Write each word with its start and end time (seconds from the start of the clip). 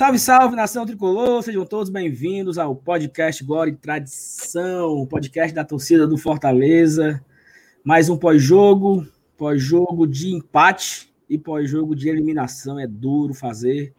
Salve, 0.00 0.18
salve, 0.18 0.56
nação 0.56 0.86
tricolor! 0.86 1.42
Sejam 1.42 1.66
todos 1.66 1.90
bem-vindos 1.90 2.56
ao 2.56 2.74
podcast 2.74 3.44
Glória 3.44 3.70
e 3.70 3.76
Tradição, 3.76 5.04
podcast 5.04 5.54
da 5.54 5.62
torcida 5.62 6.06
do 6.06 6.16
Fortaleza. 6.16 7.22
Mais 7.84 8.08
um 8.08 8.16
pós-jogo, 8.16 9.06
pós-jogo 9.36 10.06
de 10.06 10.32
empate 10.34 11.12
e 11.28 11.36
pós-jogo 11.36 11.94
de 11.94 12.08
eliminação. 12.08 12.78
É 12.78 12.86
duro 12.86 13.34
fazer, 13.34 13.92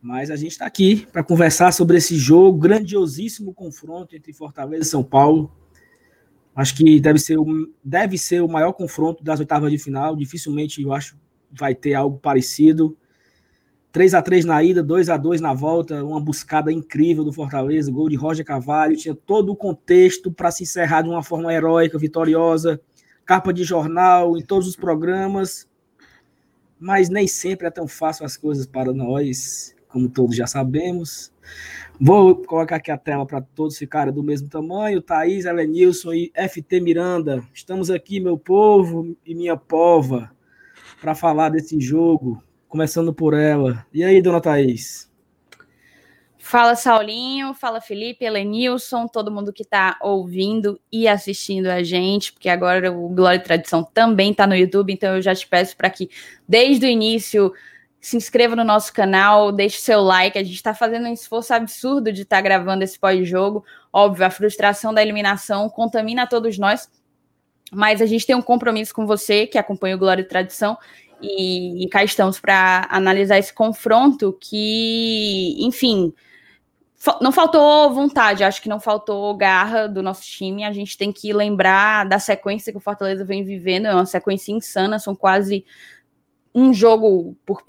mas 0.00 0.30
a 0.30 0.36
gente 0.36 0.52
está 0.52 0.64
aqui 0.64 1.08
para 1.10 1.24
conversar 1.24 1.72
sobre 1.72 1.96
esse 1.96 2.14
jogo, 2.14 2.56
grandiosíssimo 2.56 3.52
confronto 3.52 4.14
entre 4.14 4.32
Fortaleza 4.32 4.84
e 4.84 4.86
São 4.86 5.02
Paulo. 5.02 5.50
Acho 6.54 6.76
que 6.76 7.00
deve 7.00 7.18
ser, 7.18 7.36
o, 7.36 7.68
deve 7.82 8.16
ser 8.16 8.42
o 8.42 8.48
maior 8.48 8.74
confronto 8.74 9.24
das 9.24 9.40
oitavas 9.40 9.72
de 9.72 9.78
final. 9.78 10.14
Dificilmente, 10.14 10.80
eu 10.80 10.92
acho, 10.92 11.18
vai 11.50 11.74
ter 11.74 11.94
algo 11.94 12.16
parecido. 12.16 12.96
3 13.96 14.12
a 14.12 14.20
3 14.20 14.44
na 14.44 14.62
ida, 14.62 14.82
2 14.82 15.08
a 15.08 15.16
2 15.16 15.40
na 15.40 15.54
volta, 15.54 16.04
uma 16.04 16.20
buscada 16.20 16.70
incrível 16.70 17.24
do 17.24 17.32
Fortaleza, 17.32 17.90
gol 17.90 18.10
de 18.10 18.14
Roger 18.14 18.44
Cavalho, 18.44 18.94
tinha 18.94 19.14
todo 19.14 19.50
o 19.50 19.56
contexto 19.56 20.30
para 20.30 20.50
se 20.50 20.64
encerrar 20.64 21.00
de 21.00 21.08
uma 21.08 21.22
forma 21.22 21.50
heróica, 21.50 21.98
vitoriosa, 21.98 22.78
capa 23.24 23.54
de 23.54 23.64
jornal 23.64 24.36
em 24.36 24.42
todos 24.42 24.68
os 24.68 24.76
programas, 24.76 25.66
mas 26.78 27.08
nem 27.08 27.26
sempre 27.26 27.68
é 27.68 27.70
tão 27.70 27.88
fácil 27.88 28.26
as 28.26 28.36
coisas 28.36 28.66
para 28.66 28.92
nós, 28.92 29.74
como 29.88 30.10
todos 30.10 30.36
já 30.36 30.46
sabemos. 30.46 31.32
Vou 31.98 32.36
colocar 32.36 32.76
aqui 32.76 32.90
a 32.90 32.98
tela 32.98 33.24
para 33.24 33.40
todos 33.40 33.78
ficarem 33.78 34.12
do 34.12 34.22
mesmo 34.22 34.46
tamanho. 34.46 35.00
Thaís, 35.00 35.46
Elenilson 35.46 36.12
e 36.12 36.32
FT 36.34 36.80
Miranda. 36.80 37.42
Estamos 37.54 37.90
aqui, 37.90 38.20
meu 38.20 38.36
povo 38.36 39.16
e 39.24 39.34
minha 39.34 39.56
pova, 39.56 40.30
para 41.00 41.14
falar 41.14 41.48
desse 41.48 41.80
jogo 41.80 42.42
começando 42.68 43.12
por 43.12 43.34
ela. 43.34 43.86
E 43.92 44.04
aí, 44.04 44.20
dona 44.20 44.40
Thaís? 44.40 45.10
Fala, 46.38 46.76
Saulinho, 46.76 47.54
fala, 47.54 47.80
Felipe, 47.80 48.24
Helenilson, 48.24 49.08
todo 49.08 49.32
mundo 49.32 49.52
que 49.52 49.64
está 49.64 49.98
ouvindo 50.00 50.80
e 50.92 51.08
assistindo 51.08 51.66
a 51.66 51.82
gente, 51.82 52.32
porque 52.32 52.48
agora 52.48 52.92
o 52.92 53.08
Glória 53.08 53.38
e 53.38 53.42
Tradição 53.42 53.82
também 53.82 54.30
está 54.30 54.46
no 54.46 54.54
YouTube, 54.54 54.92
então 54.92 55.16
eu 55.16 55.20
já 55.20 55.34
te 55.34 55.44
peço 55.44 55.76
para 55.76 55.90
que, 55.90 56.08
desde 56.48 56.86
o 56.86 56.88
início, 56.88 57.52
se 58.00 58.16
inscreva 58.16 58.54
no 58.54 58.62
nosso 58.62 58.92
canal, 58.92 59.50
deixe 59.50 59.78
seu 59.78 60.00
like. 60.00 60.38
A 60.38 60.44
gente 60.44 60.54
está 60.54 60.72
fazendo 60.72 61.08
um 61.08 61.12
esforço 61.12 61.52
absurdo 61.52 62.12
de 62.12 62.22
estar 62.22 62.36
tá 62.36 62.42
gravando 62.42 62.84
esse 62.84 62.96
pós-jogo. 62.96 63.64
Óbvio, 63.92 64.24
a 64.24 64.30
frustração 64.30 64.94
da 64.94 65.02
eliminação 65.02 65.68
contamina 65.68 66.28
todos 66.28 66.56
nós, 66.56 66.88
mas 67.72 68.00
a 68.00 68.06
gente 68.06 68.24
tem 68.24 68.36
um 68.36 68.42
compromisso 68.42 68.94
com 68.94 69.04
você 69.04 69.48
que 69.48 69.58
acompanha 69.58 69.96
o 69.96 69.98
Glória 69.98 70.22
e 70.22 70.24
Tradição 70.24 70.78
e, 71.20 71.84
e 71.84 71.88
cá 71.88 72.04
estamos 72.04 72.38
para 72.38 72.86
analisar 72.90 73.38
esse 73.38 73.52
confronto 73.52 74.36
que, 74.40 75.56
enfim, 75.60 76.12
não 77.20 77.30
faltou 77.30 77.92
vontade, 77.92 78.42
acho 78.42 78.60
que 78.60 78.68
não 78.68 78.80
faltou 78.80 79.36
garra 79.36 79.86
do 79.86 80.02
nosso 80.02 80.22
time. 80.22 80.64
A 80.64 80.72
gente 80.72 80.96
tem 80.96 81.12
que 81.12 81.32
lembrar 81.32 82.06
da 82.06 82.18
sequência 82.18 82.72
que 82.72 82.78
o 82.78 82.80
Fortaleza 82.80 83.24
vem 83.24 83.44
vivendo, 83.44 83.86
é 83.86 83.94
uma 83.94 84.06
sequência 84.06 84.52
insana, 84.52 84.98
são 84.98 85.14
quase 85.14 85.64
um 86.54 86.72
jogo 86.72 87.36
por 87.44 87.62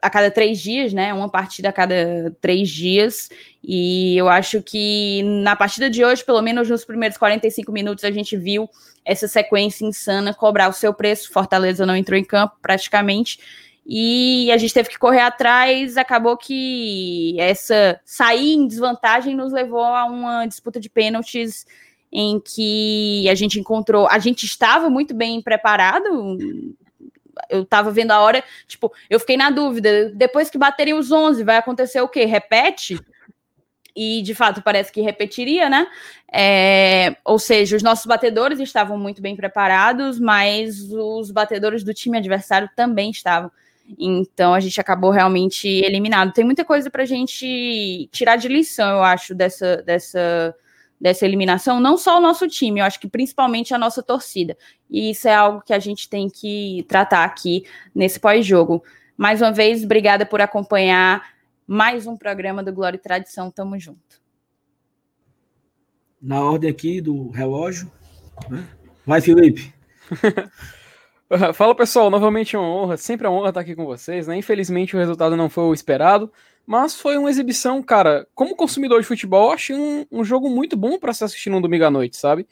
a 0.00 0.08
cada 0.08 0.30
três 0.30 0.60
dias, 0.60 0.92
né? 0.92 1.12
Uma 1.12 1.28
partida 1.28 1.68
a 1.68 1.72
cada 1.72 2.34
três 2.40 2.68
dias. 2.68 3.28
E 3.62 4.16
eu 4.16 4.28
acho 4.28 4.62
que 4.62 5.22
na 5.24 5.56
partida 5.56 5.90
de 5.90 6.04
hoje, 6.04 6.24
pelo 6.24 6.40
menos 6.40 6.68
nos 6.68 6.84
primeiros 6.84 7.18
45 7.18 7.72
minutos, 7.72 8.04
a 8.04 8.10
gente 8.10 8.36
viu 8.36 8.68
essa 9.04 9.26
sequência 9.26 9.84
insana 9.84 10.32
cobrar 10.34 10.68
o 10.68 10.72
seu 10.72 10.94
preço. 10.94 11.32
Fortaleza 11.32 11.84
não 11.84 11.96
entrou 11.96 12.18
em 12.18 12.24
campo 12.24 12.56
praticamente. 12.62 13.38
E 13.84 14.52
a 14.52 14.56
gente 14.58 14.74
teve 14.74 14.90
que 14.90 14.98
correr 14.98 15.20
atrás. 15.20 15.96
Acabou 15.96 16.36
que 16.36 17.34
essa 17.40 17.98
sair 18.04 18.52
em 18.52 18.66
desvantagem 18.68 19.34
nos 19.34 19.52
levou 19.52 19.82
a 19.82 20.04
uma 20.04 20.46
disputa 20.46 20.78
de 20.78 20.90
pênaltis 20.90 21.66
em 22.12 22.38
que 22.40 23.28
a 23.28 23.34
gente 23.34 23.58
encontrou. 23.58 24.06
A 24.08 24.18
gente 24.18 24.44
estava 24.44 24.88
muito 24.90 25.14
bem 25.14 25.40
preparado 25.40 26.06
eu 27.48 27.64
tava 27.64 27.90
vendo 27.90 28.10
a 28.10 28.20
hora, 28.20 28.42
tipo, 28.66 28.92
eu 29.08 29.18
fiquei 29.20 29.36
na 29.36 29.50
dúvida, 29.50 30.10
depois 30.14 30.50
que 30.50 30.58
baterem 30.58 30.94
os 30.94 31.10
11, 31.10 31.42
vai 31.44 31.56
acontecer 31.56 32.00
o 32.00 32.08
quê? 32.08 32.24
Repete? 32.24 32.98
E 33.96 34.22
de 34.22 34.34
fato 34.34 34.62
parece 34.62 34.92
que 34.92 35.00
repetiria, 35.00 35.68
né? 35.68 35.86
É, 36.32 37.16
ou 37.24 37.38
seja, 37.38 37.76
os 37.76 37.82
nossos 37.82 38.06
batedores 38.06 38.60
estavam 38.60 38.96
muito 38.96 39.20
bem 39.20 39.34
preparados, 39.34 40.20
mas 40.20 40.92
os 40.92 41.30
batedores 41.30 41.82
do 41.82 41.92
time 41.92 42.16
adversário 42.16 42.70
também 42.76 43.10
estavam. 43.10 43.50
Então 43.98 44.54
a 44.54 44.60
gente 44.60 44.80
acabou 44.80 45.10
realmente 45.10 45.66
eliminado. 45.66 46.32
Tem 46.32 46.44
muita 46.44 46.64
coisa 46.64 46.90
para 46.90 47.02
a 47.02 47.06
gente 47.06 48.08
tirar 48.12 48.36
de 48.36 48.46
lição, 48.46 48.88
eu 48.88 49.02
acho, 49.02 49.34
dessa, 49.34 49.78
dessa 49.78 50.54
dessa 51.00 51.24
eliminação, 51.24 51.80
não 51.80 51.96
só 51.96 52.18
o 52.18 52.20
nosso 52.20 52.48
time, 52.48 52.80
eu 52.80 52.84
acho 52.84 52.98
que 52.98 53.08
principalmente 53.08 53.72
a 53.72 53.78
nossa 53.78 54.02
torcida. 54.02 54.56
E 54.90 55.10
isso 55.10 55.28
é 55.28 55.34
algo 55.34 55.62
que 55.62 55.72
a 55.72 55.78
gente 55.78 56.08
tem 56.08 56.28
que 56.28 56.84
tratar 56.88 57.24
aqui 57.24 57.64
nesse 57.94 58.18
pós-jogo. 58.18 58.82
Mais 59.16 59.40
uma 59.40 59.52
vez, 59.52 59.84
obrigada 59.84 60.26
por 60.26 60.40
acompanhar 60.40 61.22
mais 61.66 62.06
um 62.06 62.16
programa 62.16 62.62
do 62.62 62.72
Glória 62.72 62.96
e 62.96 63.00
Tradição. 63.00 63.50
Tamo 63.50 63.78
junto. 63.78 64.20
Na 66.20 66.40
ordem 66.42 66.70
aqui 66.70 67.00
do 67.00 67.30
relógio. 67.30 67.90
Né? 68.48 68.66
Vai, 69.06 69.20
Felipe. 69.20 69.72
Fala 71.54 71.74
pessoal, 71.74 72.08
novamente 72.08 72.56
é 72.56 72.58
uma 72.58 72.68
honra, 72.68 72.96
sempre 72.96 73.26
é 73.26 73.30
uma 73.30 73.38
honra 73.38 73.50
estar 73.50 73.60
aqui 73.60 73.76
com 73.76 73.84
vocês, 73.84 74.26
né? 74.26 74.36
Infelizmente 74.38 74.96
o 74.96 74.98
resultado 74.98 75.36
não 75.36 75.50
foi 75.50 75.64
o 75.64 75.74
esperado, 75.74 76.32
mas 76.68 76.94
foi 76.94 77.16
uma 77.16 77.30
exibição, 77.30 77.82
cara. 77.82 78.28
Como 78.34 78.54
consumidor 78.54 79.00
de 79.00 79.06
futebol, 79.06 79.50
achei 79.52 79.74
um, 79.74 80.04
um 80.12 80.22
jogo 80.22 80.50
muito 80.50 80.76
bom 80.76 80.98
para 80.98 81.14
se 81.14 81.24
assistir 81.24 81.48
num 81.48 81.62
domingo 81.62 81.86
à 81.86 81.90
noite, 81.90 82.18
sabe? 82.18 82.46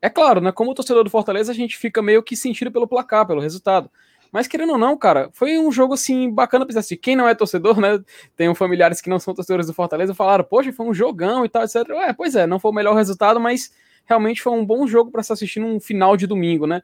É 0.00 0.08
claro, 0.08 0.40
né? 0.40 0.52
Como 0.52 0.72
torcedor 0.72 1.02
do 1.02 1.10
Fortaleza, 1.10 1.50
a 1.50 1.54
gente 1.54 1.76
fica 1.76 2.00
meio 2.00 2.22
que 2.22 2.36
sentido 2.36 2.70
pelo 2.70 2.86
placar, 2.86 3.26
pelo 3.26 3.40
resultado. 3.40 3.90
Mas 4.30 4.46
querendo 4.46 4.70
ou 4.70 4.78
não, 4.78 4.96
cara, 4.96 5.30
foi 5.32 5.58
um 5.58 5.72
jogo 5.72 5.94
assim 5.94 6.30
bacana 6.30 6.64
pra 6.64 6.78
assistir. 6.78 6.96
Quem 6.96 7.16
não 7.16 7.26
é 7.26 7.34
torcedor, 7.34 7.80
né? 7.80 7.98
Tem 8.36 8.54
familiares 8.54 9.00
que 9.00 9.10
não 9.10 9.18
são 9.18 9.34
torcedores 9.34 9.66
do 9.66 9.74
Fortaleza 9.74 10.14
falaram, 10.14 10.44
poxa, 10.44 10.72
foi 10.72 10.86
um 10.86 10.94
jogão 10.94 11.44
e 11.44 11.48
tal, 11.48 11.64
etc. 11.64 11.90
É, 12.06 12.12
pois 12.12 12.36
é, 12.36 12.46
não 12.46 12.60
foi 12.60 12.70
o 12.70 12.74
melhor 12.74 12.94
resultado, 12.94 13.40
mas 13.40 13.72
realmente 14.04 14.42
foi 14.42 14.52
um 14.52 14.64
bom 14.64 14.86
jogo 14.86 15.10
para 15.10 15.24
se 15.24 15.32
assistir 15.32 15.58
num 15.58 15.80
final 15.80 16.16
de 16.16 16.28
domingo, 16.28 16.68
né? 16.68 16.82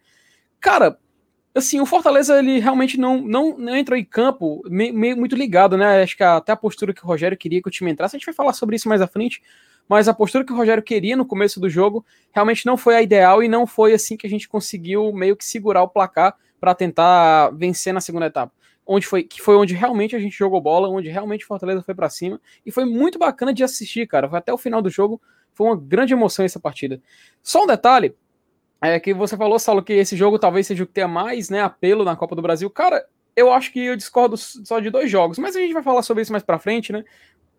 Cara, 0.59 0.99
assim, 1.55 1.81
o 1.81 1.87
Fortaleza 1.87 2.39
ele 2.39 2.59
realmente 2.59 2.99
não, 2.99 3.21
não, 3.21 3.57
não 3.57 3.77
entrou 3.77 3.99
em 3.99 4.05
campo 4.05 4.63
meio, 4.69 4.95
meio, 4.95 5.17
muito 5.17 5.37
ligado, 5.37 5.77
né? 5.77 6.03
Acho 6.03 6.17
que 6.17 6.23
até 6.23 6.53
a 6.53 6.57
postura 6.57 6.95
que 6.95 7.05
o 7.05 7.07
Rogério 7.07 7.37
queria 7.37 7.61
que 7.61 7.69
o 7.69 7.71
time 7.71 7.91
entrasse, 7.91 8.17
a 8.17 8.19
gente 8.19 8.27
vai 8.27 8.35
falar 8.35 8.53
sobre 8.53 8.77
isso 8.77 8.89
mais 8.89 9.01
à 9.01 9.07
frente, 9.07 9.43
mas 9.89 10.09
a 10.09 10.15
postura 10.15 10.45
que 10.45 10.53
o 10.53 10.57
Rogério 10.57 10.83
queria 10.83 11.17
no 11.17 11.27
começo 11.27 11.61
do 11.61 11.69
jogo 11.69 12.05
realmente 12.33 12.65
não 12.65 12.77
foi 12.77 12.97
a 12.97 13.03
ideal 13.03 13.43
e 13.43 13.49
não 13.49 13.67
foi 13.67 13.93
assim 13.93 14.17
que 14.17 14.27
a 14.27 14.31
gente 14.31 14.49
conseguiu 14.49 15.12
meio 15.12 15.37
que 15.37 15.45
segurar 15.45 15.83
o 15.83 15.89
placar 15.89 16.37
para 16.59 16.75
tentar 16.75 17.51
vencer 17.51 17.93
na 17.93 18.01
segunda 18.01 18.27
etapa. 18.27 18.53
Onde 18.87 19.07
foi 19.07 19.23
que 19.23 19.41
foi 19.41 19.57
onde 19.57 19.75
realmente 19.75 20.17
a 20.17 20.19
gente 20.19 20.37
jogou 20.37 20.61
bola, 20.61 20.89
onde 20.89 21.09
realmente 21.09 21.45
o 21.45 21.49
Fortaleza 21.49 21.83
foi 21.83 21.95
para 21.95 22.09
cima 22.09 22.41
e 22.65 22.71
foi 22.71 22.85
muito 22.85 23.19
bacana 23.19 23.53
de 23.53 23.62
assistir, 23.62 24.07
cara. 24.07 24.29
Até 24.33 24.53
o 24.53 24.59
final 24.59 24.81
do 24.81 24.91
jogo 24.91 25.21
foi 25.53 25.67
uma 25.67 25.77
grande 25.77 26.12
emoção 26.12 26.45
essa 26.45 26.59
partida. 26.59 27.01
Só 27.43 27.65
um 27.65 27.67
detalhe, 27.67 28.15
é 28.82 28.98
que 28.98 29.15
você 29.15 29.37
falou, 29.37 29.59
Saulo, 29.59 29.82
que 29.82 29.93
esse 29.93 30.16
jogo 30.16 30.38
talvez 30.38 30.66
seja 30.66 30.82
o 30.82 30.87
que 30.87 30.93
tenha 30.93 31.09
mais 31.09 31.48
né, 31.48 31.60
apelo 31.60 32.04
na 32.04 32.16
Copa 32.16 32.34
do 32.34 32.43
Brasil. 32.43 32.69
Cara, 32.69 33.06
eu 33.37 33.53
acho 33.53 33.72
que 33.72 33.81
eu 33.81 33.97
discordo 33.97 34.37
só 34.37 34.81
de 34.81 34.91
dois 34.91 35.10
jogos, 35.10 35.38
mas 35.38 35.56
a 35.56 35.60
gente 35.60 35.72
vai 35.72 35.82
falar 35.82 36.03
sobre 36.03 36.22
isso 36.22 36.32
mais 36.32 36.43
pra 36.43 36.59
frente, 36.59 36.93
né? 36.93 37.04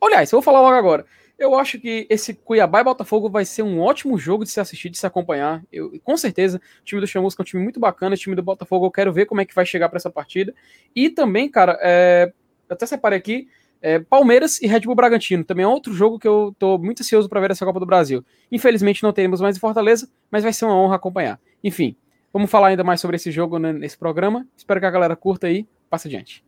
Aliás, 0.02 0.32
eu 0.32 0.38
vou 0.38 0.44
falar 0.44 0.62
logo 0.62 0.76
agora. 0.76 1.06
Eu 1.40 1.56
acho 1.56 1.80
que 1.80 2.06
esse 2.10 2.34
Cuiabá 2.34 2.82
e 2.82 2.84
Botafogo 2.84 3.30
vai 3.30 3.46
ser 3.46 3.64
um 3.64 3.80
ótimo 3.80 4.18
jogo 4.18 4.44
de 4.44 4.52
se 4.52 4.60
assistir, 4.60 4.90
de 4.90 4.98
se 4.98 5.08
acompanhar. 5.08 5.64
Eu, 5.72 6.00
com 6.04 6.16
certeza, 6.16 6.58
o 6.82 6.84
time 6.84 7.02
do 7.02 7.08
Chamusca 7.08 7.42
é 7.42 7.44
um 7.44 7.46
time 7.46 7.64
muito 7.64 7.80
bacana, 7.80 8.16
o 8.16 8.18
time 8.18 8.36
do 8.36 8.44
Botafogo 8.44 8.86
eu 8.86 8.92
quero 8.92 9.12
ver 9.12 9.26
como 9.26 9.42
é 9.42 9.46
que 9.46 9.56
vai 9.56 9.66
chegar 9.66 9.90
para 9.90 9.98
essa 9.98 10.12
partida. 10.12 10.54
E 10.96 11.10
também, 11.10 11.50
cara, 11.50 11.78
é, 11.82 12.32
eu 12.70 12.74
até 12.74 12.86
separei 12.86 13.18
aqui, 13.18 13.48
é, 13.84 14.00
Palmeiras 14.00 14.62
e 14.62 14.66
Red 14.66 14.80
Bull 14.80 14.96
Bragantino, 14.96 15.44
também 15.44 15.66
é 15.66 15.68
outro 15.68 15.94
jogo 15.94 16.18
que 16.18 16.28
eu 16.28 16.56
tô 16.58 16.78
muito 16.78 17.02
ansioso 17.02 17.28
para 17.28 17.42
ver 17.42 17.52
essa 17.52 17.66
Copa 17.66 17.82
do 17.82 17.86
Brasil. 17.86 18.24
Infelizmente 18.50 19.04
não 19.04 19.12
teremos 19.12 19.42
mais 19.42 19.58
em 19.58 19.60
Fortaleza, 19.60 20.10
mas 20.32 20.42
vai 20.42 20.54
ser 20.54 20.64
uma 20.64 20.76
honra 20.76 20.96
acompanhar. 20.96 21.38
Enfim, 21.62 21.94
vamos 22.32 22.50
falar 22.50 22.68
ainda 22.68 22.84
mais 22.84 23.02
sobre 23.02 23.18
esse 23.18 23.30
jogo 23.30 23.60
né, 23.60 23.74
nesse 23.74 23.98
programa. 23.98 24.48
Espero 24.56 24.80
que 24.80 24.86
a 24.86 24.92
galera 24.92 25.18
curta 25.18 25.48
aí. 25.48 25.68
Passa 25.90 26.08
adiante. 26.08 26.46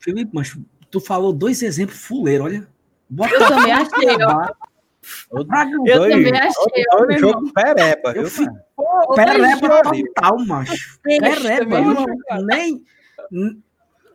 Felipe, 0.00 0.32
mas 0.34 0.58
tu 0.90 0.98
falou 0.98 1.32
dois 1.32 1.62
exemplos 1.62 2.04
fuleiros, 2.04 2.46
olha. 2.46 2.68
Bota 3.08 3.34
eu 3.34 3.46
também 3.46 3.72
achei, 3.72 4.08
ó. 4.26 4.48
Eu, 5.30 5.46
também 5.46 6.32
achei. 6.32 6.84
Outro 6.92 7.18
jogo 7.18 7.52
pereba, 7.52 8.12
eu 8.16 8.26
fico, 8.26 8.52
pereba 9.14 9.82
total, 9.82 10.44
macho. 10.44 10.98
Pereba, 11.02 11.80
nem 12.44 12.84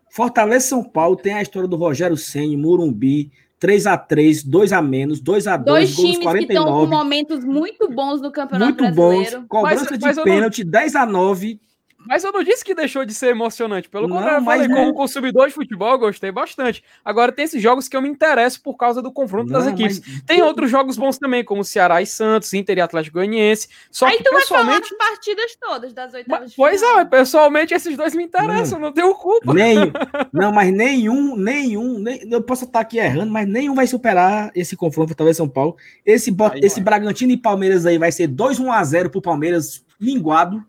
Fortaleza 0.10 0.68
São 0.68 0.84
Paulo 0.84 1.16
tem 1.16 1.34
a 1.34 1.42
história 1.42 1.68
do 1.68 1.76
Rogério 1.76 2.18
Senni, 2.18 2.58
Murumbi, 2.58 3.32
3 3.60 3.86
x 3.86 4.06
3 4.08 4.44
2 4.44 4.74
a 4.74 4.82
menos, 4.82 5.20
2 5.20 5.48
x 5.48 5.66
2 5.66 5.66
Dois 5.66 5.96
times 5.96 6.18
49. 6.20 6.46
que 6.46 6.54
estão 6.54 6.66
com 6.66 6.86
momentos 6.88 7.44
muito 7.44 7.90
bons 7.90 8.22
no 8.22 8.32
Campeonato 8.32 8.84
muito 8.84 8.96
Brasileiro. 8.96 9.40
Bons, 9.40 9.48
cobrança 9.48 9.88
mas, 9.90 10.00
de 10.00 10.06
mas 10.06 10.24
pênalti, 10.24 10.64
não... 10.64 10.72
10 10.72 10.96
x 10.96 11.12
9 11.12 11.60
Mas 12.08 12.24
eu 12.24 12.32
não 12.32 12.44
disse 12.44 12.64
que 12.64 12.74
deixou 12.74 13.06
de 13.06 13.14
ser 13.14 13.28
emocionante. 13.28 13.90
Pelo 13.90 14.08
contrário, 14.08 14.44
falei, 14.44 14.68
como 14.68 14.94
consumidor 14.94 15.48
de 15.48 15.54
futebol, 15.54 15.92
eu 15.92 16.00
gostei 16.00 16.32
bastante. 16.32 16.84
Agora, 17.04 17.32
tem 17.32 17.46
esses 17.46 17.62
jogos 17.62 17.88
que 17.88 17.96
eu 17.96 18.02
me 18.02 18.10
interesso 18.10 18.62
por 18.62 18.76
causa 18.76 19.02
do 19.02 19.12
confronto 19.12 19.52
não, 19.52 19.60
das 19.60 19.68
equipes. 19.68 20.02
Mas... 20.06 20.22
Tem 20.22 20.42
outros 20.42 20.72
jogos 20.72 20.98
bons 20.98 21.18
também, 21.18 21.44
como 21.44 21.64
Ceará 21.64 22.02
e 22.02 22.06
Santos, 22.06 22.54
Inter 22.54 22.78
e 22.78 22.82
Atlético 22.82 23.16
Goianiense. 23.16 23.68
Só 23.92 24.08
Aí 24.08 24.18
que, 24.18 24.24
tu 24.24 24.32
pessoalmente... 24.32 24.80
vai 24.80 24.90
falar 24.90 25.10
das 25.10 25.10
partidas 25.10 25.56
todas 25.60 25.94
das 25.94 26.14
oitavas 26.14 26.54
Pois 26.56 26.82
é, 26.82 27.06
pessoalmente 27.06 27.74
esses 27.74 27.96
dois 27.98 28.16
me 28.16 28.24
interessam, 28.24 28.80
não, 28.80 28.88
não 28.88 28.94
tenho 28.94 29.14
culpa. 29.16 29.54
Nenhum, 29.54 29.92
não, 30.32 30.52
mas 30.52 30.72
nenhum, 30.72 31.36
nenhum, 31.36 32.00
nem, 32.00 32.22
eu 32.32 32.42
posso 32.42 32.66
estar 32.66 32.80
aqui 32.80 32.98
errando, 32.98 33.32
mas 33.32 33.48
nenhum 33.48 33.76
vai 33.76 33.88
superar 33.88 34.52
esse 34.56 34.76
confronto, 34.76 35.16
talvez 35.16 35.38
São 35.38 35.48
Paulo. 35.48 35.76
Esse, 36.06 36.30
aí, 36.30 36.62
esse 36.64 36.82
Bragantino 36.82 37.32
e 37.32 37.38
Palmeiras 37.38 37.86
aí 37.86 37.98
vai 37.98 38.12
ser 38.12 38.28
2-1 38.30 38.72
a 38.72 38.84
0 38.84 39.10
pro 39.10 39.22
Palmeiras 39.22 39.84
linguado. 40.00 40.64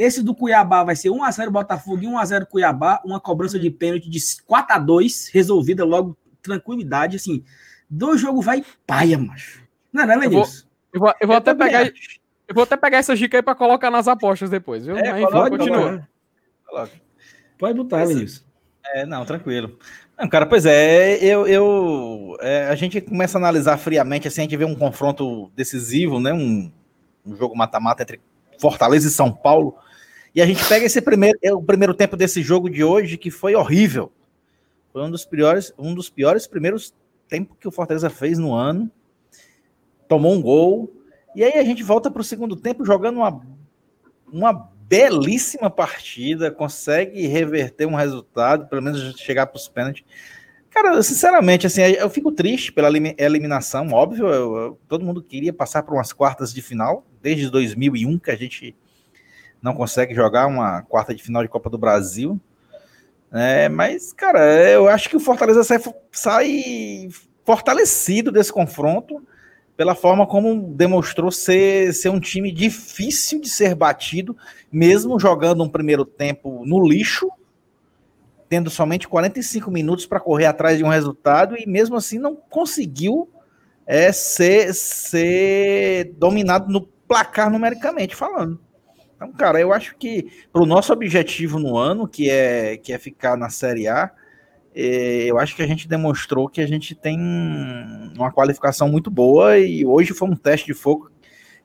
Esse 0.00 0.22
do 0.22 0.34
Cuiabá 0.34 0.82
vai 0.82 0.96
ser 0.96 1.10
1x0 1.10 1.50
Botafogo 1.50 2.02
e 2.02 2.06
1x0 2.06 2.46
Cuiabá, 2.46 3.02
uma 3.04 3.20
cobrança 3.20 3.58
de 3.58 3.70
pênalti 3.70 4.08
de 4.08 4.18
4x2, 4.18 5.28
resolvida 5.30 5.84
logo, 5.84 6.16
tranquilidade, 6.40 7.16
assim. 7.16 7.44
Do 7.88 8.16
jogo 8.16 8.40
vai 8.40 8.64
paia, 8.86 9.18
macho. 9.18 9.62
Não, 9.92 10.06
não 10.06 10.22
é? 10.22 10.26
Eu 10.26 10.30
vou, 10.30 10.46
eu 10.94 11.00
vou, 11.00 11.14
eu 11.20 11.26
vou 11.26 11.34
eu 11.34 11.38
até 11.38 11.52
pegar. 11.52 11.82
Acho. 11.82 12.18
Eu 12.48 12.54
vou 12.54 12.64
até 12.64 12.78
pegar 12.78 12.96
essa 12.96 13.14
dica 13.14 13.36
aí 13.36 13.42
pra 13.42 13.54
colocar 13.54 13.90
nas 13.90 14.08
apostas 14.08 14.48
depois, 14.48 14.86
viu? 14.86 14.96
É, 14.96 15.12
Mas, 15.12 15.30
coloca, 15.30 15.50
continua. 15.50 16.08
Coloca. 16.66 16.92
Pode 17.58 17.74
botar, 17.74 18.04
Lenilson. 18.04 18.42
É, 18.94 19.04
não, 19.04 19.26
tranquilo. 19.26 19.78
Não, 20.18 20.26
cara, 20.30 20.46
pois 20.46 20.64
é, 20.64 21.22
eu, 21.22 21.46
eu 21.46 22.38
é, 22.40 22.68
a 22.68 22.74
gente 22.74 23.02
começa 23.02 23.36
a 23.36 23.40
analisar 23.40 23.76
friamente, 23.76 24.26
assim, 24.26 24.40
a 24.40 24.44
gente 24.44 24.56
vê 24.56 24.64
um 24.64 24.74
confronto 24.74 25.50
decisivo, 25.54 26.18
né? 26.18 26.32
Um, 26.32 26.72
um 27.26 27.36
jogo 27.36 27.54
mata-mata 27.54 28.02
entre 28.02 28.18
Fortaleza 28.58 29.06
e 29.06 29.10
São 29.10 29.30
Paulo. 29.30 29.76
E 30.34 30.40
a 30.40 30.46
gente 30.46 30.64
pega 30.68 30.86
esse 30.86 31.00
primeiro, 31.00 31.38
é 31.42 31.52
o 31.52 31.62
primeiro 31.62 31.94
tempo 31.94 32.16
desse 32.16 32.42
jogo 32.42 32.70
de 32.70 32.84
hoje, 32.84 33.16
que 33.16 33.30
foi 33.30 33.54
horrível. 33.54 34.12
Foi 34.92 35.02
um 35.02 35.10
dos 35.10 35.24
piores, 35.24 35.72
um 35.78 35.94
dos 35.94 36.08
piores 36.08 36.46
primeiros 36.46 36.94
tempos 37.28 37.56
que 37.58 37.68
o 37.68 37.72
Fortaleza 37.72 38.10
fez 38.10 38.38
no 38.38 38.54
ano. 38.54 38.90
Tomou 40.08 40.32
um 40.32 40.42
gol. 40.42 40.92
E 41.34 41.44
aí 41.44 41.54
a 41.54 41.64
gente 41.64 41.82
volta 41.82 42.10
para 42.10 42.20
o 42.20 42.24
segundo 42.24 42.56
tempo 42.56 42.84
jogando 42.84 43.18
uma, 43.18 43.40
uma 44.32 44.70
belíssima 44.90 45.70
partida, 45.70 46.50
consegue 46.50 47.26
reverter 47.26 47.86
um 47.86 47.94
resultado, 47.94 48.66
pelo 48.66 48.82
menos 48.82 49.14
chegar 49.16 49.46
para 49.46 49.56
os 49.56 49.68
pênaltis. 49.68 50.04
Cara, 50.68 51.00
sinceramente, 51.02 51.66
assim, 51.66 51.82
eu 51.82 52.08
fico 52.08 52.30
triste 52.30 52.72
pela 52.72 52.88
eliminação, 53.18 53.88
óbvio. 53.92 54.26
Eu, 54.28 54.56
eu, 54.56 54.80
todo 54.88 55.04
mundo 55.04 55.22
queria 55.22 55.52
passar 55.52 55.82
por 55.82 55.94
umas 55.94 56.12
quartas 56.12 56.52
de 56.52 56.62
final, 56.62 57.04
desde 57.20 57.50
2001 57.50 58.18
que 58.18 58.30
a 58.30 58.36
gente 58.36 58.76
não 59.62 59.74
consegue 59.74 60.14
jogar 60.14 60.46
uma 60.46 60.82
quarta 60.82 61.14
de 61.14 61.22
final 61.22 61.42
de 61.42 61.48
Copa 61.48 61.68
do 61.68 61.78
Brasil. 61.78 62.40
É, 63.32 63.68
mas, 63.68 64.12
cara, 64.12 64.40
eu 64.70 64.88
acho 64.88 65.08
que 65.08 65.16
o 65.16 65.20
Fortaleza 65.20 65.62
sai, 65.62 65.80
sai 66.10 67.08
fortalecido 67.44 68.32
desse 68.32 68.52
confronto 68.52 69.22
pela 69.76 69.94
forma 69.94 70.26
como 70.26 70.74
demonstrou 70.74 71.30
ser, 71.30 71.94
ser 71.94 72.10
um 72.10 72.20
time 72.20 72.52
difícil 72.52 73.40
de 73.40 73.48
ser 73.48 73.74
batido, 73.74 74.36
mesmo 74.70 75.18
jogando 75.18 75.62
um 75.62 75.68
primeiro 75.70 76.04
tempo 76.04 76.66
no 76.66 76.86
lixo, 76.86 77.30
tendo 78.46 78.68
somente 78.68 79.08
45 79.08 79.70
minutos 79.70 80.04
para 80.04 80.20
correr 80.20 80.44
atrás 80.44 80.76
de 80.76 80.84
um 80.84 80.88
resultado 80.88 81.56
e 81.56 81.66
mesmo 81.66 81.96
assim 81.96 82.18
não 82.18 82.36
conseguiu 82.36 83.26
é, 83.86 84.12
ser, 84.12 84.74
ser 84.74 86.12
dominado 86.18 86.70
no 86.70 86.82
placar 86.82 87.50
numericamente 87.50 88.14
falando. 88.14 88.60
Então, 89.20 89.30
cara, 89.32 89.60
eu 89.60 89.70
acho 89.70 89.96
que 89.98 90.32
para 90.50 90.62
o 90.62 90.66
nosso 90.66 90.94
objetivo 90.94 91.58
no 91.58 91.76
ano, 91.76 92.08
que 92.08 92.30
é, 92.30 92.78
que 92.78 92.90
é 92.90 92.98
ficar 92.98 93.36
na 93.36 93.50
Série 93.50 93.86
A, 93.86 94.10
é, 94.74 95.26
eu 95.26 95.38
acho 95.38 95.54
que 95.54 95.60
a 95.60 95.66
gente 95.66 95.86
demonstrou 95.86 96.48
que 96.48 96.58
a 96.58 96.66
gente 96.66 96.94
tem 96.94 97.20
uma 98.16 98.32
qualificação 98.32 98.88
muito 98.88 99.10
boa 99.10 99.58
e 99.58 99.84
hoje 99.84 100.14
foi 100.14 100.26
um 100.26 100.34
teste 100.34 100.68
de 100.68 100.72
fogo 100.72 101.10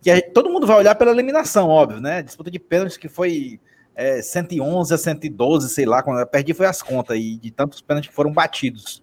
que 0.02 0.22
todo 0.34 0.50
mundo 0.50 0.68
vai 0.68 0.76
olhar 0.76 0.96
pela 0.96 1.12
eliminação, 1.12 1.70
óbvio, 1.70 2.02
né? 2.02 2.22
Disputa 2.22 2.52
de 2.52 2.60
pênaltis 2.60 2.98
que 2.98 3.08
foi 3.08 3.58
é, 3.96 4.22
111 4.22 4.94
a 4.94 4.98
112, 4.98 5.70
sei 5.70 5.86
lá, 5.86 6.04
quando 6.04 6.20
eu 6.20 6.28
perdi 6.28 6.54
foi 6.54 6.66
as 6.66 6.82
contas, 6.82 7.18
e 7.18 7.38
de 7.38 7.52
tantos 7.52 7.80
pênaltis 7.80 8.10
que 8.10 8.16
foram 8.16 8.34
batidos. 8.34 9.02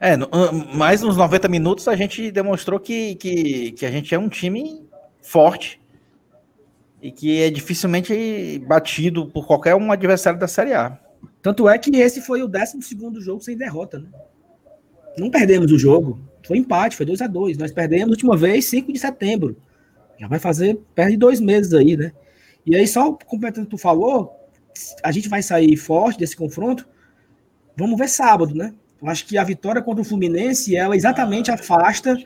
É, 0.00 0.16
mais 0.74 1.02
nos 1.02 1.16
90 1.16 1.46
minutos 1.46 1.86
a 1.86 1.94
gente 1.94 2.32
demonstrou 2.32 2.80
que, 2.80 3.14
que, 3.14 3.72
que 3.72 3.86
a 3.86 3.90
gente 3.92 4.12
é 4.12 4.18
um 4.18 4.28
time 4.28 4.84
forte 5.22 5.79
e 7.02 7.10
que 7.10 7.40
é 7.42 7.50
dificilmente 7.50 8.58
batido 8.66 9.26
por 9.26 9.46
qualquer 9.46 9.74
um 9.74 9.90
adversário 9.90 10.38
da 10.38 10.48
Série 10.48 10.74
A. 10.74 10.98
Tanto 11.42 11.68
é 11.68 11.78
que 11.78 11.94
esse 11.96 12.20
foi 12.20 12.42
o 12.42 12.48
12 12.48 12.78
jogo 13.20 13.40
sem 13.40 13.56
derrota, 13.56 13.98
né? 13.98 14.08
Não 15.18 15.30
perdemos 15.30 15.72
o 15.72 15.78
jogo, 15.78 16.20
foi 16.46 16.58
empate, 16.58 16.96
foi 16.96 17.04
2 17.04 17.20
a 17.20 17.26
2 17.26 17.58
Nós 17.58 17.72
perdemos 17.72 18.08
a 18.08 18.10
última 18.10 18.36
vez 18.36 18.66
5 18.66 18.92
de 18.92 18.98
setembro. 18.98 19.56
Já 20.18 20.28
vai 20.28 20.38
fazer, 20.38 20.78
perde 20.94 21.16
dois 21.16 21.40
meses 21.40 21.72
aí, 21.72 21.96
né? 21.96 22.12
E 22.66 22.76
aí, 22.76 22.86
só 22.86 23.12
completando 23.12 23.66
o 23.66 23.70
que 23.70 23.76
tu 23.76 23.78
falou, 23.78 24.36
a 25.02 25.10
gente 25.10 25.28
vai 25.28 25.42
sair 25.42 25.76
forte 25.76 26.18
desse 26.18 26.36
confronto. 26.36 26.86
Vamos 27.76 27.98
ver 27.98 28.08
sábado, 28.08 28.54
né? 28.54 28.74
Eu 29.00 29.08
acho 29.08 29.26
que 29.26 29.38
a 29.38 29.44
vitória 29.44 29.80
contra 29.80 30.02
o 30.02 30.04
Fluminense, 30.04 30.76
ela 30.76 30.94
exatamente 30.94 31.50
ah, 31.50 31.54
afasta 31.54 32.18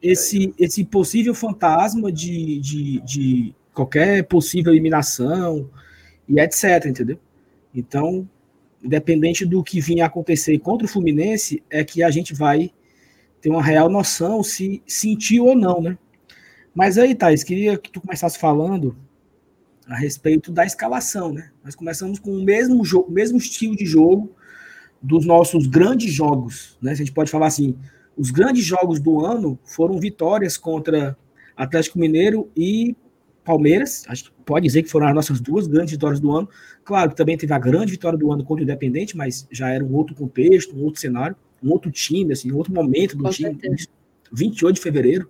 esse, 0.00 0.54
esse 0.56 0.84
possível 0.84 1.34
fantasma 1.34 2.12
de, 2.12 2.60
de, 2.60 3.00
de 3.00 3.54
qualquer 3.80 4.24
possível 4.24 4.72
eliminação 4.72 5.70
e 6.28 6.38
etc, 6.38 6.84
entendeu? 6.86 7.18
Então, 7.74 8.28
independente 8.82 9.46
do 9.46 9.62
que 9.62 9.80
vinha 9.80 10.04
acontecer 10.04 10.58
contra 10.58 10.86
o 10.86 10.90
Fluminense, 10.90 11.62
é 11.70 11.82
que 11.82 12.02
a 12.02 12.10
gente 12.10 12.34
vai 12.34 12.70
ter 13.40 13.48
uma 13.48 13.62
real 13.62 13.88
noção 13.88 14.42
se 14.42 14.82
sentiu 14.86 15.46
ou 15.46 15.56
não, 15.56 15.80
né? 15.80 15.96
Mas 16.74 16.98
aí, 16.98 17.14
Thais, 17.14 17.42
queria 17.42 17.78
que 17.78 17.90
tu 17.90 18.00
começasse 18.00 18.38
falando 18.38 18.94
a 19.86 19.96
respeito 19.96 20.52
da 20.52 20.64
escalação, 20.66 21.32
né? 21.32 21.50
Nós 21.64 21.74
começamos 21.74 22.18
com 22.18 22.30
o 22.30 22.44
mesmo 22.44 22.84
jogo, 22.84 23.10
mesmo 23.10 23.38
estilo 23.38 23.74
de 23.74 23.86
jogo 23.86 24.30
dos 25.02 25.24
nossos 25.24 25.66
grandes 25.66 26.12
jogos, 26.12 26.76
né? 26.82 26.94
Se 26.94 27.02
a 27.02 27.04
gente 27.04 27.14
pode 27.14 27.30
falar 27.30 27.46
assim, 27.46 27.74
os 28.16 28.30
grandes 28.30 28.64
jogos 28.64 29.00
do 29.00 29.24
ano 29.24 29.58
foram 29.64 29.98
vitórias 29.98 30.58
contra 30.58 31.16
Atlético 31.56 31.98
Mineiro 31.98 32.50
e 32.54 32.94
Palmeiras. 33.50 34.04
A 34.06 34.14
gente 34.14 34.32
pode 34.44 34.64
dizer 34.64 34.84
que 34.84 34.88
foram 34.88 35.08
as 35.08 35.14
nossas 35.14 35.40
duas 35.40 35.66
grandes 35.66 35.92
vitórias 35.92 36.20
do 36.20 36.30
ano. 36.30 36.48
Claro 36.84 37.10
que 37.10 37.16
também 37.16 37.36
teve 37.36 37.52
a 37.52 37.58
grande 37.58 37.90
vitória 37.90 38.16
do 38.16 38.32
ano 38.32 38.44
contra 38.44 38.62
o 38.62 38.64
Independente, 38.64 39.16
mas 39.16 39.46
já 39.50 39.68
era 39.70 39.84
um 39.84 39.92
outro 39.94 40.14
contexto, 40.14 40.76
um 40.76 40.84
outro 40.84 41.00
cenário, 41.00 41.34
um 41.62 41.70
outro 41.70 41.90
time, 41.90 42.32
assim, 42.32 42.52
um 42.52 42.56
outro 42.56 42.72
momento 42.72 43.16
do 43.16 43.24
Com 43.24 43.30
time. 43.30 43.58
Certeza. 43.60 43.88
28 44.32 44.76
de 44.76 44.80
fevereiro. 44.80 45.28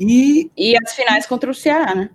E, 0.00 0.50
e 0.56 0.76
as 0.76 0.92
finais 0.94 1.26
contra 1.26 1.48
o 1.48 1.54
Ceará, 1.54 1.94
né? 1.94 2.10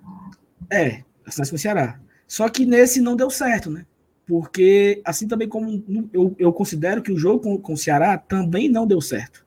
É, 0.69 1.03
Assinante 1.25 1.51
com 1.51 1.55
o 1.55 1.59
Ceará. 1.59 1.99
Só 2.27 2.49
que 2.49 2.65
nesse 2.65 2.99
não 3.01 3.15
deu 3.15 3.29
certo, 3.29 3.69
né? 3.69 3.85
Porque, 4.25 5.01
assim 5.05 5.27
também 5.27 5.47
como 5.47 6.09
eu, 6.11 6.35
eu 6.37 6.51
considero 6.51 7.01
que 7.01 7.11
o 7.11 7.17
jogo 7.17 7.39
com, 7.43 7.57
com 7.57 7.73
o 7.73 7.77
Ceará 7.77 8.17
também 8.17 8.67
não 8.67 8.85
deu 8.85 8.99
certo. 8.99 9.45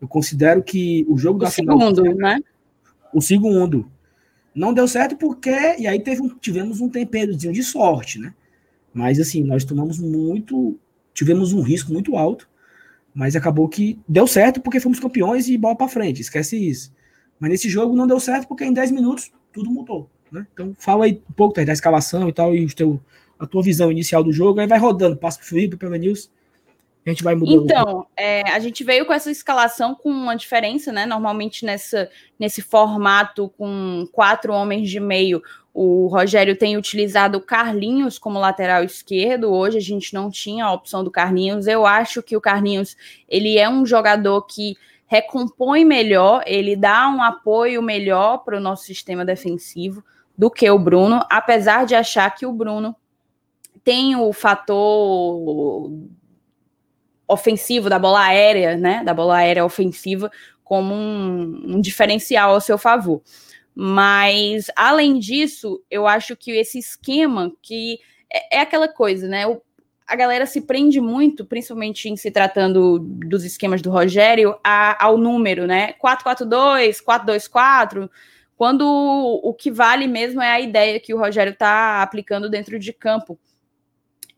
Eu 0.00 0.06
considero 0.06 0.62
que 0.62 1.04
o 1.08 1.16
jogo 1.16 1.38
o 1.38 1.42
da 1.42 1.50
segundo, 1.50 2.02
final. 2.02 2.16
né? 2.16 2.40
O 3.12 3.20
segundo. 3.20 3.90
Não 4.54 4.72
deu 4.72 4.86
certo 4.86 5.16
porque. 5.16 5.50
E 5.78 5.86
aí 5.86 6.00
teve 6.00 6.22
um, 6.22 6.28
tivemos 6.28 6.80
um 6.80 6.88
temperozinho 6.88 7.52
de 7.52 7.62
sorte, 7.62 8.18
né? 8.18 8.34
Mas, 8.92 9.18
assim, 9.18 9.42
nós 9.42 9.64
tomamos 9.64 9.98
muito. 9.98 10.78
Tivemos 11.12 11.52
um 11.52 11.62
risco 11.62 11.92
muito 11.92 12.16
alto. 12.16 12.48
Mas 13.14 13.36
acabou 13.36 13.68
que 13.68 13.98
deu 14.08 14.26
certo 14.26 14.60
porque 14.60 14.80
fomos 14.80 14.98
campeões 14.98 15.48
e 15.48 15.56
bola 15.56 15.76
para 15.76 15.88
frente. 15.88 16.20
Esquece 16.20 16.56
isso. 16.56 16.92
Mas 17.38 17.50
nesse 17.50 17.68
jogo 17.68 17.94
não 17.94 18.06
deu 18.06 18.18
certo 18.18 18.48
porque 18.48 18.64
em 18.64 18.72
10 18.72 18.90
minutos 18.90 19.32
tudo 19.52 19.70
mudou. 19.70 20.10
Né? 20.30 20.46
Então, 20.52 20.74
fala 20.78 21.04
aí 21.04 21.22
um 21.30 21.32
pouco 21.32 21.54
da 21.64 21.72
escalação 21.72 22.28
e 22.28 22.32
tal, 22.32 22.54
e 22.54 22.66
teu, 22.74 23.00
a 23.38 23.46
tua 23.46 23.62
visão 23.62 23.90
inicial 23.92 24.24
do 24.24 24.32
jogo, 24.32 24.58
aí 24.58 24.66
vai 24.66 24.78
rodando, 24.78 25.16
passa 25.16 25.38
pro 25.38 25.46
Felipe, 25.46 25.76
pelo 25.76 25.94
News, 25.94 26.28
a 27.06 27.10
gente 27.10 27.22
vai 27.22 27.34
mudando. 27.34 27.64
Então, 27.64 28.06
é, 28.16 28.48
a 28.50 28.58
gente 28.58 28.82
veio 28.82 29.04
com 29.04 29.12
essa 29.12 29.30
escalação 29.30 29.94
com 29.94 30.10
uma 30.10 30.34
diferença, 30.34 30.90
né? 30.90 31.04
Normalmente 31.04 31.64
nessa, 31.64 32.08
nesse 32.38 32.62
formato 32.62 33.52
com 33.58 34.08
quatro 34.10 34.52
homens 34.52 34.88
de 34.88 34.98
meio, 34.98 35.42
o 35.72 36.06
Rogério 36.06 36.56
tem 36.56 36.76
utilizado 36.76 37.38
o 37.38 37.42
Carlinhos 37.42 38.18
como 38.18 38.38
lateral 38.38 38.84
esquerdo. 38.84 39.52
Hoje 39.52 39.76
a 39.78 39.82
gente 39.82 40.14
não 40.14 40.30
tinha 40.30 40.64
a 40.64 40.72
opção 40.72 41.04
do 41.04 41.10
Carlinhos. 41.10 41.66
Eu 41.66 41.84
acho 41.84 42.22
que 42.22 42.36
o 42.36 42.40
Carlinhos 42.40 42.96
ele 43.28 43.58
é 43.58 43.68
um 43.68 43.84
jogador 43.84 44.42
que 44.42 44.76
recompõe 45.06 45.84
melhor, 45.84 46.42
ele 46.46 46.74
dá 46.74 47.08
um 47.08 47.22
apoio 47.22 47.82
melhor 47.82 48.38
para 48.38 48.56
o 48.56 48.60
nosso 48.60 48.84
sistema 48.84 49.24
defensivo 49.24 50.02
do 50.36 50.50
que 50.50 50.68
o 50.68 50.78
Bruno, 50.78 51.24
apesar 51.30 51.84
de 51.84 51.94
achar 51.94 52.30
que 52.34 52.46
o 52.46 52.52
Bruno 52.52 52.96
tem 53.84 54.16
o 54.16 54.32
fator 54.32 55.92
ofensivo 57.26 57.88
da 57.88 57.98
bola 57.98 58.24
aérea, 58.24 58.76
né? 58.76 59.02
Da 59.04 59.14
bola 59.14 59.36
aérea 59.36 59.64
ofensiva 59.64 60.30
como 60.62 60.94
um, 60.94 61.76
um 61.76 61.80
diferencial 61.80 62.54
ao 62.54 62.60
seu 62.60 62.78
favor. 62.78 63.22
Mas, 63.74 64.66
além 64.76 65.18
disso, 65.18 65.82
eu 65.90 66.06
acho 66.06 66.36
que 66.36 66.52
esse 66.52 66.78
esquema, 66.78 67.52
que 67.60 67.98
é, 68.32 68.58
é 68.58 68.60
aquela 68.60 68.88
coisa, 68.88 69.26
né? 69.26 69.46
O, 69.46 69.60
a 70.06 70.14
galera 70.14 70.46
se 70.46 70.60
prende 70.60 71.00
muito, 71.00 71.44
principalmente 71.44 72.08
em 72.08 72.16
se 72.16 72.30
tratando 72.30 72.98
dos 72.98 73.44
esquemas 73.44 73.82
do 73.82 73.90
Rogério, 73.90 74.56
a, 74.62 75.04
ao 75.04 75.18
número, 75.18 75.66
né? 75.66 75.94
4-4-2, 75.94 77.02
4-2-4, 77.02 78.08
quando 78.56 78.82
o, 78.82 79.50
o 79.50 79.54
que 79.54 79.70
vale 79.70 80.06
mesmo 80.06 80.40
é 80.40 80.50
a 80.50 80.60
ideia 80.60 81.00
que 81.00 81.12
o 81.12 81.18
Rogério 81.18 81.52
está 81.52 82.02
aplicando 82.02 82.48
dentro 82.48 82.78
de 82.78 82.92
campo. 82.92 83.38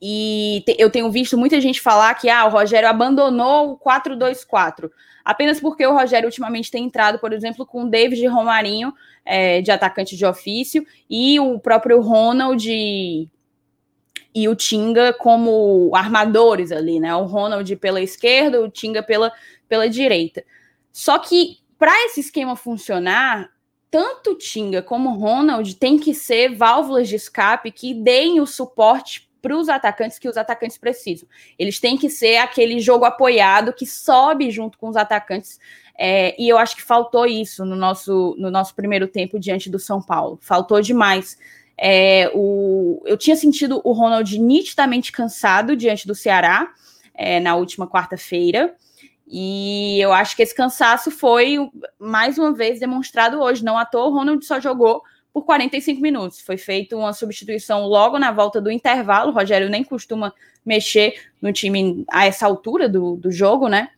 E 0.00 0.62
te, 0.66 0.76
eu 0.78 0.90
tenho 0.90 1.10
visto 1.10 1.38
muita 1.38 1.60
gente 1.60 1.80
falar 1.80 2.14
que 2.14 2.28
ah, 2.28 2.44
o 2.46 2.50
Rogério 2.50 2.88
abandonou 2.88 3.72
o 3.72 3.78
4-2-4, 3.78 4.90
apenas 5.24 5.58
porque 5.58 5.86
o 5.86 5.94
Rogério 5.94 6.26
ultimamente 6.26 6.70
tem 6.70 6.84
entrado, 6.84 7.18
por 7.18 7.32
exemplo, 7.32 7.64
com 7.64 7.84
o 7.84 7.90
David 7.90 8.26
Romarinho 8.26 8.92
é, 9.24 9.60
de 9.62 9.70
atacante 9.70 10.16
de 10.16 10.26
ofício 10.26 10.86
e 11.08 11.40
o 11.40 11.58
próprio 11.58 12.00
Ronald 12.00 12.66
e 14.36 14.48
o 14.48 14.54
Tinga 14.54 15.14
como 15.14 15.90
armadores 15.94 16.70
ali, 16.70 17.00
né? 17.00 17.14
O 17.16 17.24
Ronald 17.24 17.74
pela 17.76 18.02
esquerda, 18.02 18.60
o 18.60 18.68
Tinga 18.70 19.02
pela, 19.02 19.32
pela 19.66 19.88
direita. 19.88 20.44
Só 20.92 21.18
que 21.18 21.56
para 21.78 21.92
esse 22.04 22.20
esquema 22.20 22.54
funcionar, 22.54 23.50
tanto 23.90 24.36
Tinga 24.36 24.82
como 24.82 25.16
Ronald 25.16 25.74
tem 25.76 25.98
que 25.98 26.12
ser 26.12 26.54
válvulas 26.54 27.08
de 27.08 27.16
escape 27.16 27.70
que 27.72 27.94
deem 27.94 28.38
o 28.38 28.46
suporte 28.46 29.25
para 29.46 29.56
os 29.56 29.68
atacantes 29.68 30.18
que 30.18 30.28
os 30.28 30.36
atacantes 30.36 30.76
precisam. 30.76 31.28
Eles 31.56 31.78
têm 31.78 31.96
que 31.96 32.10
ser 32.10 32.38
aquele 32.38 32.80
jogo 32.80 33.04
apoiado 33.04 33.72
que 33.72 33.86
sobe 33.86 34.50
junto 34.50 34.76
com 34.76 34.88
os 34.88 34.96
atacantes 34.96 35.60
é, 35.96 36.34
e 36.36 36.48
eu 36.48 36.58
acho 36.58 36.74
que 36.74 36.82
faltou 36.82 37.24
isso 37.24 37.64
no 37.64 37.76
nosso, 37.76 38.34
no 38.38 38.50
nosso 38.50 38.74
primeiro 38.74 39.06
tempo 39.06 39.38
diante 39.38 39.70
do 39.70 39.78
São 39.78 40.02
Paulo. 40.02 40.36
Faltou 40.42 40.80
demais. 40.80 41.38
É, 41.78 42.28
o, 42.34 43.00
eu 43.06 43.16
tinha 43.16 43.36
sentido 43.36 43.80
o 43.84 43.92
Ronald 43.92 44.36
nitidamente 44.36 45.12
cansado 45.12 45.76
diante 45.76 46.08
do 46.08 46.14
Ceará 46.14 46.72
é, 47.14 47.38
na 47.38 47.54
última 47.54 47.86
quarta-feira. 47.86 48.74
E 49.28 50.00
eu 50.00 50.12
acho 50.12 50.34
que 50.34 50.42
esse 50.42 50.54
cansaço 50.54 51.12
foi 51.12 51.56
mais 52.00 52.36
uma 52.36 52.52
vez 52.52 52.80
demonstrado 52.80 53.40
hoje. 53.40 53.64
Não 53.64 53.78
à 53.78 53.84
toa, 53.84 54.08
o 54.08 54.12
Ronald 54.12 54.44
só 54.44 54.60
jogou 54.60 55.02
por 55.36 55.44
45 55.44 56.00
minutos. 56.00 56.40
Foi 56.40 56.56
feita 56.56 56.96
uma 56.96 57.12
substituição 57.12 57.84
logo 57.84 58.18
na 58.18 58.32
volta 58.32 58.58
do 58.58 58.70
intervalo. 58.70 59.30
O 59.30 59.34
Rogério 59.34 59.68
nem 59.68 59.84
costuma 59.84 60.32
mexer 60.64 61.20
no 61.42 61.52
time 61.52 62.06
a 62.10 62.24
essa 62.24 62.46
altura 62.46 62.88
do, 62.88 63.16
do 63.16 63.30
jogo, 63.30 63.68
né? 63.68 63.90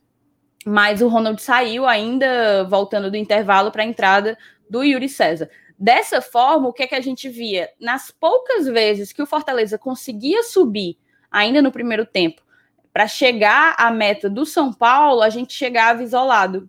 mas 0.67 1.01
o 1.01 1.07
Ronald 1.07 1.41
saiu 1.41 1.87
ainda 1.87 2.65
voltando 2.65 3.09
do 3.09 3.17
intervalo 3.17 3.71
para 3.71 3.85
a 3.85 3.87
entrada 3.87 4.37
do 4.69 4.83
Yuri 4.83 5.09
César. 5.09 5.49
Dessa 5.79 6.21
forma, 6.21 6.69
o 6.69 6.73
que 6.73 6.83
é 6.83 6.87
que 6.89 6.95
a 6.97 7.01
gente 7.01 7.29
via? 7.29 7.71
Nas 7.81 8.11
poucas 8.11 8.67
vezes 8.67 9.13
que 9.13 9.23
o 9.23 9.27
Fortaleza 9.27 9.79
conseguia 9.79 10.43
subir, 10.43 10.99
ainda 11.31 11.63
no 11.63 11.71
primeiro 11.71 12.05
tempo, 12.05 12.43
para 12.93 13.07
chegar 13.07 13.77
à 13.79 13.93
meta 13.93 14.29
do 14.29 14.45
São 14.45 14.73
Paulo, 14.73 15.23
a 15.23 15.31
gente 15.31 15.53
chegava 15.53 16.03
isolado. 16.03 16.69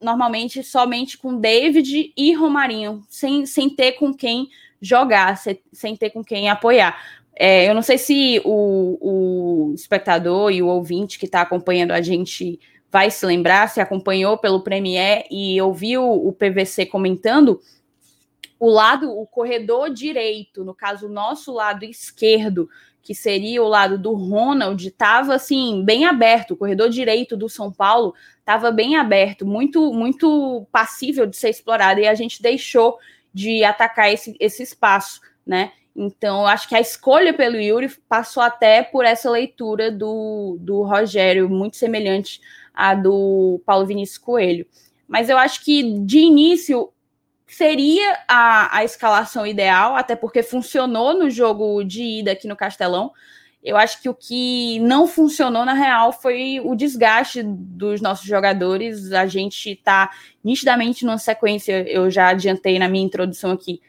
Normalmente 0.00 0.62
somente 0.62 1.16
com 1.16 1.38
David 1.38 2.12
e 2.16 2.32
Romarinho, 2.34 3.02
sem, 3.08 3.46
sem 3.46 3.70
ter 3.70 3.92
com 3.92 4.12
quem 4.12 4.48
jogar, 4.80 5.36
sem, 5.38 5.60
sem 5.72 5.96
ter 5.96 6.10
com 6.10 6.22
quem 6.22 6.48
apoiar. 6.48 7.00
É, 7.36 7.68
eu 7.68 7.74
não 7.74 7.82
sei 7.82 7.98
se 7.98 8.40
o, 8.44 8.98
o 9.70 9.74
espectador 9.74 10.52
e 10.52 10.62
o 10.62 10.68
ouvinte 10.68 11.18
que 11.18 11.26
está 11.26 11.40
acompanhando 11.40 11.90
a 11.90 12.00
gente 12.00 12.60
vai 12.92 13.10
se 13.10 13.26
lembrar, 13.26 13.68
se 13.68 13.80
acompanhou 13.80 14.38
pelo 14.38 14.62
Premier 14.62 15.26
e 15.28 15.60
ouviu 15.60 16.08
o 16.08 16.32
PVC 16.32 16.86
comentando, 16.86 17.60
o 18.60 18.70
lado, 18.70 19.10
o 19.10 19.26
corredor 19.26 19.90
direito, 19.90 20.64
no 20.64 20.72
caso, 20.72 21.06
o 21.06 21.12
nosso 21.12 21.52
lado 21.52 21.84
esquerdo, 21.84 22.68
que 23.04 23.14
seria 23.14 23.62
o 23.62 23.68
lado 23.68 23.98
do 23.98 24.14
Ronald, 24.14 24.88
estava 24.88 25.34
assim, 25.34 25.84
bem 25.84 26.06
aberto. 26.06 26.52
O 26.52 26.56
corredor 26.56 26.88
direito 26.88 27.36
do 27.36 27.50
São 27.50 27.70
Paulo 27.70 28.14
estava 28.38 28.70
bem 28.72 28.96
aberto, 28.96 29.46
muito, 29.46 29.92
muito 29.92 30.66
passível 30.72 31.26
de 31.26 31.36
ser 31.36 31.50
explorado, 31.50 32.00
e 32.00 32.06
a 32.06 32.14
gente 32.14 32.40
deixou 32.40 32.98
de 33.32 33.62
atacar 33.62 34.10
esse, 34.10 34.34
esse 34.40 34.62
espaço, 34.62 35.20
né? 35.46 35.72
Então, 35.94 36.46
acho 36.46 36.68
que 36.68 36.74
a 36.74 36.80
escolha 36.80 37.34
pelo 37.34 37.60
Yuri 37.60 37.88
passou 38.08 38.42
até 38.42 38.82
por 38.82 39.04
essa 39.04 39.30
leitura 39.30 39.92
do, 39.92 40.56
do 40.58 40.82
Rogério, 40.82 41.48
muito 41.48 41.76
semelhante 41.76 42.40
à 42.72 42.94
do 42.94 43.60
Paulo 43.66 43.86
Vinícius 43.86 44.18
Coelho. 44.18 44.66
Mas 45.06 45.28
eu 45.28 45.36
acho 45.36 45.62
que, 45.62 45.98
de 46.00 46.18
início, 46.18 46.90
seria 47.46 48.18
a, 48.28 48.78
a 48.78 48.84
escalação 48.84 49.46
ideal, 49.46 49.94
até 49.94 50.16
porque 50.16 50.42
funcionou 50.42 51.14
no 51.16 51.30
jogo 51.30 51.84
de 51.84 52.02
ida 52.02 52.32
aqui 52.32 52.48
no 52.48 52.56
Castelão. 52.56 53.12
Eu 53.62 53.78
acho 53.78 54.02
que 54.02 54.08
o 54.10 54.14
que 54.14 54.78
não 54.80 55.06
funcionou 55.06 55.64
na 55.64 55.72
real 55.72 56.12
foi 56.12 56.60
o 56.62 56.74
desgaste 56.74 57.42
dos 57.42 58.00
nossos 58.02 58.26
jogadores. 58.26 59.12
A 59.12 59.26
gente 59.26 59.70
está 59.70 60.10
nitidamente 60.42 61.04
numa 61.06 61.16
sequência, 61.16 61.88
eu 61.88 62.10
já 62.10 62.28
adiantei 62.28 62.78
na 62.78 62.88
minha 62.88 63.04
introdução 63.04 63.52
aqui, 63.52 63.80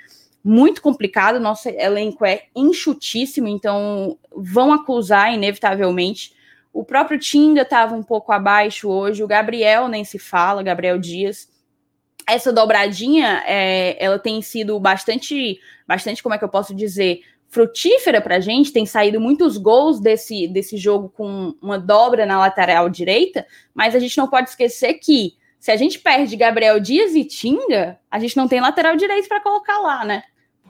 muito 0.42 0.80
complicado, 0.80 1.40
nosso 1.40 1.68
elenco 1.68 2.24
é 2.24 2.44
enxutíssimo, 2.56 3.48
então 3.48 4.16
vão 4.32 4.72
acusar 4.72 5.34
inevitavelmente. 5.34 6.34
O 6.72 6.84
próprio 6.84 7.18
Tinga 7.18 7.64
estava 7.64 7.96
um 7.96 8.04
pouco 8.04 8.32
abaixo 8.32 8.88
hoje, 8.88 9.24
o 9.24 9.28
Gabriel 9.28 9.88
nem 9.88 10.04
se 10.04 10.20
fala, 10.20 10.62
Gabriel 10.62 11.00
Dias. 11.00 11.50
Essa 12.28 12.52
dobradinha, 12.52 13.44
é, 13.46 14.04
ela 14.04 14.18
tem 14.18 14.42
sido 14.42 14.80
bastante, 14.80 15.60
bastante, 15.88 16.24
como 16.24 16.34
é 16.34 16.38
que 16.38 16.44
eu 16.44 16.50
posso 16.50 16.74
dizer, 16.74 17.22
frutífera 17.48 18.20
para 18.20 18.38
a 18.38 18.40
gente. 18.40 18.74
Tem 18.74 18.86
saído 18.86 19.20
muitos 19.20 19.58
gols 19.58 20.00
desse, 20.00 20.48
desse 20.48 20.78
jogo 20.78 21.10
com 21.10 21.54
uma 21.62 21.78
dobra 21.78 22.26
na 22.26 22.40
lateral 22.40 22.90
direita, 22.90 23.46
mas 23.74 23.96
a 23.96 24.00
gente 24.00 24.18
não 24.18 24.28
pode 24.28 24.50
esquecer 24.50 24.96
que 24.96 25.36
se 25.60 25.72
a 25.72 25.76
gente 25.76 26.00
perde 26.00 26.36
Gabriel 26.36 26.80
Dias 26.80 27.16
e 27.16 27.24
Tinga, 27.24 28.00
a 28.10 28.20
gente 28.20 28.38
não 28.38 28.48
tem 28.48 28.60
lateral 28.60 28.96
direito 28.96 29.28
para 29.28 29.42
colocar 29.42 29.80
lá, 29.80 30.06
né? 30.06 30.24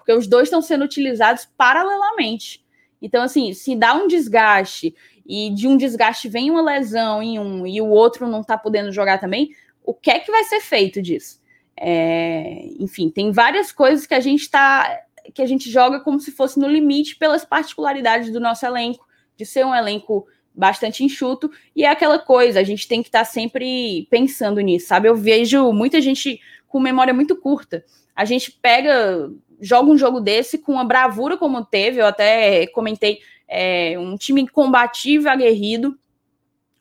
porque 0.06 0.14
os 0.14 0.28
dois 0.28 0.44
estão 0.44 0.62
sendo 0.62 0.86
utilizados 0.86 1.50
paralelamente. 1.58 2.64
Então, 3.02 3.24
assim, 3.24 3.54
se 3.54 3.76
dá 3.76 3.96
um 3.96 4.08
desgaste 4.08 4.96
e 5.26 5.50
de 5.50 5.68
um 5.68 5.76
desgaste 5.76 6.30
vem 6.30 6.52
uma 6.52 6.62
lesão 6.62 7.24
em 7.24 7.40
um 7.40 7.66
e 7.66 7.82
o 7.82 7.88
outro 7.88 8.28
não 8.28 8.42
está 8.42 8.56
podendo 8.56 8.92
jogar 8.92 9.18
também, 9.18 9.50
o 9.84 9.96
que 9.96 10.12
é 10.12 10.20
que 10.20 10.32
vai 10.32 10.44
ser 10.44 10.60
feito 10.60 11.02
disso? 11.02 11.42
É, 11.78 12.68
enfim, 12.80 13.10
tem 13.10 13.32
várias 13.32 13.72
coisas 13.72 14.06
que 14.06 14.14
a 14.14 14.20
gente 14.20 14.42
está 14.42 15.02
que 15.34 15.42
a 15.42 15.48
gente 15.48 15.72
joga 15.72 16.00
como 16.00 16.20
se 16.20 16.32
fosse 16.32 16.60
no 16.60 16.68
limite 16.68 17.16
pelas 17.16 17.44
particularidades 17.44 18.32
do 18.32 18.40
nosso 18.40 18.64
elenco, 18.64 19.08
de 19.36 19.44
ser 19.44 19.66
um 19.66 19.74
elenco 19.74 20.28
bastante 20.54 21.04
enxuto, 21.04 21.50
e 21.76 21.84
é 21.84 21.90
aquela 21.90 22.20
coisa, 22.20 22.60
a 22.60 22.64
gente 22.64 22.88
tem 22.88 23.02
que 23.02 23.10
estar 23.10 23.20
tá 23.20 23.26
sempre 23.26 24.08
pensando 24.10 24.62
nisso, 24.62 24.88
sabe? 24.88 25.10
Eu 25.10 25.16
vejo 25.16 25.74
muita 25.74 26.00
gente 26.00 26.40
com 26.68 26.80
memória 26.80 27.14
muito 27.14 27.36
curta. 27.36 27.84
A 28.16 28.24
gente 28.24 28.52
pega 28.52 29.32
joga 29.60 29.90
um 29.90 29.98
jogo 29.98 30.20
desse 30.20 30.58
com 30.58 30.74
uma 30.74 30.84
bravura 30.84 31.38
como 31.38 31.64
teve, 31.66 32.02
eu 32.02 32.06
até 32.06 32.68
comentei, 32.68 33.20
é, 33.48 33.98
um 33.98 34.16
time 34.18 34.48
combativo 34.48 35.30
aguerrido, 35.30 35.98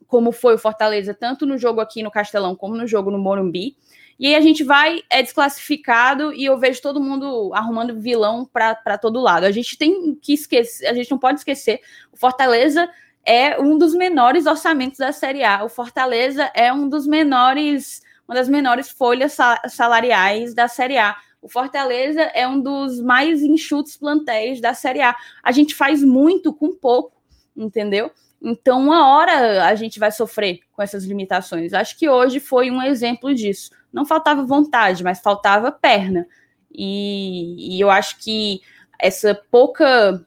como 0.07 0.33
foi 0.33 0.55
o 0.55 0.59
Fortaleza, 0.59 1.15
tanto 1.15 1.47
no 1.47 1.59
jogo 1.59 1.81
aqui 1.81 2.03
no 2.03 2.11
Castelão 2.11 2.55
como 2.55 2.77
no 2.77 2.87
jogo 2.87 3.11
no 3.11 3.19
Morumbi. 3.19 3.77
E 4.19 4.27
aí 4.27 4.35
a 4.35 4.41
gente 4.41 4.63
vai, 4.63 5.03
é 5.11 5.23
desclassificado 5.23 6.33
e 6.33 6.45
eu 6.45 6.59
vejo 6.59 6.81
todo 6.81 7.01
mundo 7.01 7.53
arrumando 7.55 7.99
vilão 7.99 8.45
para 8.45 8.99
todo 8.99 9.21
lado. 9.21 9.45
A 9.45 9.51
gente 9.51 9.77
tem 9.77 10.15
que 10.15 10.35
esquecer, 10.35 10.87
a 10.87 10.95
gente 10.95 11.11
não 11.11 11.19
pode 11.19 11.41
esquecer, 11.41 11.81
o 12.13 12.17
Fortaleza 12.17 12.89
é 13.25 13.59
um 13.61 13.79
dos 13.79 13.95
menores 13.95 14.47
orçamentos 14.47 14.99
da 14.99 15.13
Série 15.13 15.43
A. 15.43 15.65
O 15.65 15.69
Fortaleza 15.69 16.51
é 16.55 16.73
um 16.73 16.89
dos 16.89 17.07
menores, 17.07 18.03
uma 18.29 18.35
das 18.35 18.49
menores 18.49 18.91
folhas 18.91 19.37
salariais 19.69 20.55
da 20.55 20.69
Série 20.69 20.99
A. 20.99 21.17
O 21.41 21.49
Fortaleza 21.49 22.23
é 22.23 22.47
um 22.47 22.61
dos 22.61 23.01
mais 23.01 23.43
enxutos 23.43 23.97
plantéis 23.97 24.61
da 24.61 24.75
Série 24.75 25.03
A. 25.03 25.15
A 25.43 25.53
gente 25.53 25.75
faz 25.75 26.03
muito 26.03 26.53
com 26.53 26.75
pouco, 26.75 27.13
entendeu? 27.57 28.11
Então, 28.47 28.79
uma 28.79 29.09
hora 29.09 29.67
a 29.67 29.75
gente 29.75 29.99
vai 29.99 30.13
sofrer 30.13 30.61
com 30.71 30.83
essas 30.83 31.05
limitações. 31.05 31.73
Acho 31.73 31.99
que 31.99 32.11
hoje 32.11 32.41
foi 32.41 32.71
um 32.71 32.83
exemplo 32.83 33.35
disso. 33.35 33.71
Não 33.91 34.05
faltava 34.05 34.45
vontade, 34.45 35.03
mas 35.03 35.21
faltava 35.21 35.73
perna. 35.73 36.27
E, 36.71 37.77
e 37.77 37.81
eu 37.81 37.91
acho 37.91 38.19
que 38.19 38.61
essa 38.99 39.35
pouca 39.51 40.23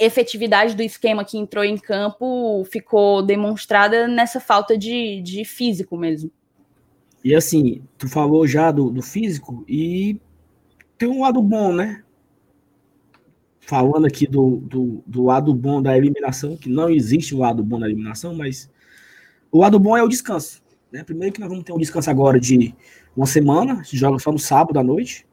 efetividade 0.00 0.74
do 0.74 0.82
esquema 0.82 1.26
que 1.26 1.36
entrou 1.36 1.62
em 1.62 1.76
campo 1.76 2.64
ficou 2.64 3.22
demonstrada 3.22 4.08
nessa 4.08 4.40
falta 4.40 4.78
de, 4.78 5.20
de 5.20 5.44
físico 5.44 5.94
mesmo. 5.98 6.30
E 7.22 7.34
assim, 7.34 7.82
tu 7.98 8.08
falou 8.08 8.46
já 8.46 8.70
do, 8.70 8.90
do 8.90 9.02
físico, 9.02 9.62
e 9.68 10.18
tem 10.96 11.08
um 11.08 11.20
lado 11.20 11.40
bom, 11.42 11.72
né? 11.72 12.02
Falando 13.64 14.06
aqui 14.06 14.26
do, 14.26 14.56
do, 14.56 15.02
do 15.06 15.22
lado 15.22 15.54
bom 15.54 15.80
da 15.80 15.96
eliminação, 15.96 16.56
que 16.56 16.68
não 16.68 16.90
existe 16.90 17.34
o 17.34 17.38
lado 17.38 17.62
bom 17.62 17.78
da 17.78 17.86
eliminação, 17.86 18.34
mas 18.34 18.68
o 19.50 19.58
lado 19.58 19.78
bom 19.78 19.96
é 19.96 20.02
o 20.02 20.08
descanso. 20.08 20.62
Né? 20.90 21.02
Primeiro 21.04 21.32
que 21.32 21.40
nós 21.40 21.48
vamos 21.48 21.64
ter 21.64 21.72
um 21.72 21.78
descanso 21.78 22.10
agora 22.10 22.38
de 22.38 22.74
uma 23.16 23.26
semana, 23.26 23.76
gente 23.76 23.96
joga 23.96 24.18
só 24.18 24.32
no 24.32 24.38
sábado 24.38 24.78
à 24.78 24.82
noite, 24.82 25.26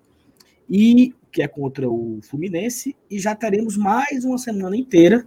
e 0.70 1.14
que 1.32 1.42
é 1.42 1.48
contra 1.48 1.90
o 1.90 2.20
Fluminense, 2.22 2.96
e 3.10 3.20
já 3.20 3.36
teremos 3.36 3.76
mais 3.76 4.24
uma 4.24 4.38
semana 4.38 4.78
inteira 4.78 5.26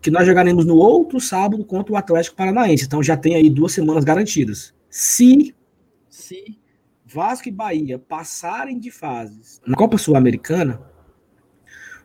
que 0.00 0.10
nós 0.10 0.26
jogaremos 0.26 0.64
no 0.66 0.76
outro 0.76 1.20
sábado 1.20 1.64
contra 1.64 1.92
o 1.92 1.96
Atlético 1.96 2.36
Paranaense. 2.36 2.84
Então 2.84 3.02
já 3.02 3.16
tem 3.16 3.34
aí 3.34 3.48
duas 3.48 3.72
semanas 3.72 4.04
garantidas. 4.04 4.74
Se, 4.90 5.54
se 6.08 6.58
Vasco 7.06 7.48
e 7.48 7.52
Bahia 7.52 7.98
passarem 7.98 8.78
de 8.78 8.90
fases 8.90 9.60
na 9.66 9.76
Copa 9.76 9.96
Sul-Americana, 9.96 10.80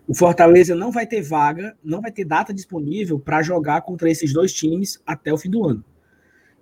o 0.07 0.13
Fortaleza 0.13 0.73
não 0.73 0.89
vai 0.89 1.05
ter 1.05 1.21
vaga, 1.21 1.77
não 1.83 2.01
vai 2.01 2.11
ter 2.11 2.23
data 2.23 2.53
disponível 2.53 3.19
para 3.19 3.43
jogar 3.43 3.81
contra 3.81 4.09
esses 4.09 4.31
dois 4.31 4.53
times 4.53 5.01
até 5.05 5.33
o 5.33 5.37
fim 5.37 5.49
do 5.49 5.65
ano. 5.65 5.83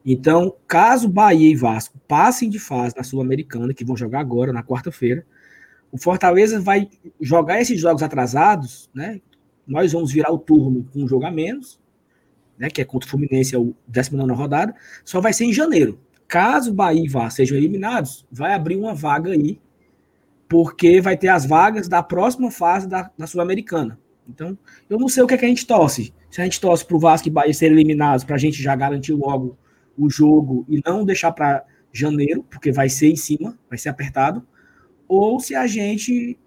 Então, 0.04 0.56
caso 0.68 1.08
Bahia 1.08 1.52
e 1.52 1.56
Vasco 1.56 2.00
passem 2.08 2.50
de 2.50 2.58
fase 2.58 2.96
na 2.96 3.04
Sul-Americana, 3.04 3.74
que 3.74 3.86
vão 3.86 3.96
jogar 3.96 4.20
agora, 4.20 4.52
na 4.52 4.64
quarta-feira, 4.64 5.26
o 5.92 5.98
Fortaleza 5.98 6.60
vai 6.60 6.90
jogar 7.22 7.62
esses 7.62 7.80
jogos 7.80 8.02
atrasados, 8.02 8.90
né? 8.94 9.22
Nós 9.66 9.94
vamos 9.94 10.12
virar 10.12 10.32
o 10.32 10.38
turno 10.38 10.86
com 10.92 11.04
um 11.04 11.08
jogo 11.08 11.26
a 11.26 11.32
menos, 11.32 11.80
né? 12.58 12.70
Que 12.70 12.82
é 12.82 12.86
contra 12.86 13.08
o 13.08 13.10
Fluminense, 13.10 13.56
é 13.56 13.60
o 13.60 13.76
19 13.88 14.34
rodada, 14.34 14.76
só 15.04 15.22
vai 15.22 15.34
ser 15.34 15.46
em 15.46 15.54
janeiro. 15.54 16.00
Caso 16.28 16.74
Bahia 16.74 17.04
e 17.04 17.08
Vasco 17.08 17.38
sejam 17.38 17.58
eliminados, 17.58 18.26
vai 18.32 18.54
abrir 18.54 18.76
uma 18.76 18.94
vaga 18.94 19.32
aí, 19.32 19.60
porque 20.48 21.02
vai 21.02 21.18
ter 21.18 21.28
as 21.28 21.46
vagas 21.46 21.88
da 21.88 22.04
próxima 22.04 22.52
fase 22.52 22.88
da, 22.88 23.10
da 23.18 23.28
Sul-Americana. 23.28 24.00
Então, 24.28 24.58
eu 24.90 24.98
não 24.98 25.08
sei 25.08 25.24
o 25.24 25.28
que, 25.28 25.34
é 25.34 25.38
que 25.38 25.46
a 25.46 25.48
gente 25.48 25.68
torce. 25.68 26.14
Se 26.30 26.42
a 26.42 26.44
gente 26.44 26.60
torce 26.60 26.86
para 26.86 26.96
o 26.96 27.00
Vasco 27.00 27.28
e 27.28 27.32
Bahia 27.32 27.54
serem 27.54 27.78
eliminados, 27.78 28.24
para 28.24 28.36
a 28.36 28.40
gente 28.40 28.62
já 28.62 28.76
garantir 28.76 29.14
logo 29.14 29.58
o 29.98 30.10
jogo 30.10 30.66
e 30.68 30.82
não 30.86 31.06
deixar 31.06 31.32
para 31.32 31.64
janeiro, 31.92 32.44
porque 32.50 32.72
vai 32.72 32.90
ser 32.90 33.10
em 33.10 33.16
cima, 33.16 33.58
vai 33.70 33.78
ser 33.78 33.90
apertado, 33.90 34.46
ou 35.08 35.40
se 35.40 35.56
a 35.56 35.66
gente 35.68 36.38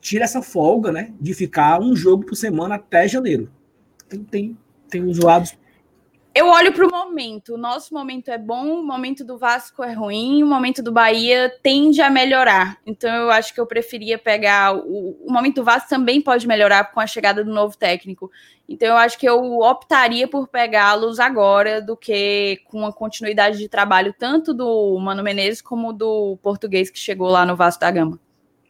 tira 0.00 0.24
essa 0.24 0.42
folga, 0.42 0.90
né, 0.90 1.12
de 1.20 1.34
ficar 1.34 1.80
um 1.80 1.94
jogo 1.94 2.24
por 2.24 2.34
semana 2.34 2.76
até 2.76 3.06
janeiro. 3.06 3.50
Tem, 4.08 4.22
tem, 4.24 4.58
tem 4.88 5.04
os 5.04 5.18
lados. 5.18 5.56
Eu 6.36 6.48
olho 6.48 6.70
para 6.70 6.86
o 6.86 6.90
momento. 6.90 7.54
O 7.54 7.56
nosso 7.56 7.94
momento 7.94 8.30
é 8.30 8.36
bom, 8.36 8.80
o 8.80 8.86
momento 8.86 9.24
do 9.24 9.38
Vasco 9.38 9.82
é 9.82 9.94
ruim, 9.94 10.42
o 10.42 10.46
momento 10.46 10.82
do 10.82 10.92
Bahia 10.92 11.50
tende 11.62 12.02
a 12.02 12.10
melhorar. 12.10 12.76
Então 12.84 13.10
eu 13.10 13.30
acho 13.30 13.54
que 13.54 13.58
eu 13.58 13.66
preferia 13.66 14.18
pegar. 14.18 14.76
O, 14.76 15.16
o 15.26 15.32
momento 15.32 15.54
do 15.54 15.64
Vasco 15.64 15.88
também 15.88 16.20
pode 16.20 16.46
melhorar 16.46 16.92
com 16.92 17.00
a 17.00 17.06
chegada 17.06 17.42
do 17.42 17.50
novo 17.50 17.78
técnico. 17.78 18.30
Então 18.68 18.88
eu 18.88 18.96
acho 18.98 19.18
que 19.18 19.26
eu 19.26 19.60
optaria 19.60 20.28
por 20.28 20.46
pegá-los 20.46 21.18
agora 21.18 21.80
do 21.80 21.96
que 21.96 22.60
com 22.66 22.84
a 22.84 22.92
continuidade 22.92 23.56
de 23.56 23.66
trabalho 23.66 24.14
tanto 24.18 24.52
do 24.52 24.98
Mano 25.00 25.22
Menezes 25.22 25.62
como 25.62 25.90
do 25.90 26.38
português 26.42 26.90
que 26.90 26.98
chegou 26.98 27.28
lá 27.28 27.46
no 27.46 27.56
Vasco 27.56 27.80
da 27.80 27.90
Gama. 27.90 28.20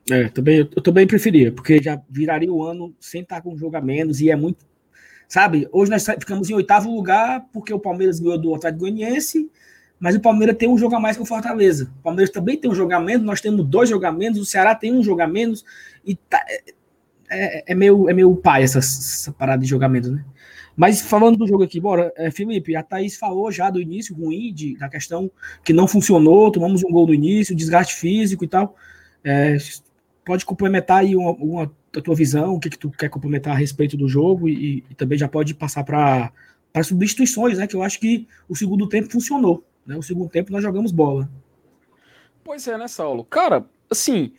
É, 0.08 0.28
também, 0.28 0.58
eu 0.58 0.82
também 0.82 1.04
preferia, 1.04 1.50
porque 1.50 1.82
já 1.82 2.00
viraria 2.08 2.52
o 2.52 2.62
ano 2.62 2.94
sem 3.00 3.22
estar 3.22 3.42
com 3.42 3.54
um 3.54 3.58
jogo 3.58 3.76
a 3.76 3.80
menos 3.80 4.20
e 4.20 4.30
é 4.30 4.36
muito. 4.36 4.64
Sabe, 5.28 5.68
hoje 5.72 5.90
nós 5.90 6.04
ficamos 6.04 6.48
em 6.48 6.54
oitavo 6.54 6.94
lugar 6.94 7.44
porque 7.52 7.72
o 7.72 7.78
Palmeiras 7.78 8.20
ganhou 8.20 8.38
do 8.38 8.54
Atlético 8.54 8.80
Goianiense, 8.80 9.50
mas 9.98 10.14
o 10.14 10.20
Palmeiras 10.20 10.56
tem 10.56 10.68
um 10.68 10.78
jogo 10.78 10.94
a 10.94 11.00
mais 11.00 11.16
que 11.16 11.22
o 11.22 11.26
Fortaleza. 11.26 11.90
O 12.00 12.02
Palmeiras 12.02 12.30
também 12.30 12.56
tem 12.56 12.70
um 12.70 12.74
jogo 12.74 12.92
a 12.94 13.00
menos, 13.00 13.26
nós 13.26 13.40
temos 13.40 13.66
dois 13.66 13.88
jogamentos, 13.88 14.40
o 14.40 14.44
Ceará 14.44 14.74
tem 14.74 14.92
um 14.92 15.02
jogo 15.02 15.22
a 15.22 15.26
menos, 15.26 15.64
e 16.04 16.14
tá, 16.14 16.44
é, 17.28 17.72
é, 17.72 17.74
meio, 17.74 18.08
é 18.08 18.12
meio 18.12 18.34
pai 18.36 18.62
essa, 18.62 18.78
essa 18.78 19.32
parada 19.32 19.62
de 19.62 19.68
jogamento, 19.68 20.12
né? 20.12 20.24
Mas 20.76 21.00
falando 21.00 21.38
do 21.38 21.46
jogo 21.46 21.64
aqui, 21.64 21.80
bora, 21.80 22.12
é, 22.16 22.30
Felipe, 22.30 22.76
a 22.76 22.82
Thaís 22.82 23.16
falou 23.16 23.50
já 23.50 23.70
do 23.70 23.80
início 23.80 24.14
ruim, 24.14 24.52
de, 24.52 24.76
da 24.76 24.88
questão 24.90 25.30
que 25.64 25.72
não 25.72 25.88
funcionou, 25.88 26.52
tomamos 26.52 26.84
um 26.84 26.90
gol 26.90 27.06
no 27.06 27.14
início, 27.14 27.56
desgaste 27.56 27.94
físico 27.94 28.44
e 28.44 28.48
tal. 28.48 28.76
É, 29.24 29.56
pode 30.22 30.44
complementar 30.44 30.98
aí 30.98 31.16
uma, 31.16 31.30
uma, 31.32 31.72
a 31.98 32.02
tua 32.02 32.14
visão, 32.14 32.54
o 32.54 32.60
que, 32.60 32.70
que 32.70 32.78
tu 32.78 32.90
quer 32.90 33.08
complementar 33.08 33.54
a 33.54 33.58
respeito 33.58 33.96
do 33.96 34.08
jogo 34.08 34.48
e, 34.48 34.84
e 34.90 34.94
também 34.94 35.18
já 35.18 35.28
pode 35.28 35.54
passar 35.54 35.84
para 35.84 36.32
substituições, 36.82 37.58
né? 37.58 37.66
Que 37.66 37.76
eu 37.76 37.82
acho 37.82 37.98
que 37.98 38.26
o 38.48 38.54
segundo 38.54 38.88
tempo 38.88 39.10
funcionou. 39.10 39.64
Né? 39.86 39.96
O 39.96 40.02
segundo 40.02 40.28
tempo 40.28 40.52
nós 40.52 40.62
jogamos 40.62 40.92
bola. 40.92 41.28
Pois 42.44 42.66
é, 42.68 42.76
né, 42.76 42.88
Saulo? 42.88 43.24
Cara, 43.24 43.64
assim, 43.90 44.32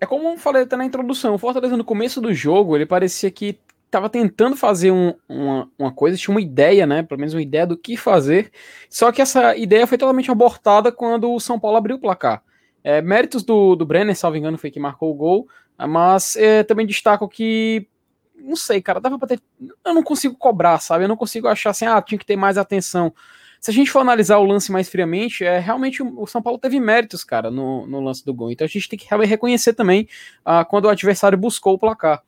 é 0.00 0.06
como 0.06 0.28
eu 0.28 0.38
falei 0.38 0.62
até 0.62 0.76
na 0.76 0.84
introdução, 0.84 1.34
o 1.34 1.38
Fortaleza 1.38 1.76
no 1.76 1.84
começo 1.84 2.20
do 2.20 2.32
jogo, 2.32 2.76
ele 2.76 2.86
parecia 2.86 3.30
que 3.30 3.58
estava 3.86 4.10
tentando 4.10 4.56
fazer 4.56 4.90
um, 4.90 5.14
uma, 5.28 5.70
uma 5.78 5.92
coisa, 5.92 6.16
tinha 6.16 6.34
uma 6.34 6.40
ideia, 6.40 6.86
né? 6.86 7.02
Pelo 7.02 7.20
menos 7.20 7.32
uma 7.32 7.42
ideia 7.42 7.66
do 7.66 7.76
que 7.76 7.96
fazer. 7.96 8.50
Só 8.90 9.12
que 9.12 9.22
essa 9.22 9.56
ideia 9.56 9.86
foi 9.86 9.96
totalmente 9.96 10.30
abortada 10.30 10.90
quando 10.90 11.32
o 11.32 11.38
São 11.38 11.60
Paulo 11.60 11.76
abriu 11.76 11.96
o 11.96 12.00
placar. 12.00 12.42
É, 12.84 13.00
méritos 13.00 13.42
do, 13.42 13.74
do 13.74 13.86
Brenner, 13.86 14.14
salvo 14.14 14.36
engano, 14.36 14.58
foi 14.58 14.70
que 14.70 14.78
marcou 14.78 15.10
o 15.10 15.14
gol. 15.14 15.48
Mas 15.76 16.36
é, 16.36 16.62
também 16.62 16.86
destaco 16.86 17.26
que. 17.28 17.88
Não 18.36 18.56
sei, 18.56 18.82
cara, 18.82 19.00
dava 19.00 19.18
pra 19.18 19.26
ter. 19.26 19.40
Eu 19.84 19.94
não 19.94 20.02
consigo 20.02 20.36
cobrar, 20.36 20.78
sabe? 20.78 21.04
Eu 21.04 21.08
não 21.08 21.16
consigo 21.16 21.48
achar 21.48 21.70
assim, 21.70 21.86
ah, 21.86 22.00
tinha 22.02 22.18
que 22.18 22.26
ter 22.26 22.36
mais 22.36 22.58
atenção. 22.58 23.12
Se 23.58 23.70
a 23.70 23.74
gente 23.74 23.90
for 23.90 24.00
analisar 24.00 24.36
o 24.36 24.44
lance 24.44 24.70
mais 24.70 24.90
friamente, 24.90 25.42
é 25.42 25.58
realmente 25.58 26.02
o 26.02 26.26
São 26.26 26.42
Paulo 26.42 26.58
teve 26.58 26.78
méritos, 26.78 27.24
cara, 27.24 27.50
no, 27.50 27.86
no 27.86 27.98
lance 27.98 28.22
do 28.22 28.34
gol. 28.34 28.50
Então 28.50 28.66
a 28.66 28.68
gente 28.68 28.86
tem 28.86 28.98
que 28.98 29.06
reconhecer 29.24 29.72
também 29.72 30.06
uh, 30.46 30.68
quando 30.68 30.84
o 30.84 30.90
adversário 30.90 31.38
buscou 31.38 31.72
o 31.72 31.78
placar. 31.78 32.22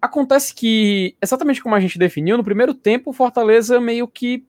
Acontece 0.00 0.54
que, 0.54 1.16
exatamente 1.20 1.60
como 1.60 1.74
a 1.74 1.80
gente 1.80 1.98
definiu, 1.98 2.36
no 2.36 2.44
primeiro 2.44 2.72
tempo 2.72 3.10
o 3.10 3.12
Fortaleza 3.12 3.80
meio 3.80 4.06
que 4.06 4.46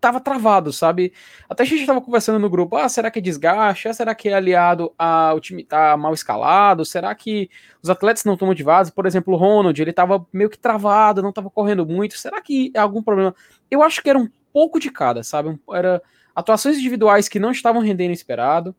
tava 0.00 0.20
travado, 0.20 0.72
sabe? 0.72 1.12
Até 1.48 1.62
a 1.62 1.66
gente 1.66 1.86
tava 1.86 2.00
conversando 2.00 2.38
no 2.38 2.50
grupo, 2.50 2.76
ah, 2.76 2.88
será 2.88 3.10
que 3.10 3.18
é 3.18 3.22
desgaste? 3.22 3.88
Ah, 3.88 3.94
será 3.94 4.14
que 4.14 4.28
é 4.28 4.34
aliado 4.34 4.92
ao 4.98 5.40
time 5.40 5.64
tá 5.64 5.96
mal 5.96 6.14
escalado? 6.14 6.84
Será 6.84 7.14
que 7.14 7.50
os 7.82 7.90
atletas 7.90 8.24
não 8.24 8.34
estão 8.34 8.48
motivados? 8.48 8.90
Por 8.90 9.06
exemplo, 9.06 9.34
o 9.34 9.36
Ronald, 9.36 9.80
ele 9.80 9.92
tava 9.92 10.26
meio 10.32 10.50
que 10.50 10.58
travado, 10.58 11.22
não 11.22 11.32
tava 11.32 11.50
correndo 11.50 11.86
muito. 11.86 12.16
Será 12.18 12.40
que 12.40 12.70
é 12.74 12.78
algum 12.78 13.02
problema? 13.02 13.34
Eu 13.70 13.82
acho 13.82 14.02
que 14.02 14.10
era 14.10 14.18
um 14.18 14.28
pouco 14.52 14.78
de 14.78 14.90
cada, 14.90 15.22
sabe? 15.22 15.58
Era 15.72 16.02
atuações 16.34 16.78
individuais 16.78 17.28
que 17.28 17.38
não 17.38 17.50
estavam 17.50 17.80
rendendo 17.82 18.12
esperado. 18.12 18.74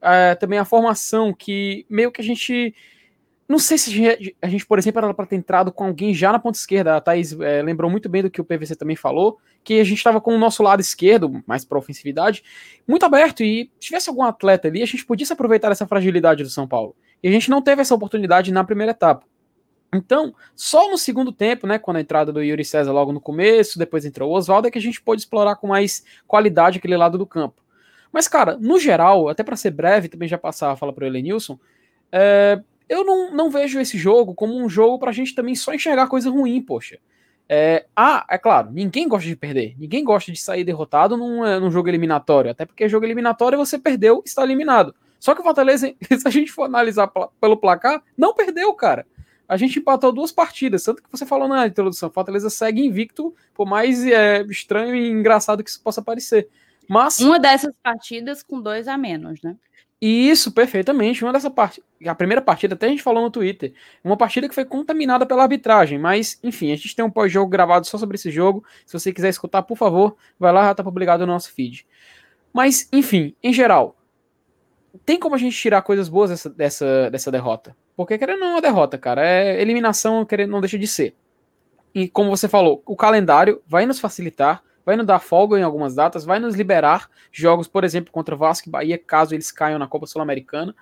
É, 0.00 0.34
também 0.34 0.58
a 0.58 0.64
formação 0.64 1.32
que 1.32 1.84
meio 1.88 2.10
que 2.10 2.20
a 2.20 2.24
gente. 2.24 2.74
Não 3.50 3.58
sei 3.58 3.76
se 3.76 3.90
a 4.40 4.46
gente, 4.46 4.64
por 4.64 4.78
exemplo, 4.78 5.04
era 5.04 5.12
para 5.12 5.26
ter 5.26 5.34
entrado 5.34 5.72
com 5.72 5.82
alguém 5.82 6.14
já 6.14 6.30
na 6.30 6.38
ponta 6.38 6.56
esquerda. 6.56 6.94
A 6.94 7.00
Thaís 7.00 7.32
é, 7.32 7.60
lembrou 7.60 7.90
muito 7.90 8.08
bem 8.08 8.22
do 8.22 8.30
que 8.30 8.40
o 8.40 8.44
PVC 8.44 8.76
também 8.76 8.94
falou, 8.94 9.40
que 9.64 9.80
a 9.80 9.82
gente 9.82 9.98
estava 9.98 10.20
com 10.20 10.32
o 10.32 10.38
nosso 10.38 10.62
lado 10.62 10.78
esquerdo, 10.78 11.42
mais 11.44 11.64
para 11.64 11.76
ofensividade, 11.76 12.44
muito 12.86 13.04
aberto. 13.04 13.42
E 13.42 13.64
se 13.74 13.88
tivesse 13.88 14.08
algum 14.08 14.22
atleta 14.22 14.68
ali, 14.68 14.84
a 14.84 14.86
gente 14.86 15.04
podia 15.04 15.26
se 15.26 15.32
aproveitar 15.32 15.68
dessa 15.68 15.84
fragilidade 15.84 16.44
do 16.44 16.48
São 16.48 16.68
Paulo. 16.68 16.94
E 17.20 17.26
a 17.26 17.30
gente 17.32 17.50
não 17.50 17.60
teve 17.60 17.82
essa 17.82 17.92
oportunidade 17.92 18.52
na 18.52 18.62
primeira 18.62 18.92
etapa. 18.92 19.26
Então, 19.92 20.32
só 20.54 20.88
no 20.88 20.96
segundo 20.96 21.32
tempo, 21.32 21.66
né, 21.66 21.76
quando 21.76 21.96
a 21.96 22.00
entrada 22.00 22.32
do 22.32 22.40
Yuri 22.40 22.64
César 22.64 22.92
logo 22.92 23.12
no 23.12 23.20
começo, 23.20 23.80
depois 23.80 24.04
entrou 24.04 24.30
o 24.30 24.34
Oswaldo, 24.36 24.68
é 24.68 24.70
que 24.70 24.78
a 24.78 24.80
gente 24.80 25.02
pôde 25.02 25.22
explorar 25.22 25.56
com 25.56 25.66
mais 25.66 26.04
qualidade 26.24 26.78
aquele 26.78 26.96
lado 26.96 27.18
do 27.18 27.26
campo. 27.26 27.60
Mas, 28.12 28.28
cara, 28.28 28.56
no 28.60 28.78
geral, 28.78 29.28
até 29.28 29.42
para 29.42 29.56
ser 29.56 29.72
breve, 29.72 30.08
também 30.08 30.28
já 30.28 30.38
passar 30.38 30.70
a 30.70 30.76
fala 30.76 30.92
para 30.92 31.02
o 31.02 31.06
Elenilson, 31.08 31.58
é, 32.12 32.60
eu 32.90 33.04
não, 33.04 33.32
não 33.32 33.50
vejo 33.50 33.80
esse 33.80 33.96
jogo 33.96 34.34
como 34.34 34.54
um 34.54 34.68
jogo 34.68 34.98
para 34.98 35.10
a 35.10 35.12
gente 35.12 35.34
também 35.34 35.54
só 35.54 35.72
enxergar 35.72 36.08
coisa 36.08 36.28
ruim, 36.28 36.60
poxa. 36.60 36.98
É, 37.48 37.86
ah, 37.96 38.26
é 38.28 38.36
claro, 38.36 38.70
ninguém 38.70 39.08
gosta 39.08 39.26
de 39.26 39.34
perder, 39.34 39.74
ninguém 39.78 40.04
gosta 40.04 40.30
de 40.30 40.38
sair 40.38 40.62
derrotado 40.62 41.16
num, 41.16 41.44
é, 41.44 41.58
num 41.58 41.70
jogo 41.70 41.88
eliminatório, 41.88 42.50
até 42.50 42.66
porque 42.66 42.88
jogo 42.88 43.06
eliminatório 43.06 43.58
você 43.58 43.78
perdeu, 43.78 44.22
está 44.26 44.42
eliminado. 44.42 44.94
Só 45.18 45.34
que 45.34 45.40
o 45.40 45.44
Fortaleza, 45.44 45.92
se 46.18 46.28
a 46.28 46.30
gente 46.30 46.52
for 46.52 46.64
analisar 46.64 47.10
pelo 47.40 47.56
placar, 47.56 48.02
não 48.16 48.34
perdeu, 48.34 48.72
cara 48.74 49.06
a 49.50 49.56
gente 49.56 49.80
empatou 49.80 50.12
duas 50.12 50.30
partidas, 50.30 50.84
tanto 50.84 51.02
que 51.02 51.10
você 51.10 51.26
falou 51.26 51.48
na 51.48 51.66
introdução, 51.66 52.08
Fortaleza 52.08 52.48
segue 52.48 52.86
invicto, 52.86 53.34
por 53.52 53.66
mais 53.66 54.06
é, 54.06 54.42
estranho 54.42 54.94
e 54.94 55.10
engraçado 55.10 55.64
que 55.64 55.70
isso 55.70 55.82
possa 55.82 56.00
parecer. 56.00 56.48
Mas 56.88 57.18
uma 57.18 57.36
dessas 57.36 57.74
partidas 57.82 58.44
com 58.44 58.60
dois 58.60 58.86
a 58.86 58.96
menos, 58.96 59.42
né? 59.42 59.56
Isso, 60.00 60.50
perfeitamente. 60.52 61.22
Uma 61.22 61.32
dessa 61.32 61.50
parte, 61.50 61.82
a 62.06 62.14
primeira 62.14 62.40
partida 62.40 62.74
até 62.74 62.86
a 62.86 62.88
gente 62.88 63.02
falou 63.02 63.22
no 63.22 63.30
Twitter, 63.30 63.74
uma 64.02 64.16
partida 64.16 64.48
que 64.48 64.54
foi 64.54 64.64
contaminada 64.64 65.26
pela 65.26 65.42
arbitragem, 65.42 65.98
mas 65.98 66.38
enfim, 66.42 66.72
a 66.72 66.76
gente 66.76 66.96
tem 66.96 67.04
um 67.04 67.10
pós-jogo 67.10 67.50
gravado 67.50 67.86
só 67.86 67.98
sobre 67.98 68.14
esse 68.14 68.30
jogo. 68.30 68.64
Se 68.86 68.98
você 68.98 69.12
quiser 69.12 69.28
escutar, 69.28 69.62
por 69.62 69.76
favor, 69.76 70.16
vai 70.38 70.52
lá, 70.52 70.66
já 70.66 70.74
tá 70.74 70.82
publicado 70.82 71.26
no 71.26 71.32
nosso 71.32 71.52
feed. 71.52 71.86
Mas, 72.52 72.88
enfim, 72.92 73.34
em 73.42 73.52
geral, 73.52 73.96
tem 75.04 75.18
como 75.18 75.34
a 75.34 75.38
gente 75.38 75.56
tirar 75.56 75.82
coisas 75.82 76.08
boas 76.08 76.30
dessa, 76.30 76.50
dessa, 76.50 77.10
dessa 77.10 77.30
derrota. 77.30 77.76
Porque 77.96 78.16
querendo 78.16 78.40
não 78.40 78.46
é 78.46 78.50
uma 78.52 78.62
derrota, 78.62 78.96
cara. 78.96 79.24
É 79.24 79.60
eliminação, 79.60 80.24
querendo 80.24 80.50
não 80.50 80.60
deixa 80.60 80.78
de 80.78 80.86
ser. 80.86 81.14
E 81.94 82.08
como 82.08 82.30
você 82.30 82.48
falou, 82.48 82.82
o 82.86 82.96
calendário 82.96 83.60
vai 83.66 83.84
nos 83.84 84.00
facilitar, 84.00 84.62
vai 84.84 84.96
nos 84.96 85.06
dar 85.06 85.18
folga 85.18 85.58
em 85.58 85.62
algumas 85.62 85.94
datas, 85.94 86.24
vai 86.24 86.38
nos 86.38 86.54
liberar 86.54 87.08
jogos, 87.30 87.68
por 87.68 87.84
exemplo, 87.84 88.12
contra 88.12 88.36
Vasco 88.36 88.68
e 88.68 88.70
Bahia, 88.70 88.98
caso 88.98 89.34
eles 89.34 89.50
caiam 89.50 89.78
na 89.78 89.86
Copa 89.86 90.06
Sul-Americana. 90.06 90.74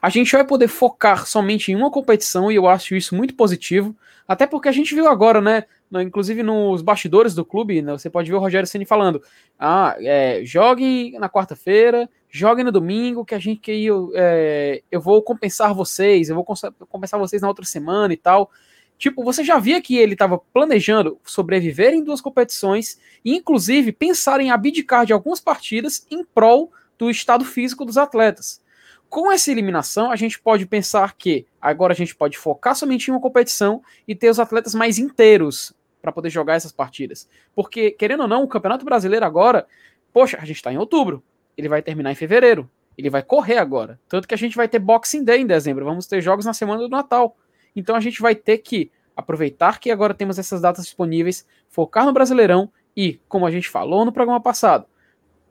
A 0.00 0.08
gente 0.08 0.32
vai 0.32 0.44
poder 0.44 0.68
focar 0.68 1.26
somente 1.26 1.72
em 1.72 1.76
uma 1.76 1.90
competição 1.90 2.50
e 2.50 2.56
eu 2.56 2.68
acho 2.68 2.94
isso 2.94 3.14
muito 3.14 3.34
positivo, 3.34 3.96
até 4.26 4.46
porque 4.46 4.68
a 4.68 4.72
gente 4.72 4.94
viu 4.94 5.08
agora, 5.08 5.40
né, 5.40 5.64
inclusive 5.92 6.42
nos 6.42 6.82
bastidores 6.82 7.34
do 7.34 7.44
clube, 7.44 7.80
né, 7.80 7.92
você 7.92 8.10
pode 8.10 8.30
ver 8.30 8.36
o 8.36 8.40
Rogério 8.40 8.66
Ceni 8.66 8.84
falando: 8.84 9.22
ah, 9.58 9.96
é, 10.00 10.42
joguem 10.44 11.18
na 11.18 11.28
quarta-feira, 11.28 12.08
joguem 12.28 12.64
no 12.64 12.72
domingo, 12.72 13.24
que 13.24 13.34
a 13.34 13.38
gente 13.38 13.60
que 13.60 13.84
eu, 13.84 14.12
é, 14.14 14.82
eu 14.90 15.00
vou 15.00 15.22
compensar 15.22 15.72
vocês, 15.72 16.28
eu 16.28 16.34
vou 16.34 16.44
compensar 16.88 17.18
vocês 17.18 17.40
na 17.40 17.48
outra 17.48 17.64
semana 17.64 18.12
e 18.12 18.16
tal. 18.16 18.50
Tipo, 18.98 19.22
você 19.22 19.44
já 19.44 19.58
via 19.58 19.80
que 19.80 19.96
ele 19.96 20.14
estava 20.14 20.38
planejando 20.38 21.18
sobreviver 21.24 21.92
em 21.92 22.02
duas 22.02 22.20
competições 22.20 22.98
e, 23.24 23.34
inclusive, 23.34 23.92
pensar 23.92 24.40
em 24.40 24.50
abdicar 24.50 25.04
de 25.04 25.12
algumas 25.12 25.40
partidas 25.40 26.06
em 26.10 26.24
prol 26.24 26.72
do 26.98 27.10
estado 27.10 27.44
físico 27.44 27.84
dos 27.84 27.98
atletas. 27.98 28.60
Com 29.08 29.30
essa 29.30 29.50
eliminação, 29.50 30.10
a 30.10 30.16
gente 30.16 30.40
pode 30.40 30.66
pensar 30.66 31.14
que 31.14 31.46
agora 31.60 31.92
a 31.92 31.96
gente 31.96 32.14
pode 32.14 32.36
focar 32.36 32.74
somente 32.74 33.08
em 33.08 33.12
uma 33.12 33.20
competição 33.20 33.82
e 34.06 34.14
ter 34.14 34.30
os 34.30 34.40
atletas 34.40 34.74
mais 34.74 34.98
inteiros 34.98 35.72
para 36.00 36.10
poder 36.10 36.30
jogar 36.30 36.54
essas 36.54 36.72
partidas. 36.72 37.28
Porque, 37.54 37.90
querendo 37.90 38.22
ou 38.22 38.28
não, 38.28 38.42
o 38.42 38.48
Campeonato 38.48 38.84
Brasileiro 38.84 39.24
agora, 39.24 39.66
poxa, 40.12 40.38
a 40.40 40.44
gente 40.44 40.56
está 40.56 40.72
em 40.72 40.78
outubro, 40.78 41.22
ele 41.56 41.68
vai 41.68 41.82
terminar 41.82 42.12
em 42.12 42.16
fevereiro, 42.16 42.68
ele 42.96 43.10
vai 43.10 43.22
correr 43.22 43.58
agora. 43.58 44.00
Tanto 44.08 44.26
que 44.26 44.34
a 44.34 44.38
gente 44.38 44.56
vai 44.56 44.68
ter 44.68 44.78
Boxing 44.78 45.24
Day 45.24 45.40
em 45.40 45.46
dezembro, 45.46 45.84
vamos 45.84 46.06
ter 46.06 46.20
jogos 46.20 46.44
na 46.44 46.54
semana 46.54 46.80
do 46.80 46.88
Natal. 46.88 47.36
Então 47.76 47.94
a 47.94 48.00
gente 48.00 48.20
vai 48.20 48.34
ter 48.34 48.58
que 48.58 48.90
aproveitar 49.14 49.78
que 49.78 49.90
agora 49.90 50.14
temos 50.14 50.38
essas 50.38 50.60
datas 50.60 50.86
disponíveis, 50.86 51.46
focar 51.68 52.04
no 52.04 52.12
Brasileirão 52.12 52.72
e, 52.96 53.20
como 53.28 53.46
a 53.46 53.50
gente 53.50 53.68
falou 53.68 54.04
no 54.04 54.12
programa 54.12 54.40
passado, 54.40 54.86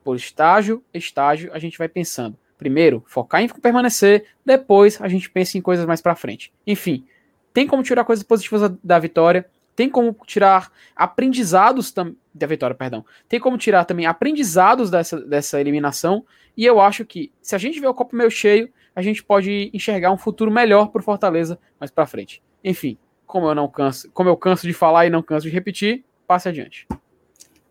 por 0.04 0.16
estágio, 0.16 0.84
estágio, 0.92 1.50
a 1.52 1.58
gente 1.58 1.78
vai 1.78 1.88
pensando 1.88 2.36
Primeiro, 2.58 3.04
focar 3.06 3.42
em 3.42 3.48
permanecer, 3.48 4.24
depois 4.44 5.00
a 5.00 5.08
gente 5.08 5.30
pensa 5.30 5.58
em 5.58 5.60
coisas 5.60 5.84
mais 5.84 6.00
para 6.00 6.14
frente. 6.14 6.52
Enfim, 6.66 7.04
tem 7.52 7.66
como 7.66 7.82
tirar 7.82 8.04
coisas 8.04 8.24
positivas 8.24 8.72
da 8.82 8.98
vitória, 8.98 9.46
tem 9.76 9.88
como 9.88 10.16
tirar 10.26 10.72
aprendizados 10.96 11.94
da 12.34 12.46
vitória, 12.46 12.74
perdão. 12.74 13.04
Tem 13.28 13.38
como 13.38 13.58
tirar 13.58 13.84
também 13.84 14.06
aprendizados 14.06 14.90
dessa, 14.90 15.20
dessa 15.20 15.60
eliminação, 15.60 16.24
e 16.56 16.64
eu 16.64 16.80
acho 16.80 17.04
que 17.04 17.30
se 17.42 17.54
a 17.54 17.58
gente 17.58 17.78
vê 17.78 17.86
o 17.86 17.94
copo 17.94 18.16
meio 18.16 18.30
cheio, 18.30 18.70
a 18.94 19.02
gente 19.02 19.22
pode 19.22 19.70
enxergar 19.74 20.10
um 20.10 20.16
futuro 20.16 20.50
melhor 20.50 20.88
para 20.88 21.02
Fortaleza 21.02 21.58
mais 21.78 21.90
para 21.90 22.06
frente. 22.06 22.42
Enfim, 22.64 22.96
como 23.26 23.46
eu 23.46 23.54
não 23.54 23.68
canso, 23.68 24.10
como 24.12 24.30
eu 24.30 24.36
canso 24.36 24.66
de 24.66 24.72
falar 24.72 25.06
e 25.06 25.10
não 25.10 25.22
canso 25.22 25.46
de 25.46 25.52
repetir, 25.52 26.02
passe 26.26 26.48
adiante. 26.48 26.88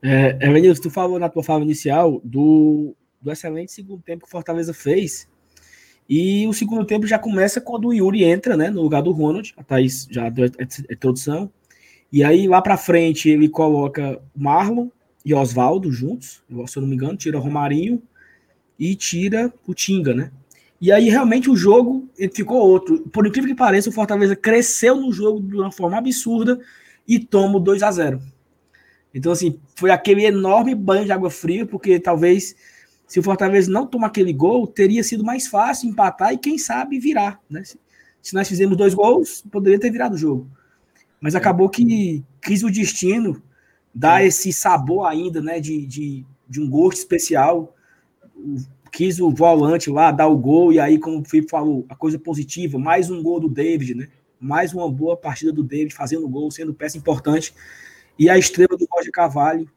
É, 0.04 0.38
Evanilson, 0.40 0.84
tu 0.84 0.92
falou 0.92 1.18
na 1.18 1.28
tua 1.28 1.44
fala 1.44 1.64
inicial 1.64 2.22
do 2.24 2.96
do 3.20 3.32
excelente 3.32 3.72
segundo 3.72 4.04
tempo 4.04 4.22
que 4.22 4.28
o 4.28 4.32
Fortaleza 4.32 4.72
fez. 4.72 5.28
E 6.08 6.46
o 6.46 6.54
segundo 6.54 6.86
tempo 6.86 7.08
já 7.08 7.18
começa 7.18 7.60
quando 7.60 7.88
o 7.88 7.94
Yuri 7.94 8.24
entra, 8.24 8.56
né, 8.56 8.70
no 8.70 8.84
lugar 8.84 9.02
do 9.02 9.12
Ronald. 9.12 9.52
A 9.58 9.64
Thaís 9.64 10.08
já 10.12 10.30
deu 10.30 10.46
a 10.46 10.94
introdução. 10.94 11.52
E 12.12 12.24
aí 12.24 12.48
lá 12.48 12.62
para 12.62 12.78
frente 12.78 13.30
ele 13.30 13.50
coloca 13.50 14.22
Marlon 14.36 14.90
e 15.24 15.34
Oswaldo 15.34 15.92
juntos, 15.92 16.44
se 16.68 16.78
eu 16.78 16.82
não 16.82 16.88
me 16.88 16.96
engano, 16.96 17.18
tira 17.18 17.40
Romarinho 17.40 18.02
e 18.80 18.96
tira 18.96 19.52
o 19.68 19.74
Tinga, 19.74 20.14
né? 20.14 20.32
E 20.80 20.92
aí 20.92 21.10
realmente 21.10 21.50
o 21.50 21.56
jogo 21.56 22.08
ficou 22.34 22.58
outro. 22.58 23.00
Por 23.10 23.26
incrível 23.26 23.50
que 23.50 23.56
pareça, 23.56 23.90
o 23.90 23.94
Fortaleza 23.94 24.36
cresceu 24.36 24.96
no 24.96 25.12
jogo 25.12 25.42
de 25.42 25.56
uma 25.56 25.72
forma 25.72 25.98
absurda 25.98 26.60
e 27.08 27.18
toma 27.18 27.58
o 27.58 27.60
2 27.60 27.82
a 27.82 27.92
0. 27.92 28.22
Então 29.14 29.32
assim, 29.32 29.60
foi 29.76 29.90
aquele 29.90 30.26
enorme 30.26 30.76
banho 30.76 31.06
de 31.06 31.12
água 31.12 31.30
fria, 31.30 31.66
porque 31.66 32.00
talvez 32.00 32.56
se 33.08 33.20
o 33.20 33.24
Fortaleza 33.24 33.72
não 33.72 33.86
tomar 33.86 34.08
aquele 34.08 34.34
gol, 34.34 34.68
teria 34.68 35.04
sido 35.04 35.24
mais 35.24 35.48
fácil 35.48 35.90
empatar 35.90 36.34
e 36.34 36.38
quem 36.38 36.58
sabe 36.58 37.00
virar. 37.00 37.40
Né? 37.50 37.64
Se 38.22 38.34
nós 38.34 38.48
fizermos 38.48 38.78
dois 38.78 38.94
gols, 38.94 39.44
poderia 39.52 39.80
ter 39.80 39.92
virado 39.92 40.16
o 40.16 40.18
jogo. 40.18 40.50
Mas 41.26 41.34
acabou 41.34 41.68
que 41.68 42.24
quis 42.40 42.62
o 42.62 42.70
destino 42.70 43.42
dar 43.92 44.24
esse 44.24 44.54
sabor 44.54 45.08
ainda, 45.08 45.42
né, 45.42 45.60
de, 45.60 45.84
de, 45.84 46.24
de 46.48 46.62
um 46.62 46.70
gosto 46.70 47.00
especial. 47.00 47.76
Quis 48.92 49.20
o 49.20 49.32
volante 49.32 49.90
lá 49.90 50.12
dar 50.12 50.28
o 50.28 50.38
gol, 50.38 50.72
e 50.72 50.80
aí, 50.80 51.00
como 51.00 51.22
o 51.22 51.26
Felipe 51.26 51.50
falou, 51.50 51.84
a 51.90 51.96
coisa 51.96 52.20
positiva, 52.20 52.78
mais 52.78 53.10
um 53.10 53.24
gol 53.24 53.40
do 53.40 53.50
David, 53.50 53.96
né? 53.96 54.08
Mais 54.40 54.72
uma 54.72 54.88
boa 54.88 55.18
partida 55.18 55.52
do 55.52 55.64
David 55.64 55.96
fazendo 55.96 56.30
gol, 56.30 56.52
sendo 56.52 56.76
peça 56.76 56.96
importante. 56.96 57.56
E 58.20 58.30
a 58.30 58.38
estrela 58.38 58.78
do 58.78 58.88
Roger 58.88 59.12
Carvalho, 59.12 59.68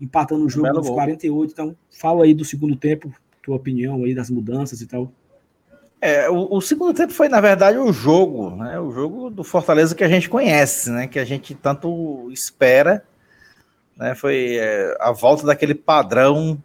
empatando 0.00 0.46
o 0.46 0.48
jogo 0.48 0.72
nos 0.72 0.88
48. 0.88 1.52
Então, 1.52 1.76
fala 1.90 2.24
aí 2.24 2.32
do 2.32 2.42
segundo 2.42 2.74
tempo, 2.74 3.12
tua 3.42 3.56
opinião 3.56 4.02
aí 4.02 4.14
das 4.14 4.30
mudanças 4.30 4.80
e 4.80 4.86
tal. 4.86 5.12
É, 6.00 6.30
o, 6.30 6.56
o, 6.56 6.60
segundo 6.62 6.94
tempo 6.94 7.12
foi, 7.12 7.28
na 7.28 7.40
verdade, 7.40 7.76
o 7.76 7.92
jogo, 7.92 8.56
né? 8.56 8.80
O 8.80 8.90
jogo 8.90 9.28
do 9.28 9.44
Fortaleza 9.44 9.94
que 9.94 10.02
a 10.02 10.08
gente 10.08 10.30
conhece, 10.30 10.90
né? 10.90 11.06
Que 11.06 11.18
a 11.18 11.24
gente 11.26 11.54
tanto 11.54 12.30
espera, 12.32 13.04
né? 13.96 14.14
Foi 14.14 14.56
é, 14.56 14.96
a 14.98 15.12
volta 15.12 15.44
daquele 15.44 15.74
padrão, 15.74 16.62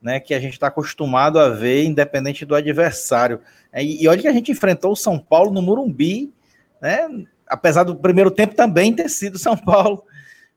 né? 0.00 0.20
Que 0.20 0.34
a 0.34 0.40
gente 0.40 0.52
está 0.52 0.68
acostumado 0.68 1.40
a 1.40 1.48
ver, 1.48 1.84
independente 1.84 2.46
do 2.46 2.54
adversário. 2.54 3.40
É, 3.72 3.82
e, 3.82 4.04
e 4.04 4.06
olha 4.06 4.20
que 4.20 4.28
a 4.28 4.32
gente 4.32 4.52
enfrentou 4.52 4.92
o 4.92 4.96
São 4.96 5.18
Paulo 5.18 5.50
no 5.50 5.60
Murumbi, 5.60 6.32
né? 6.80 7.08
Apesar 7.48 7.82
do 7.82 7.96
primeiro 7.96 8.30
tempo 8.30 8.54
também 8.54 8.94
ter 8.94 9.08
sido 9.08 9.36
São 9.36 9.56
Paulo, 9.56 10.04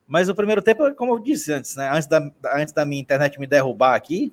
mas 0.06 0.30
o 0.30 0.36
primeiro 0.36 0.62
tempo, 0.62 0.94
como 0.94 1.16
eu 1.16 1.20
disse 1.20 1.52
antes, 1.52 1.76
né? 1.76 1.90
Antes 1.92 2.08
da, 2.08 2.32
antes 2.54 2.74
da 2.74 2.86
minha 2.86 3.02
internet 3.02 3.40
me 3.40 3.48
derrubar 3.48 3.96
aqui, 3.96 4.32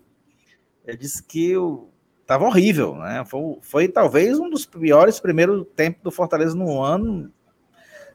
eu 0.86 0.94
disse 0.98 1.22
que 1.22 1.50
eu 1.50 1.88
tava 2.30 2.44
horrível, 2.44 2.94
né? 2.94 3.24
Foi, 3.26 3.58
foi 3.60 3.88
talvez 3.88 4.38
um 4.38 4.48
dos 4.48 4.64
piores 4.64 5.18
primeiros 5.18 5.66
tempos 5.74 6.00
do 6.00 6.12
Fortaleza 6.12 6.54
no 6.54 6.80
ano. 6.80 7.28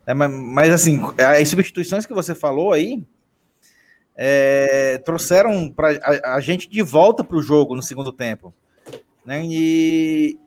Né? 0.07 0.13
Mas, 0.13 0.31
mas, 0.31 0.73
assim, 0.73 1.01
as 1.17 1.49
substituições 1.49 2.05
que 2.05 2.13
você 2.13 2.33
falou 2.33 2.71
aí 2.71 3.03
é, 4.15 4.99
trouxeram 4.99 5.69
pra, 5.69 5.89
a, 6.01 6.35
a, 6.35 6.39
gente 6.39 6.69
de 6.69 6.81
volta 6.81 7.25
para 7.25 7.35
o 7.35 7.41
jogo 7.41 7.75
no 7.75 7.83
segundo 7.83 8.09
tempo. 8.13 8.53
Né? 9.25 9.43
E, 9.43 10.39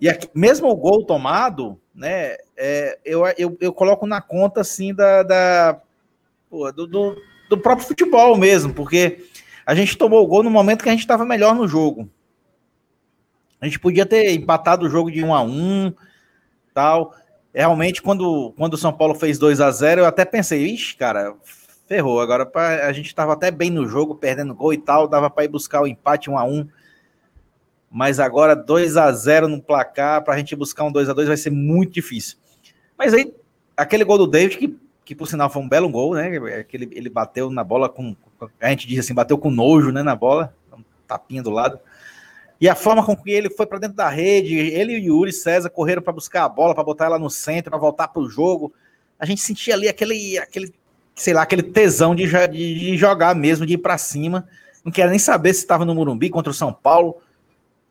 e 0.00 0.08
aqui, 0.08 0.30
mesmo 0.34 0.70
o 0.70 0.76
gol 0.76 1.04
tomado, 1.04 1.78
né? 1.94 2.36
É, 2.56 2.98
eu, 3.04 3.26
eu, 3.36 3.58
eu 3.60 3.74
coloco 3.74 4.06
na 4.06 4.22
conta 4.22 4.62
assim 4.62 4.94
da, 4.94 5.22
da 5.22 5.82
pô, 6.48 6.72
do, 6.72 6.86
do, 6.86 7.16
do, 7.50 7.58
próprio 7.58 7.86
futebol 7.86 8.38
mesmo, 8.38 8.72
porque 8.72 9.26
a 9.66 9.74
gente 9.74 9.98
tomou 9.98 10.24
o 10.24 10.26
gol 10.26 10.42
no 10.42 10.48
momento 10.48 10.82
que 10.82 10.88
a 10.88 10.92
gente 10.92 11.02
estava 11.02 11.26
melhor 11.26 11.54
no 11.54 11.68
jogo. 11.68 12.08
A 13.60 13.66
gente 13.66 13.78
podia 13.78 14.06
ter 14.06 14.32
empatado 14.32 14.86
o 14.86 14.90
jogo 14.90 15.10
de 15.10 15.22
1 15.22 15.34
a 15.34 15.42
1 15.42 15.92
tal. 16.72 17.14
Realmente, 17.52 18.00
quando, 18.00 18.52
quando 18.56 18.74
o 18.74 18.78
São 18.78 18.92
Paulo 18.92 19.14
fez 19.14 19.38
2 19.38 19.60
a 19.60 19.70
0 19.70 20.02
eu 20.02 20.06
até 20.06 20.24
pensei, 20.24 20.66
ixi, 20.66 20.96
cara, 20.96 21.34
ferrou. 21.86 22.20
Agora 22.20 22.46
pra, 22.46 22.86
a 22.86 22.92
gente 22.92 23.06
estava 23.06 23.32
até 23.32 23.50
bem 23.50 23.70
no 23.70 23.86
jogo, 23.86 24.14
perdendo 24.14 24.54
gol 24.54 24.72
e 24.72 24.78
tal, 24.78 25.08
dava 25.08 25.28
para 25.28 25.44
ir 25.44 25.48
buscar 25.48 25.82
o 25.82 25.86
empate 25.86 26.30
1 26.30 26.38
a 26.38 26.44
1 26.44 26.68
Mas 27.90 28.20
agora 28.20 28.54
2 28.54 28.96
a 28.96 29.12
0 29.12 29.48
no 29.48 29.60
placar, 29.60 30.22
para 30.22 30.34
a 30.34 30.38
gente 30.38 30.54
buscar 30.56 30.84
um 30.84 30.92
2 30.92 31.08
a 31.08 31.12
2 31.12 31.28
vai 31.28 31.36
ser 31.36 31.50
muito 31.50 31.92
difícil. 31.92 32.38
Mas 32.96 33.12
aí, 33.12 33.34
aquele 33.76 34.04
gol 34.04 34.18
do 34.18 34.26
David 34.26 34.56
que 34.56 34.78
que 35.10 35.14
por 35.16 35.26
sinal 35.26 35.50
foi 35.50 35.60
um 35.60 35.68
belo 35.68 35.88
gol, 35.88 36.14
né? 36.14 36.36
É 36.36 36.62
que 36.62 36.76
ele, 36.76 36.88
ele 36.92 37.10
bateu 37.10 37.50
na 37.50 37.64
bola 37.64 37.88
com. 37.88 38.14
A 38.60 38.70
gente 38.70 38.86
diz 38.86 39.00
assim, 39.00 39.12
bateu 39.12 39.36
com 39.36 39.50
nojo, 39.50 39.90
né? 39.90 40.04
Na 40.04 40.14
bola, 40.14 40.54
um 40.72 40.84
tapinha 41.04 41.42
do 41.42 41.50
lado. 41.50 41.80
E 42.60 42.68
a 42.68 42.74
forma 42.74 43.04
com 43.04 43.16
que 43.16 43.30
ele 43.30 43.48
foi 43.48 43.66
para 43.66 43.78
dentro 43.78 43.96
da 43.96 44.08
rede, 44.08 44.54
ele 44.54 44.92
e 44.92 45.10
o 45.10 45.16
Yuri 45.16 45.32
César 45.32 45.70
correram 45.70 46.02
para 46.02 46.12
buscar 46.12 46.44
a 46.44 46.48
bola, 46.48 46.74
para 46.74 46.84
botar 46.84 47.06
ela 47.06 47.18
no 47.18 47.30
centro, 47.30 47.70
para 47.70 47.78
voltar 47.78 48.08
para 48.08 48.20
o 48.20 48.28
jogo. 48.28 48.72
A 49.18 49.24
gente 49.24 49.40
sentia 49.40 49.74
ali 49.74 49.88
aquele, 49.88 50.38
aquele, 50.38 50.74
sei 51.14 51.32
lá, 51.32 51.42
aquele 51.42 51.62
tesão 51.62 52.14
de, 52.14 52.26
de, 52.26 52.78
de 52.78 52.96
jogar 52.98 53.34
mesmo, 53.34 53.64
de 53.64 53.74
ir 53.74 53.78
para 53.78 53.96
cima. 53.96 54.46
Não 54.84 54.92
queria 54.92 55.08
nem 55.08 55.18
saber 55.18 55.54
se 55.54 55.60
estava 55.60 55.84
no 55.84 55.94
Murumbi 55.94 56.28
contra 56.28 56.50
o 56.50 56.54
São 56.54 56.72
Paulo. 56.72 57.16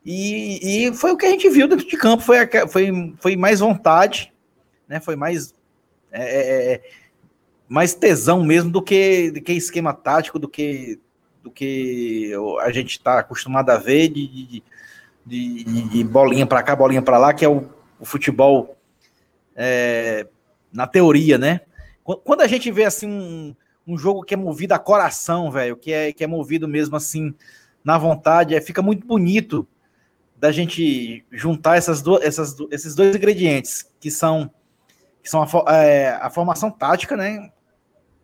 E, 0.06 0.86
e, 0.86 0.94
foi 0.94 1.12
o 1.12 1.16
que 1.16 1.26
a 1.26 1.30
gente 1.30 1.48
viu 1.50 1.66
dentro 1.66 1.86
de 1.86 1.96
campo, 1.96 2.22
foi, 2.22 2.38
foi, 2.68 3.14
foi 3.18 3.36
mais 3.36 3.60
vontade, 3.60 4.32
né? 4.88 4.98
Foi 4.98 5.14
mais 5.14 5.52
é, 6.10 6.22
é, 6.22 6.72
é 6.74 6.82
mais 7.68 7.94
tesão 7.94 8.42
mesmo 8.42 8.70
do 8.70 8.82
que, 8.82 9.30
do 9.30 9.40
que 9.40 9.52
esquema 9.52 9.92
tático, 9.92 10.38
do 10.38 10.48
que, 10.48 10.98
do 11.42 11.50
que 11.50 12.32
a 12.60 12.70
gente 12.70 12.90
está 12.92 13.18
acostumado 13.18 13.70
a 13.70 13.76
ver 13.76 14.08
de, 14.08 14.26
de, 14.26 14.62
de, 15.26 15.88
de 15.88 16.04
bolinha 16.04 16.46
para 16.46 16.62
cá, 16.62 16.76
bolinha 16.76 17.02
para 17.02 17.18
lá, 17.18 17.32
que 17.32 17.44
é 17.44 17.48
o, 17.48 17.68
o 17.98 18.04
futebol 18.04 18.76
é, 19.54 20.26
na 20.72 20.86
teoria, 20.86 21.38
né? 21.38 21.60
Quando 22.24 22.40
a 22.40 22.46
gente 22.46 22.70
vê 22.70 22.84
assim 22.84 23.08
um, 23.08 23.54
um 23.86 23.96
jogo 23.96 24.22
que 24.22 24.34
é 24.34 24.36
movido 24.36 24.74
a 24.74 24.78
coração, 24.78 25.50
velho, 25.50 25.76
que 25.76 25.92
é, 25.92 26.12
que 26.12 26.24
é 26.24 26.26
movido 26.26 26.66
mesmo 26.66 26.96
assim 26.96 27.34
na 27.84 27.96
vontade, 27.96 28.54
é, 28.54 28.60
fica 28.60 28.82
muito 28.82 29.06
bonito 29.06 29.66
da 30.36 30.50
gente 30.50 31.24
juntar 31.30 31.76
essas 31.76 32.02
do, 32.02 32.20
essas, 32.22 32.56
esses 32.70 32.94
dois 32.94 33.14
ingredientes, 33.14 33.90
que 34.00 34.10
são, 34.10 34.50
que 35.22 35.28
são 35.28 35.42
a, 35.42 35.76
é, 35.76 36.10
a 36.14 36.30
formação 36.30 36.70
tática, 36.70 37.16
né? 37.16 37.50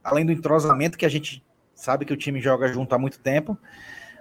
além 0.06 0.24
do 0.24 0.32
entrosamento 0.32 0.96
que 0.96 1.04
a 1.04 1.08
gente 1.08 1.44
sabe 1.76 2.04
que 2.04 2.12
o 2.12 2.16
time 2.16 2.40
joga 2.40 2.72
junto 2.72 2.92
há 2.94 2.98
muito 2.98 3.20
tempo, 3.20 3.56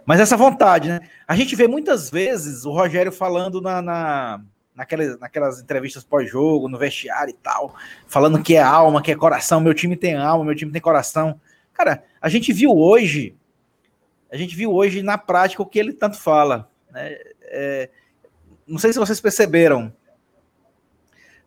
mas 0.06 0.20
essa 0.20 0.38
vontade, 0.38 0.90
né? 0.90 1.00
A 1.28 1.36
gente 1.36 1.56
vê 1.56 1.68
muitas 1.68 2.12
vezes 2.12 2.66
o 2.66 2.72
Rogério 2.72 3.12
falando 3.12 3.60
na, 3.60 3.82
na 3.82 4.42
naquelas, 4.76 5.18
naquelas 5.20 5.62
entrevistas 5.62 6.04
pós-jogo, 6.04 6.68
no 6.68 6.78
vestiário 6.78 7.32
e 7.32 7.38
tal, 7.38 7.76
falando 8.06 8.44
que 8.44 8.56
é 8.56 8.62
alma, 8.62 9.02
que 9.02 9.12
é 9.12 9.16
coração, 9.16 9.62
meu 9.62 9.74
time 9.74 9.96
tem 9.96 10.16
alma, 10.16 10.44
meu 10.44 10.56
time 10.56 10.72
tem 10.72 10.82
coração. 10.82 11.40
Cara, 11.74 12.04
a 12.22 12.28
gente 12.28 12.52
viu 12.52 12.72
hoje, 12.72 13.36
a 14.32 14.36
gente 14.36 14.56
viu 14.56 14.74
hoje 14.74 15.02
na 15.02 15.18
prática 15.18 15.64
o 15.64 15.66
que 15.66 15.80
ele 15.80 15.94
tanto 15.94 16.18
fala. 16.18 16.70
Né? 16.92 17.18
É, 17.44 17.90
não 18.68 18.78
sei 18.78 18.92
se 18.92 19.00
vocês 19.00 19.22
perceberam, 19.22 19.94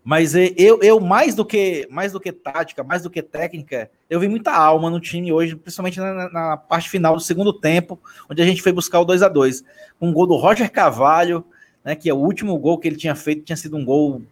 mas 0.08 0.34
eu, 0.34 0.80
eu 0.80 0.98
mais 0.98 1.34
do 1.34 1.44
que 1.44 1.86
mais 1.90 2.12
do 2.12 2.18
que 2.18 2.32
tática, 2.32 2.82
mais 2.82 3.02
do 3.02 3.10
que 3.10 3.20
técnica, 3.20 3.90
eu 4.08 4.18
vi 4.18 4.26
muita 4.26 4.50
alma 4.50 4.88
no 4.88 4.98
time 4.98 5.30
hoje, 5.30 5.54
principalmente 5.54 6.00
na, 6.00 6.30
na 6.30 6.56
parte 6.56 6.88
final 6.88 7.14
do 7.14 7.20
segundo 7.20 7.52
tempo, 7.52 8.00
onde 8.26 8.40
a 8.40 8.44
gente 8.46 8.62
foi 8.62 8.72
buscar 8.72 9.00
o 9.00 9.04
2 9.04 9.22
a 9.22 9.28
2 9.28 9.62
Um 10.00 10.10
gol 10.10 10.26
do 10.26 10.34
Roger 10.34 10.72
Carvalho, 10.72 11.44
né, 11.84 11.94
que 11.94 12.08
é 12.08 12.14
o 12.14 12.16
último 12.16 12.56
gol 12.56 12.78
que 12.78 12.88
ele 12.88 12.96
tinha 12.96 13.14
feito, 13.14 13.42
tinha 13.42 13.54
sido 13.54 13.76
um 13.76 13.84
gol 13.84 14.22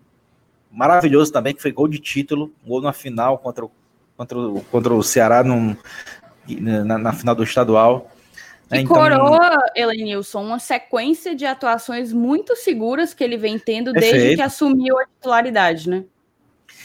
maravilhoso 0.73 1.31
também, 1.31 1.55
que 1.55 1.61
foi 1.61 1.73
gol 1.73 1.89
de 1.89 1.99
título, 1.99 2.51
gol 2.67 2.81
na 2.81 2.95
final 2.95 3.37
contra 3.37 3.69
contra 4.17 4.39
contra 4.71 4.95
o 4.95 5.03
Ceará 5.03 5.45
num, 5.45 5.77
na, 6.59 6.97
na 6.97 7.12
final 7.12 7.35
do 7.35 7.45
estadual. 7.45 8.11
E 8.73 8.79
então... 8.79 8.97
coroa, 8.97 9.57
Elenilson, 9.75 10.43
uma 10.43 10.59
sequência 10.59 11.35
de 11.35 11.45
atuações 11.47 12.13
muito 12.13 12.57
seguras 12.57 13.15
que 13.15 13.23
ele 13.23 13.37
vem 13.37 13.59
tendo 13.59 13.93
Perfeito. 13.93 14.15
desde 14.15 14.37
que 14.37 14.43
assumiu 14.43 14.99
a 14.99 15.07
titularidade, 15.07 15.89
né? 15.89 16.05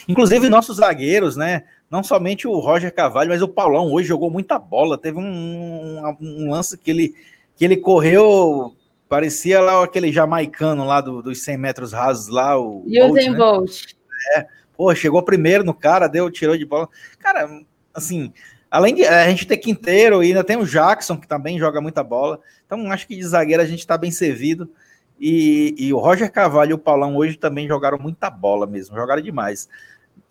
Inclusive, 0.07 0.49
nossos 0.49 0.77
zagueiros, 0.77 1.35
né? 1.35 1.63
Não 1.89 2.03
somente 2.03 2.47
o 2.47 2.57
Roger 2.59 2.93
Cavalho, 2.93 3.29
mas 3.29 3.41
o 3.41 3.47
Paulão 3.47 3.91
hoje 3.91 4.07
jogou 4.07 4.29
muita 4.29 4.57
bola. 4.57 4.97
Teve 4.97 5.17
um, 5.17 5.23
um, 5.23 6.17
um 6.21 6.51
lance 6.51 6.77
que 6.77 6.91
ele, 6.91 7.15
que 7.55 7.65
ele 7.65 7.77
correu, 7.77 8.73
parecia 9.09 9.59
lá 9.59 9.83
aquele 9.83 10.11
jamaicano 10.11 10.85
lá 10.85 11.01
do, 11.01 11.21
dos 11.21 11.43
100 11.43 11.57
metros 11.57 11.91
rasos 11.91 12.27
lá. 12.27 12.57
O 12.57 12.85
Usain 12.85 13.33
Bolt. 13.33 13.87
Né? 13.87 14.37
É, 14.37 14.47
pô, 14.75 14.93
chegou 14.95 15.21
primeiro 15.23 15.63
no 15.63 15.73
cara, 15.73 16.07
deu, 16.07 16.29
tirou 16.31 16.57
de 16.57 16.65
bola. 16.65 16.87
Cara, 17.19 17.49
assim, 17.93 18.31
Além 18.71 18.95
de 18.95 19.05
a 19.05 19.29
gente 19.29 19.45
ter 19.45 19.57
Quinteiro 19.57 20.23
e 20.23 20.27
ainda 20.27 20.45
tem 20.45 20.55
o 20.55 20.65
Jackson, 20.65 21.17
que 21.17 21.27
também 21.27 21.59
joga 21.59 21.81
muita 21.81 22.01
bola. 22.01 22.39
Então, 22.65 22.89
acho 22.89 23.05
que 23.05 23.17
de 23.17 23.23
zagueiro 23.23 23.61
a 23.61 23.65
gente 23.65 23.79
está 23.79 23.97
bem 23.97 24.11
servido. 24.11 24.71
E, 25.19 25.75
e, 25.77 25.93
o 25.93 25.99
Roger 25.99 26.31
Cavalho 26.31 26.71
e 26.71 26.73
o 26.73 26.79
Paulão 26.79 27.17
hoje 27.17 27.37
também 27.37 27.67
jogaram 27.67 27.99
muita 27.99 28.29
bola 28.29 28.65
mesmo, 28.65 28.95
jogaram 28.95 29.21
demais. 29.21 29.67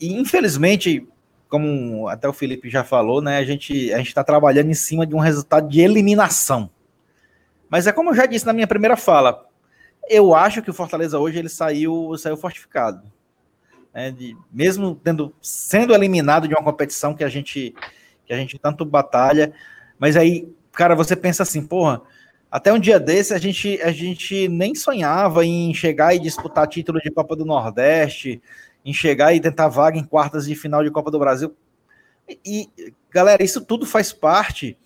E 0.01 0.15
infelizmente, 0.15 1.07
como 1.51 2.09
até 2.09 2.27
o 2.27 2.33
Felipe 2.33 2.71
já 2.71 2.83
falou, 2.83 3.21
né, 3.21 3.37
a 3.37 3.45
gente 3.45 3.93
a 3.93 4.01
está 4.01 4.25
trabalhando 4.25 4.71
em 4.71 4.75
cima 4.75 5.07
de 5.07 5.15
um 5.15 5.19
resultado 5.19 5.69
de 5.69 5.81
eliminação. 5.81 6.71
Mas 7.69 7.87
é 7.87 7.93
como 7.93 8.11
eu 8.11 8.15
já 8.15 8.25
disse 8.25 8.47
na 8.47 8.53
minha 8.53 8.67
primeira 8.67 8.97
fala, 8.97 9.47
eu 10.09 10.35
acho 10.35 10.63
que 10.63 10.71
o 10.71 10.75
Fortaleza 10.75 11.19
hoje 11.19 11.39
ele 11.39 11.49
saiu 11.49 12.17
saiu 12.17 12.37
fortificado, 12.37 13.03
né, 13.95 14.11
de, 14.11 14.37
mesmo 14.51 14.95
tendo 14.97 15.33
sendo 15.41 15.95
eliminado 15.95 16.49
de 16.49 16.55
uma 16.55 16.65
competição 16.65 17.15
que 17.15 17.23
a 17.23 17.29
gente 17.29 17.75
que 18.31 18.35
a 18.35 18.37
gente 18.37 18.59
tanto 18.61 18.85
batalha, 18.85 19.53
mas 19.99 20.17
aí, 20.17 20.49
cara, 20.71 20.95
você 20.95 21.17
pensa 21.17 21.43
assim, 21.43 21.67
porra, 21.67 22.01
até 22.49 22.73
um 22.73 22.79
dia 22.79 23.01
desse 23.01 23.35
a 23.35 23.39
gente, 23.39 23.83
a 23.83 23.91
gente 23.91 24.47
nem 24.47 24.73
sonhava 24.73 25.45
em 25.45 25.75
chegar 25.75 26.15
e 26.15 26.21
disputar 26.21 26.69
título 26.69 27.01
de 27.01 27.11
Copa 27.11 27.35
do 27.35 27.45
Nordeste, 27.45 28.41
em 28.85 28.93
chegar 28.93 29.35
e 29.35 29.41
tentar 29.41 29.67
vaga 29.67 29.99
em 29.99 30.05
quartas 30.05 30.47
de 30.47 30.55
final 30.55 30.85
de 30.85 30.93
Copa 30.93 31.11
do 31.11 31.19
Brasil. 31.19 31.53
E, 32.47 32.69
galera, 33.11 33.43
isso 33.43 33.65
tudo 33.65 33.85
faz 33.85 34.13
parte 34.13 34.79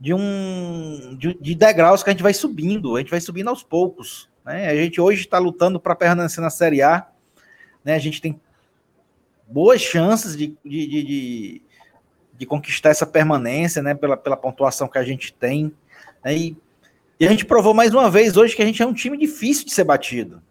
de 0.00 0.14
um 0.14 1.16
de, 1.18 1.34
de 1.38 1.54
degraus 1.54 2.02
que 2.02 2.08
a 2.08 2.14
gente 2.14 2.22
vai 2.22 2.32
subindo, 2.32 2.96
a 2.96 3.00
gente 3.00 3.10
vai 3.10 3.20
subindo 3.20 3.48
aos 3.48 3.62
poucos. 3.62 4.26
Né? 4.42 4.68
A 4.68 4.74
gente 4.74 4.98
hoje 5.02 5.20
está 5.20 5.38
lutando 5.38 5.78
para 5.78 5.94
permanecer 5.94 6.42
na 6.42 6.48
Série 6.48 6.80
A, 6.80 7.06
né? 7.84 7.94
A 7.94 7.98
gente 7.98 8.22
tem 8.22 8.40
boas 9.46 9.82
chances 9.82 10.34
de, 10.34 10.56
de, 10.64 10.86
de, 10.86 11.62
de 12.38 12.46
conquistar 12.46 12.90
essa 12.90 13.06
permanência, 13.06 13.82
né, 13.82 13.94
pela, 13.94 14.16
pela 14.16 14.36
pontuação 14.36 14.88
que 14.88 14.98
a 14.98 15.04
gente 15.04 15.32
tem. 15.32 15.72
Né, 16.24 16.36
e, 16.36 16.56
e, 17.20 17.26
a 17.26 17.30
gente 17.30 17.44
provou 17.44 17.74
mais 17.74 17.94
uma 17.94 18.10
vez 18.10 18.36
hoje 18.36 18.54
que 18.54 18.62
a 18.62 18.66
gente 18.66 18.82
é 18.82 18.86
um 18.86 18.92
time 18.92 19.16
difícil 19.16 19.64
de 19.64 19.72
ser 19.72 19.84
batido. 19.84 20.42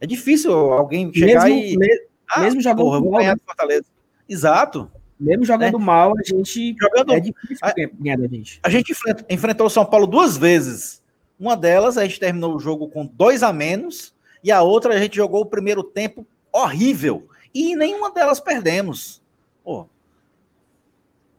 É 0.00 0.06
difícil 0.06 0.52
alguém 0.52 1.12
chegar 1.12 1.44
mesmo, 1.44 1.58
e. 1.58 1.76
Me, 1.76 2.02
ah, 2.28 2.40
mesmo 2.40 2.60
jogando 2.60 2.84
porra, 2.84 3.00
mal, 3.00 3.20
ganhar 3.20 3.34
do 3.34 3.42
Fortaleza. 3.44 3.86
Exato. 4.28 4.90
Mesmo 5.18 5.44
jogando 5.44 5.76
é. 5.76 5.80
mal, 5.80 6.14
a 6.18 6.22
gente. 6.22 6.74
Jogando, 6.80 7.12
é 7.12 7.20
difícil 7.20 7.58
a, 7.60 7.72
ganhar 7.72 8.16
da 8.16 8.26
gente. 8.26 8.58
A 8.62 8.70
gente 8.70 8.92
enfrenta, 8.92 9.24
enfrentou 9.28 9.66
o 9.66 9.70
São 9.70 9.84
Paulo 9.84 10.06
duas 10.06 10.36
vezes. 10.36 11.02
Uma 11.38 11.56
delas, 11.56 11.98
a 11.98 12.04
gente 12.04 12.18
terminou 12.18 12.54
o 12.54 12.58
jogo 12.58 12.88
com 12.88 13.04
dois 13.04 13.42
a 13.42 13.52
menos, 13.52 14.14
e 14.42 14.50
a 14.50 14.62
outra, 14.62 14.94
a 14.94 14.98
gente 14.98 15.16
jogou 15.16 15.42
o 15.42 15.46
primeiro 15.46 15.82
tempo 15.82 16.26
horrível. 16.52 17.28
E 17.54 17.76
nenhuma 17.76 18.10
delas 18.10 18.40
perdemos. 18.40 19.22
Pô, 19.62 19.86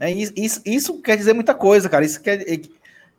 é, 0.01 0.09
isso, 0.09 0.61
isso, 0.65 0.99
quer 0.99 1.15
dizer 1.15 1.33
muita 1.33 1.53
coisa, 1.53 1.87
cara. 1.87 2.03
Isso 2.03 2.19
quer, 2.19 2.41
é, 2.41 2.59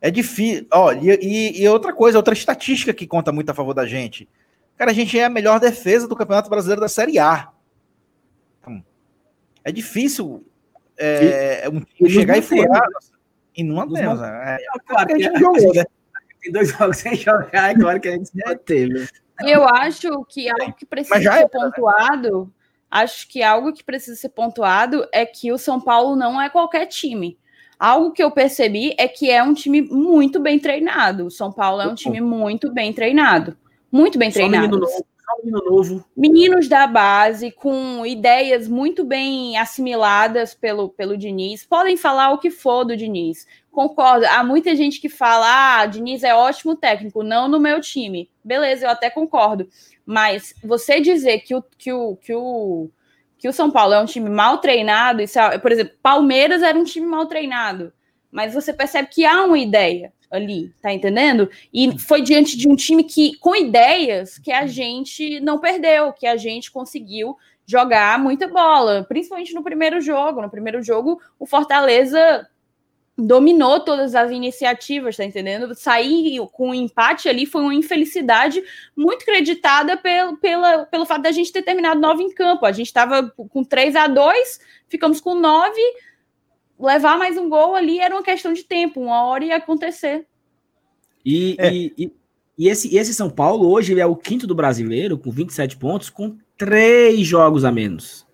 é 0.01 0.11
difícil. 0.11 0.67
Ó, 0.69 0.91
e, 0.91 1.61
e, 1.61 1.69
outra 1.69 1.93
coisa, 1.93 2.17
outra 2.17 2.33
estatística 2.33 2.93
que 2.93 3.07
conta 3.07 3.31
muito 3.31 3.49
a 3.49 3.53
favor 3.53 3.73
da 3.73 3.85
gente. 3.85 4.27
Cara, 4.75 4.91
a 4.91 4.93
gente 4.93 5.17
é 5.17 5.23
a 5.23 5.29
melhor 5.29 5.61
defesa 5.61 6.09
do 6.09 6.15
Campeonato 6.15 6.49
Brasileiro 6.49 6.81
da 6.81 6.89
Série 6.89 7.17
A. 7.17 7.49
Então, 8.59 8.83
é 9.63 9.71
difícil 9.71 10.45
é, 10.97 11.63
e, 12.01 12.09
chegar 12.09 12.37
e 12.37 12.41
furar. 12.41 12.85
E 13.55 13.63
não 13.63 13.87
temos. 13.89 14.21
É, 14.21 14.55
é, 14.55 14.79
claro 14.85 15.07
que 15.07 15.13
a 15.13 15.19
gente 15.19 15.39
jogou, 15.39 15.73
né? 15.73 15.85
Tem 16.41 16.51
dois 16.51 16.69
jogos 16.69 16.97
sem 16.97 17.15
jogar, 17.15 17.71
é 17.71 17.75
claro 17.75 18.01
que 18.01 18.09
a 18.09 18.11
gente 18.11 18.29
teve. 18.65 19.07
E 19.41 19.51
eu 19.51 19.63
acho 19.63 20.25
que 20.25 20.49
algo 20.49 20.73
que 20.73 20.85
precisa 20.85 21.17
ser 21.17 21.29
é, 21.29 21.47
pontuado 21.47 22.51
acho 22.93 23.27
que 23.27 23.41
algo 23.41 23.73
que 23.73 23.83
precisa 23.83 24.15
ser 24.15 24.29
pontuado 24.29 25.07
é 25.11 25.25
que 25.25 25.51
o 25.51 25.57
São 25.57 25.81
Paulo 25.81 26.15
não 26.15 26.39
é 26.39 26.47
qualquer 26.47 26.85
time. 26.85 27.39
Algo 27.79 28.11
que 28.11 28.23
eu 28.23 28.29
percebi 28.29 28.93
é 28.99 29.07
que 29.07 29.31
é 29.31 29.41
um 29.41 29.53
time 29.53 29.81
muito 29.81 30.39
bem 30.39 30.59
treinado. 30.59 31.25
O 31.25 31.31
São 31.31 31.51
Paulo 31.51 31.81
é 31.81 31.87
um 31.87 31.95
time 31.95 32.21
muito 32.21 32.71
bem 32.71 32.93
treinado. 32.93 33.57
Muito 33.91 34.19
bem 34.19 34.31
treinado. 34.31 34.79
menino 35.43 35.65
novo. 35.69 36.05
Meninos 36.15 36.67
da 36.67 36.85
base, 36.85 37.51
com 37.51 38.05
ideias 38.05 38.67
muito 38.67 39.03
bem 39.03 39.57
assimiladas 39.57 40.53
pelo, 40.53 40.89
pelo 40.89 41.17
Diniz. 41.17 41.65
Podem 41.65 41.97
falar 41.97 42.31
o 42.31 42.37
que 42.37 42.51
for 42.51 42.85
do 42.85 42.95
Diniz. 42.95 43.47
Concordo. 43.71 44.25
Há 44.27 44.43
muita 44.43 44.75
gente 44.75 45.01
que 45.01 45.09
fala: 45.09 45.81
ah, 45.81 45.85
Diniz 45.87 46.23
é 46.23 46.35
ótimo 46.35 46.75
técnico, 46.75 47.23
não 47.23 47.47
no 47.47 47.59
meu 47.59 47.81
time. 47.81 48.29
Beleza, 48.43 48.85
eu 48.85 48.89
até 48.89 49.09
concordo. 49.09 49.67
Mas 50.05 50.53
você 50.63 50.99
dizer 50.99 51.39
que 51.39 51.55
o, 51.55 51.63
que 51.77 51.91
o, 51.91 52.15
que 52.17 52.33
o, 52.33 52.89
que 53.37 53.47
o 53.47 53.53
São 53.53 53.71
Paulo 53.71 53.93
é 53.93 53.99
um 53.99 54.05
time 54.05 54.29
mal 54.29 54.57
treinado, 54.57 55.21
isso 55.21 55.39
é, 55.39 55.57
por 55.57 55.71
exemplo, 55.71 55.93
Palmeiras 56.01 56.61
era 56.61 56.77
um 56.77 56.83
time 56.83 57.05
mal 57.07 57.25
treinado, 57.25 57.93
mas 58.31 58.53
você 58.53 58.73
percebe 58.73 59.09
que 59.09 59.25
há 59.25 59.43
uma 59.43 59.57
ideia 59.57 60.11
ali, 60.29 60.73
tá 60.81 60.91
entendendo? 60.91 61.49
E 61.71 61.97
foi 61.99 62.21
diante 62.21 62.57
de 62.57 62.67
um 62.67 62.75
time 62.75 63.03
que 63.03 63.37
com 63.37 63.55
ideias 63.55 64.39
que 64.39 64.51
a 64.51 64.65
gente 64.65 65.39
não 65.39 65.59
perdeu, 65.59 66.11
que 66.11 66.25
a 66.25 66.35
gente 66.35 66.71
conseguiu 66.71 67.37
jogar 67.65 68.19
muita 68.19 68.47
bola, 68.47 69.05
principalmente 69.07 69.53
no 69.53 69.63
primeiro 69.63 70.01
jogo. 70.01 70.41
No 70.41 70.49
primeiro 70.49 70.81
jogo, 70.81 71.21
o 71.39 71.45
Fortaleza 71.45 72.47
dominou 73.17 73.79
todas 73.79 74.15
as 74.15 74.31
iniciativas, 74.31 75.17
tá 75.17 75.23
entendendo? 75.23 75.75
Sair 75.75 76.39
com 76.51 76.69
um 76.69 76.73
empate 76.73 77.29
ali 77.29 77.45
foi 77.45 77.61
uma 77.61 77.75
infelicidade 77.75 78.63
muito 78.95 79.23
creditada 79.23 79.95
pelo, 79.97 80.37
pela, 80.37 80.85
pelo 80.85 81.05
fato 81.05 81.21
da 81.21 81.31
gente 81.31 81.51
ter 81.51 81.61
terminado 81.61 82.01
nove 82.01 82.23
em 82.23 82.33
campo. 82.33 82.65
A 82.65 82.71
gente 82.71 82.87
estava 82.87 83.29
com 83.29 83.63
3 83.63 83.95
a 83.95 84.07
2 84.07 84.59
ficamos 84.89 85.21
com 85.21 85.35
nove 85.35 85.81
levar 86.79 87.17
mais 87.17 87.37
um 87.37 87.49
gol 87.49 87.75
ali 87.75 87.99
era 87.99 88.13
uma 88.13 88.23
questão 88.23 88.53
de 88.53 88.63
tempo, 88.63 88.99
uma 88.99 89.23
hora 89.23 89.45
ia 89.45 89.55
acontecer. 89.55 90.25
E, 91.25 91.55
é. 91.57 91.73
e, 91.73 91.93
e, 91.97 92.11
e, 92.57 92.67
esse, 92.67 92.95
esse 92.95 93.13
São 93.13 93.29
Paulo 93.29 93.69
hoje 93.71 93.97
é 93.99 94.05
o 94.05 94.15
quinto 94.15 94.45
do 94.45 94.53
brasileiro, 94.53 95.17
com 95.17 95.31
27 95.31 95.77
pontos, 95.77 96.09
com 96.09 96.37
três 96.57 97.25
jogos 97.25 97.63
a 97.63 97.71
menos. 97.71 98.27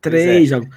Três 0.00 0.52
é. 0.52 0.56
jogos. 0.56 0.68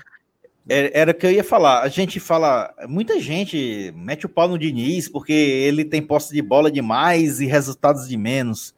É, 0.68 1.00
era 1.00 1.12
o 1.12 1.14
que 1.14 1.26
eu 1.26 1.32
ia 1.32 1.44
falar. 1.44 1.82
A 1.82 1.88
gente 1.88 2.20
fala, 2.20 2.74
muita 2.88 3.20
gente 3.20 3.94
mete 3.96 4.26
o 4.26 4.30
pau 4.30 4.48
no 4.48 4.58
Diniz 4.58 5.08
porque 5.08 5.34
ele 5.34 5.86
tem 5.86 6.02
posse 6.02 6.34
de 6.34 6.42
bola 6.42 6.72
demais 6.72 7.40
e 7.40 7.46
resultados 7.46 8.08
de 8.08 8.18
menos. 8.18 8.74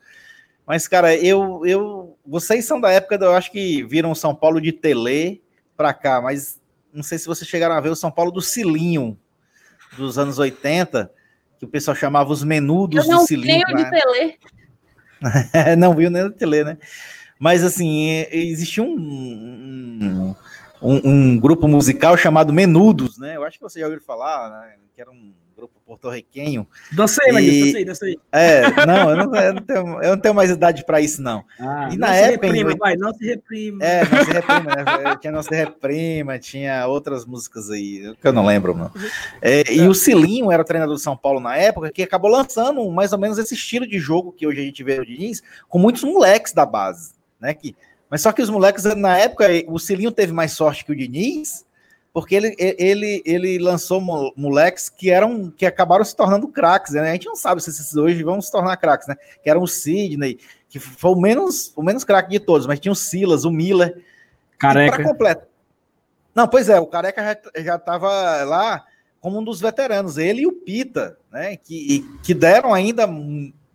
Mas, 0.66 0.86
cara, 0.86 1.16
eu, 1.16 1.66
eu, 1.66 2.18
vocês 2.26 2.66
são 2.66 2.82
da 2.82 2.92
época, 2.92 3.16
eu 3.16 3.34
acho 3.34 3.52
que 3.52 3.84
viram 3.84 4.14
São 4.14 4.36
Paulo 4.36 4.60
de 4.60 4.74
Tele 4.74 5.42
para 5.78 5.94
cá, 5.94 6.22
mas 6.22 6.60
não 6.94 7.04
sei 7.04 7.18
se 7.18 7.26
vocês 7.26 7.50
chegaram 7.50 7.76
a 7.76 7.80
ver 7.80 7.90
o 7.90 7.96
São 7.96 8.12
Paulo 8.12 8.32
do 8.32 8.42
Cilinho 8.42 9.18
dos 9.96 10.18
anos 10.18 10.38
80, 10.38 11.10
que 11.58 11.64
o 11.64 11.70
pessoal 11.70 11.96
chamava 11.96 12.34
os 12.34 12.44
menudos 12.44 13.06
eu 13.06 13.10
não 13.10 13.20
do 13.22 13.28
Cilinho. 13.28 13.64
Não 13.70 13.76
de 13.76 13.90
Tele. 13.90 14.40
não 15.78 15.96
viu 15.96 16.10
nem 16.10 16.24
o 16.24 16.32
Tele, 16.32 16.66
né? 16.66 16.78
Mas 17.40 17.64
assim, 17.64 18.26
existia 18.30 18.84
um, 18.84 18.96
um 18.96 20.36
um, 20.82 21.02
um, 21.04 21.40
grupo 21.40 21.68
musical 21.68 22.18
chamado 22.18 22.54
Menudos, 22.54 23.18
né? 23.18 23.36
Eu 23.36 23.44
acho 23.44 23.58
que 23.58 23.64
você 23.64 23.80
já 23.80 23.86
ouviu 23.86 24.02
falar, 24.02 24.50
né? 24.50 24.76
Que 24.96 25.02
era 25.02 25.12
um 25.12 25.34
grupo 25.58 25.74
porto-riquenho. 25.84 26.68
Dancei, 26.92 27.32
e... 27.32 27.66
dancei, 27.66 27.86
dancei. 27.86 28.20
É, 28.32 28.62
não, 28.86 29.10
eu 29.10 29.18
não, 29.18 29.36
eu 29.36 29.54
não, 29.56 29.62
tenho, 29.64 30.04
eu 30.04 30.10
não 30.12 30.18
tenho 30.20 30.36
mais 30.36 30.52
idade 30.52 30.86
para 30.86 31.02
isso, 31.02 31.20
não. 31.20 31.44
Ah, 31.60 31.90
e 31.92 31.98
na 31.98 32.08
não 32.08 32.14
época. 32.14 32.48
Se 32.48 32.54
reprima, 32.54 32.72
em... 32.74 32.78
vai, 32.78 32.96
não 32.96 33.12
se 33.12 33.26
reprima. 33.26 33.84
É, 33.84 34.04
não 34.08 34.24
se 34.24 34.32
reprima, 34.32 34.76
né? 34.76 35.18
Tinha 35.20 35.32
Não 35.32 35.44
Se 35.44 35.56
Reprima, 35.56 36.38
tinha 36.38 36.88
outras 36.88 37.26
músicas 37.26 37.72
aí, 37.72 38.16
que 38.22 38.28
eu 38.28 38.34
não 38.34 38.46
lembro, 38.46 38.76
não. 38.76 38.92
É, 39.42 39.64
e 39.74 39.88
o 39.88 39.96
Cilinho 39.96 40.52
era 40.52 40.62
o 40.62 40.66
treinador 40.66 40.94
do 40.94 41.02
São 41.02 41.18
Paulo 41.18 41.40
na 41.40 41.58
época, 41.58 41.92
que 41.92 42.04
acabou 42.04 42.30
lançando 42.30 42.88
mais 42.92 43.12
ou 43.12 43.20
menos 43.20 43.40
esse 43.40 43.56
estilo 43.56 43.88
de 43.88 43.98
jogo 43.98 44.32
que 44.32 44.46
hoje 44.46 44.62
a 44.62 44.64
gente 44.64 44.84
vê 44.84 44.98
no 44.98 45.06
Diniz, 45.06 45.42
com 45.68 45.80
muitos 45.80 46.04
moleques 46.04 46.54
da 46.54 46.66
base, 46.66 47.14
né? 47.40 47.54
Que, 47.56 47.76
mas 48.10 48.22
só 48.22 48.32
que 48.32 48.42
os 48.42 48.50
moleques, 48.50 48.84
na 48.96 49.18
época, 49.18 49.48
o 49.68 49.78
Cilinho 49.78 50.12
teve 50.12 50.32
mais 50.32 50.54
sorte 50.54 50.86
que 50.86 50.92
o 50.92 50.96
Diniz, 50.96 51.66
porque 52.14 52.34
ele, 52.34 52.56
ele, 52.58 53.22
ele 53.26 53.60
lançou 53.60 54.02
moleques 54.36 54.90
que 54.90 55.12
eram 55.12 55.52
que 55.52 55.66
acabaram 55.66 56.04
se 56.04 56.16
tornando 56.16 56.48
craques, 56.48 56.94
né? 56.94 57.02
A 57.02 57.14
gente 57.14 57.28
não 57.28 57.36
sabe 57.36 57.62
se 57.62 57.70
esses 57.70 57.96
hoje 57.96 58.24
vão 58.24 58.42
se 58.42 58.52
tornar 58.52 58.76
craques, 58.78 59.08
né? 59.08 59.16
Que 59.44 59.50
eram 59.50 59.62
o 59.62 59.68
Sidney, 59.68 60.40
que 60.68 60.80
foi 60.80 61.12
o 61.12 61.16
menos 61.16 61.72
o 61.76 61.84
menos 61.84 62.04
craque 62.04 62.32
de 62.32 62.40
todos, 62.40 62.66
mas 62.66 62.80
tinha 62.80 62.92
o 62.92 62.96
Silas, 62.96 63.46
o 63.46 63.52
Miller. 63.52 64.04
Careca. 64.58 65.04
completo. 65.04 65.46
Não, 66.34 66.48
pois 66.48 66.70
é, 66.70 66.80
o 66.80 66.88
Careca 66.88 67.40
já 67.58 67.76
estava 67.76 68.44
lá 68.44 68.84
como 69.20 69.40
um 69.40 69.44
dos 69.44 69.60
veteranos, 69.60 70.18
ele 70.18 70.42
e 70.42 70.48
o 70.48 70.54
Pita, 70.54 71.18
né? 71.32 71.58
Que, 71.58 72.04
que 72.24 72.34
deram 72.34 72.74
ainda 72.74 73.08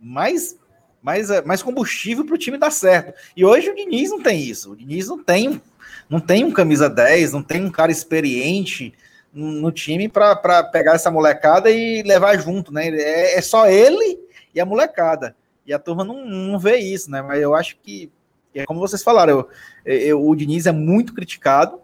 mais 0.00 0.56
mais, 1.02 1.28
mais 1.44 1.62
combustível 1.62 2.24
para 2.24 2.34
o 2.34 2.38
time 2.38 2.56
dar 2.56 2.70
certo. 2.70 3.12
E 3.36 3.44
hoje 3.44 3.68
o 3.68 3.74
Diniz 3.74 4.10
não 4.10 4.22
tem 4.22 4.40
isso. 4.40 4.72
O 4.72 4.76
Diniz 4.76 5.08
não 5.08 5.22
tem 5.22 5.60
não 6.08 6.20
tem 6.20 6.44
um 6.44 6.50
camisa 6.50 6.90
10, 6.90 7.32
não 7.32 7.42
tem 7.42 7.64
um 7.64 7.70
cara 7.70 7.90
experiente 7.90 8.92
no 9.32 9.72
time 9.72 10.08
para 10.08 10.62
pegar 10.64 10.94
essa 10.94 11.10
molecada 11.10 11.70
e 11.70 12.02
levar 12.02 12.36
junto, 12.38 12.72
né? 12.72 12.88
É, 12.88 13.38
é, 13.38 13.40
só 13.40 13.66
ele 13.66 14.20
e 14.54 14.60
a 14.60 14.66
molecada. 14.66 15.34
E 15.66 15.72
a 15.72 15.78
turma 15.78 16.04
não, 16.04 16.24
não 16.24 16.58
vê 16.58 16.76
isso, 16.76 17.10
né? 17.10 17.22
Mas 17.22 17.40
eu 17.40 17.54
acho 17.54 17.78
que, 17.82 18.10
é 18.54 18.66
como 18.66 18.80
vocês 18.80 19.02
falaram, 19.02 19.48
eu, 19.84 19.96
eu, 19.98 20.26
o 20.26 20.36
Diniz 20.36 20.66
é 20.66 20.72
muito 20.72 21.14
criticado, 21.14 21.80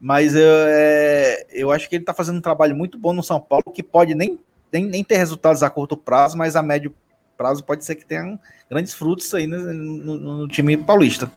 mas 0.00 0.34
eu, 0.34 0.42
é, 0.68 1.44
eu 1.50 1.72
acho 1.72 1.88
que 1.88 1.96
ele 1.96 2.02
está 2.04 2.14
fazendo 2.14 2.38
um 2.38 2.42
trabalho 2.42 2.76
muito 2.76 2.98
bom 2.98 3.12
no 3.12 3.22
São 3.22 3.40
Paulo, 3.40 3.72
que 3.74 3.82
pode 3.82 4.14
nem, 4.14 4.38
nem, 4.72 4.84
nem 4.84 5.02
ter 5.02 5.16
resultados 5.16 5.62
a 5.62 5.70
curto 5.70 5.96
prazo, 5.96 6.38
mas 6.38 6.54
a 6.54 6.62
médio 6.62 6.94
prazo 7.40 7.64
pode 7.64 7.86
ser 7.86 7.94
que 7.94 8.04
tenha 8.04 8.38
grandes 8.68 8.92
frutos 8.92 9.32
aí 9.32 9.46
no, 9.46 9.58
no, 9.72 10.38
no 10.38 10.48
time 10.48 10.76
paulista. 10.76 11.32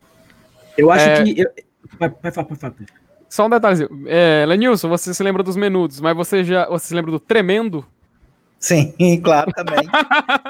Eu 0.77 0.91
acho 0.91 1.05
é... 1.07 1.23
que. 1.23 1.41
Eu, 1.41 1.49
Vai, 1.99 2.09
vai, 2.09 2.31
vai, 2.31 2.45
vai, 2.45 2.71
Só 3.29 3.45
um 3.45 3.49
detalhezinho. 3.49 3.89
É, 4.07 4.45
Lenilson, 4.47 4.89
você 4.89 5.13
se 5.13 5.21
lembra 5.21 5.43
dos 5.43 5.55
menudos, 5.55 5.99
mas 5.99 6.15
você 6.15 6.43
já 6.43 6.67
você 6.67 6.87
se 6.87 6.95
lembra 6.95 7.11
do 7.11 7.19
tremendo? 7.19 7.85
Sim, 8.59 8.93
claro 9.21 9.51
também. 9.51 9.87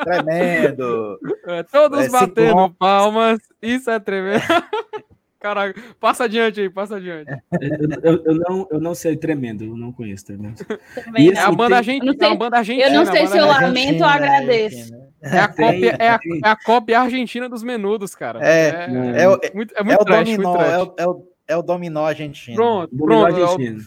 tremendo. 0.04 1.20
É, 1.48 1.64
todos 1.64 2.06
é, 2.06 2.10
batendo 2.10 2.70
palmas. 2.78 3.40
Isso 3.62 3.90
é 3.90 4.00
tremendo. 4.00 4.44
Caraca, 5.44 5.78
passa 6.00 6.24
adiante 6.24 6.62
aí, 6.62 6.70
passa 6.70 6.96
adiante. 6.96 7.30
Eu, 7.60 8.02
eu, 8.02 8.24
eu, 8.24 8.36
não, 8.36 8.68
eu 8.72 8.80
não 8.80 8.96
sei 8.96 9.18
tremendo, 9.18 9.66
eu 9.66 9.76
não 9.76 9.92
conheço 9.92 10.26
tremendo. 10.26 10.56
Também 10.96 11.34
é 11.34 11.38
a 11.38 11.52
banda 11.52 11.76
argentina. 11.76 12.16
É 12.18 12.26
a 12.26 12.36
banda 12.36 12.58
argentina. 12.60 12.88
Eu 12.88 12.94
não 12.94 13.06
sei 13.12 13.28
se 13.28 13.38
eu 13.38 13.46
lamento 13.46 14.04
ou 14.04 14.10
agradeço. 14.10 14.94
É 15.22 15.40
a, 15.40 15.48
cópia, 15.52 15.98
é, 16.00 16.10
a, 16.12 16.20
é 16.46 16.48
a 16.48 16.56
cópia 16.56 17.02
argentina 17.02 17.50
dos 17.50 17.62
menudos, 17.62 18.16
cara. 18.16 18.40
É, 18.42 18.70
é, 18.70 18.72
é, 18.72 19.48
é, 19.50 19.54
muito, 19.54 19.74
é 19.76 19.84
muito 19.84 20.00
é 20.00 20.02
o 20.02 20.06
trash, 20.06 20.30
dominó, 20.30 20.54
muito 20.54 20.64
é, 20.64 20.78
o, 20.82 20.94
é, 20.98 21.08
o, 21.08 21.28
é 21.50 21.58
o 21.58 21.62
dominó 21.62 22.06
argentino. 22.06 22.56
Pronto, 22.56 22.96
pronto. 22.96 23.26
Argentino. 23.26 23.82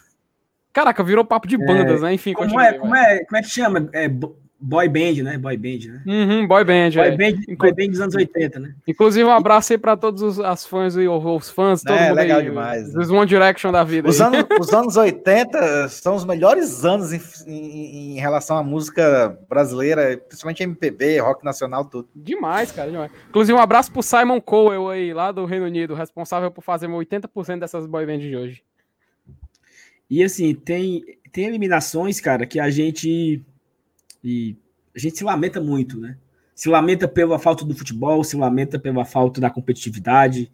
Caraca, 0.75 1.03
virou 1.03 1.25
papo 1.25 1.49
de 1.49 1.57
bandas, 1.57 2.03
né? 2.03 2.13
Enfim, 2.13 2.35
como 2.35 2.61
é, 2.61 2.75
como 2.75 2.95
é, 2.95 3.25
como 3.25 3.39
é 3.39 3.41
que 3.43 3.49
chama? 3.49 3.89
É, 3.95 4.11
Boy 4.59 4.89
band, 4.89 5.23
né? 5.23 5.37
Boy 5.37 5.57
band, 5.57 5.79
né? 5.87 6.03
Uhum, 6.07 6.47
boy 6.47 6.65
band, 6.65 6.91
boy, 6.91 7.09
é. 7.09 7.11
band 7.17 7.57
boy 7.59 7.73
band 7.73 7.89
dos 7.89 8.01
anos 8.01 8.15
80, 8.15 8.59
né? 8.59 8.75
Inclusive, 8.89 9.25
um 9.25 9.31
abraço 9.31 9.73
aí 9.73 9.79
para 9.79 9.97
todos 9.97 10.23
os 10.23 10.41
as 10.41 10.65
fãs 10.65 10.97
e 10.97 11.07
os 11.07 11.51
fãs, 11.51 11.83
todo 11.83 11.95
é, 11.95 12.09
mundo 12.09 12.17
legal 12.17 12.39
aí, 12.39 12.45
demais. 12.45 12.95
Os 12.95 13.11
One 13.11 13.27
Direction 13.27 13.71
da 13.71 13.85
vida. 13.85 14.09
Os 14.09 14.21
anos, 14.21 14.47
os 14.59 14.73
anos 14.73 14.97
80 14.97 15.89
são 15.89 16.15
os 16.15 16.25
melhores 16.25 16.85
anos 16.85 17.13
em, 17.13 17.21
em, 17.47 18.17
em, 18.17 18.19
relação 18.19 18.57
à 18.57 18.63
música 18.63 19.39
brasileira, 19.49 20.17
principalmente 20.27 20.63
MPB, 20.63 21.19
rock 21.19 21.45
nacional, 21.45 21.85
tudo. 21.85 22.09
Demais, 22.15 22.73
cara, 22.73 22.91
demais. 22.91 23.11
Inclusive, 23.29 23.59
um 23.59 23.63
abraço 23.63 23.93
pro 23.93 24.03
Simon 24.03 24.41
Cowell 24.41 24.89
aí, 24.89 25.13
lá 25.13 25.33
do 25.33 25.45
Reino 25.45 25.67
Unido, 25.67 25.95
responsável 25.95 26.51
por 26.51 26.63
fazer 26.63 26.89
80% 26.89 27.59
dessas 27.59 27.87
boy 27.87 28.07
bands 28.07 28.27
de 28.27 28.35
hoje. 28.35 28.63
E 30.09 30.23
assim, 30.23 30.55
tem, 30.55 31.05
tem 31.33 31.47
eliminações, 31.47 32.21
cara, 32.21 32.47
que 32.47 32.61
a 32.61 32.71
gente. 32.71 33.43
E 34.27 34.59
a 34.93 34.99
gente 34.99 35.19
se 35.19 35.23
lamenta 35.23 35.61
muito, 35.61 35.97
né? 35.97 36.19
Se 36.53 36.69
lamenta 36.69 37.07
pela 37.07 37.39
falta 37.39 37.65
do 37.65 37.77
futebol, 37.77 38.25
se 38.25 38.37
lamenta 38.37 38.77
pela 38.77 39.05
falta 39.05 39.41
da 39.41 39.49
competitividade, 39.49 40.51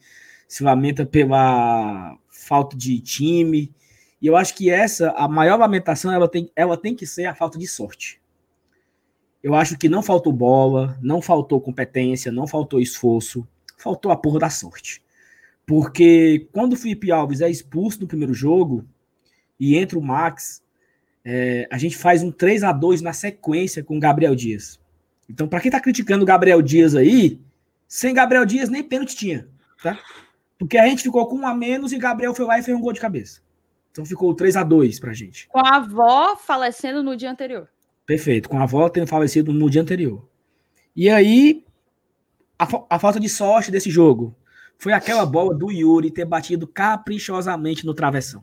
se 0.47 0.63
lamenta 0.63 1.07
pela 1.07 2.19
falta 2.29 2.77
de 2.77 3.01
time. 3.01 3.73
E 4.21 4.27
eu 4.27 4.37
acho 4.37 4.55
que 4.55 4.69
essa, 4.69 5.11
a 5.13 5.27
maior 5.27 5.59
lamentação, 5.59 6.13
ela 6.13 6.29
tem, 6.29 6.51
ela 6.55 6.77
tem 6.77 6.95
que 6.95 7.07
ser 7.07 7.25
a 7.25 7.35
falta 7.35 7.59
de 7.59 7.67
sorte. 7.67 8.21
Eu 9.43 9.55
acho 9.55 9.79
que 9.79 9.89
não 9.89 10.03
faltou 10.03 10.35
bola, 10.35 10.99
não 11.01 11.23
faltou 11.23 11.59
competência, 11.59 12.31
não 12.31 12.47
faltou 12.47 12.79
esforço, 12.79 13.49
faltou 13.79 14.13
a 14.13 14.17
porra 14.17 14.41
da 14.41 14.51
sorte. 14.51 15.03
Porque 15.67 16.47
quando 16.53 16.75
o 16.75 16.77
Felipe 16.77 17.11
Alves 17.11 17.41
é 17.41 17.49
expulso 17.49 18.03
no 18.03 18.07
primeiro 18.07 18.35
jogo 18.35 18.85
e 19.59 19.79
entra 19.79 19.99
o 19.99 20.03
Max, 20.03 20.63
é, 21.25 21.69
a 21.71 21.79
gente 21.79 21.97
faz 21.97 22.23
um 22.23 22.31
3 22.31 22.65
a 22.65 22.73
2 22.73 23.01
na 23.01 23.13
sequência 23.13 23.83
com 23.83 23.97
o 23.97 24.01
Gabriel 24.01 24.35
Dias. 24.35 24.81
Então, 25.29 25.47
para 25.47 25.61
quem 25.61 25.71
tá 25.71 25.81
criticando 25.81 26.25
o 26.25 26.27
Gabriel 26.27 26.61
Dias 26.61 26.95
aí, 26.95 27.41
sem 27.87 28.13
Gabriel 28.13 28.45
Dias 28.45 28.69
nem 28.69 28.83
pênalti 28.83 29.17
tinha, 29.17 29.49
tá? 29.83 29.99
Porque 30.59 30.79
a 30.79 30.87
gente 30.87 31.03
ficou 31.03 31.27
com 31.27 31.37
um 31.37 31.47
a 31.47 31.55
menos 31.55 31.93
e 31.93 31.99
Gabriel 31.99 32.35
foi 32.35 32.47
lá 32.47 32.59
e 32.59 32.63
fez 32.63 32.77
um 32.77 32.81
gol 32.81 32.93
de 32.93 33.01
cabeça. 33.01 33.41
Então 33.91 34.05
ficou 34.05 34.35
3 34.35 34.57
a 34.57 34.65
2 34.65 34.99
pra 35.01 35.13
gente. 35.13 35.49
Com 35.49 35.59
a 35.59 35.77
avó 35.77 36.37
falecendo 36.37 37.03
no 37.03 37.17
dia 37.17 37.31
anterior. 37.31 37.69
Perfeito, 38.07 38.49
com 38.49 38.59
a 38.59 38.63
avó 38.63 38.89
tendo 38.89 39.07
falecido 39.07 39.53
no 39.53 39.71
dia 39.71 39.83
anterior. 39.83 40.27
E 40.95 41.09
aí, 41.09 41.65
a, 42.59 42.67
a 42.91 42.99
falta 42.99 43.21
de 43.21 43.29
sorte 43.29 43.71
desse 43.71 43.91
jogo 43.91 44.35
foi 44.79 44.93
aquela 44.93 45.25
bola 45.25 45.55
do 45.55 45.71
Yuri 45.71 46.11
ter 46.11 46.25
batido 46.25 46.67
caprichosamente 46.67 47.87
no 47.87 47.95
travessão. 47.95 48.43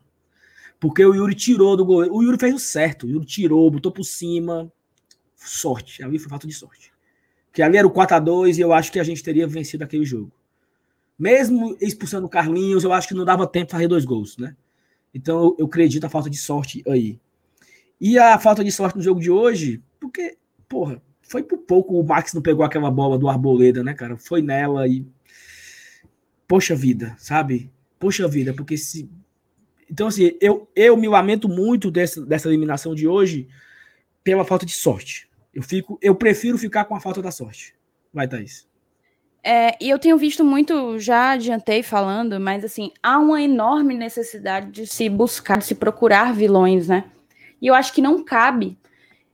Porque 0.80 1.04
o 1.04 1.14
Yuri 1.14 1.36
tirou 1.36 1.76
do 1.76 1.86
goleiro. 1.86 2.16
O 2.16 2.24
Yuri 2.24 2.38
fez 2.40 2.56
o 2.56 2.60
certo. 2.60 3.06
O 3.06 3.10
Yuri 3.10 3.26
tirou, 3.26 3.70
botou 3.70 3.92
por 3.92 4.04
cima. 4.04 4.72
Sorte. 5.36 6.04
Ali 6.04 6.18
foi 6.18 6.30
falta 6.30 6.48
de 6.48 6.54
sorte. 6.54 6.92
Porque 7.48 7.62
ali 7.62 7.78
era 7.78 7.88
o 7.88 7.92
4x2 7.92 8.58
e 8.58 8.62
eu 8.62 8.72
acho 8.72 8.92
que 8.92 9.00
a 9.00 9.04
gente 9.04 9.24
teria 9.24 9.48
vencido 9.48 9.84
aquele 9.84 10.06
jogo. 10.06 10.32
Mesmo 11.18 11.76
expulsando 11.82 12.28
o 12.28 12.30
Carlinhos, 12.30 12.84
eu 12.84 12.94
acho 12.94 13.08
que 13.08 13.14
não 13.14 13.26
dava 13.26 13.46
tempo 13.46 13.66
de 13.66 13.72
fazer 13.72 13.88
dois 13.88 14.06
gols, 14.06 14.38
né? 14.38 14.56
Então 15.14 15.44
eu, 15.44 15.56
eu 15.60 15.66
acredito 15.66 16.06
a 16.06 16.10
falta 16.10 16.30
de 16.30 16.38
sorte 16.38 16.82
aí. 16.88 17.20
E 18.00 18.18
a 18.18 18.40
falta 18.40 18.64
de 18.64 18.72
sorte 18.72 18.96
no 18.96 19.04
jogo 19.04 19.20
de 19.20 19.30
hoje, 19.30 19.84
porque, 20.00 20.38
porra, 20.70 21.02
foi 21.22 21.44
por 21.44 21.58
pouco 21.60 22.00
o 22.00 22.04
Max 22.04 22.34
não 22.34 22.42
pegou 22.42 22.64
aquela 22.64 22.90
bola 22.90 23.18
do 23.18 23.28
Arboleda, 23.28 23.84
né, 23.84 23.94
cara? 23.94 24.18
Foi 24.18 24.42
nela 24.42 24.88
e. 24.88 25.06
Poxa 26.48 26.76
vida, 26.76 27.16
sabe? 27.20 27.70
Poxa 28.00 28.28
vida, 28.28 28.54
porque 28.54 28.78
se 28.78 29.10
então, 29.90 30.08
assim, 30.08 30.32
eu, 30.40 30.70
eu 30.76 30.96
me 30.96 31.08
lamento 31.08 31.50
muito 31.50 31.90
dessa, 31.90 32.22
eliminação 32.46 32.94
de 32.94 33.08
hoje 33.08 33.48
pela 34.24 34.46
falta 34.46 34.66
de 34.66 34.74
sorte. 34.74 35.30
Eu, 35.54 35.64
fico, 35.64 35.98
eu 36.02 36.14
prefiro 36.14 36.58
ficar 36.58 36.86
com 36.86 36.96
a 36.96 37.00
falta 37.00 37.22
da 37.22 37.32
sorte. 37.32 37.74
Vai, 38.14 38.28
Thaís. 38.28 38.68
É, 39.44 39.76
e 39.84 39.90
eu 39.90 39.98
tenho 39.98 40.18
visto 40.18 40.44
muito, 40.44 41.00
já 41.00 41.32
adiantei 41.32 41.82
falando, 41.82 42.40
mas 42.40 42.64
assim, 42.64 42.92
há 43.02 43.18
uma 43.18 43.42
enorme 43.42 43.96
necessidade 43.96 44.70
de 44.70 44.86
se 44.86 45.10
buscar, 45.10 45.58
de 45.58 45.66
se 45.66 45.76
procurar 45.76 46.34
vilões, 46.34 46.90
né? 46.90 47.06
E 47.62 47.68
eu 47.68 47.74
acho 47.74 47.94
que 47.94 48.02
não 48.02 48.24
cabe. 48.24 48.78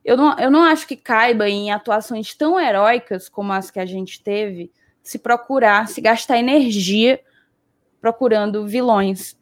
Eu 0.04 0.16
não, 0.16 0.38
eu 0.38 0.52
não 0.52 0.64
acho 0.64 0.88
que 0.88 0.96
caiba 0.96 1.50
em 1.50 1.72
atuações 1.72 2.36
tão 2.36 2.60
heróicas 2.60 3.28
como 3.28 3.52
as 3.52 3.72
que 3.72 3.80
a 3.80 3.86
gente 3.86 4.22
teve, 4.22 4.72
se 5.02 5.18
procurar, 5.18 5.88
se 5.88 6.00
gastar 6.00 6.38
energia 6.38 7.20
procurando 8.00 8.68
vilões. 8.68 9.36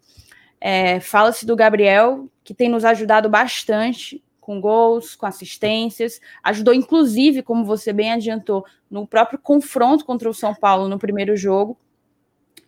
É, 0.65 1.02
Fala-se 1.02 1.45
do 1.45 1.58
Gabriel, 1.58 2.30
que 2.41 2.54
tem 2.54 2.69
nos 2.69 2.85
ajudado 2.85 3.29
bastante 3.29 4.23
com 4.40 4.62
gols, 4.62 5.13
com 5.13 5.25
assistências, 5.25 6.21
ajudou 6.42 6.73
inclusive, 6.73 7.44
como 7.44 7.65
você 7.65 7.92
bem 7.92 8.13
adiantou, 8.13 8.65
no 8.90 9.06
próprio 9.06 9.38
confronto 9.38 10.06
contra 10.06 10.29
o 10.29 10.33
São 10.33 10.56
Paulo 10.56 10.88
no 10.88 10.98
primeiro 10.98 11.35
jogo. 11.35 11.77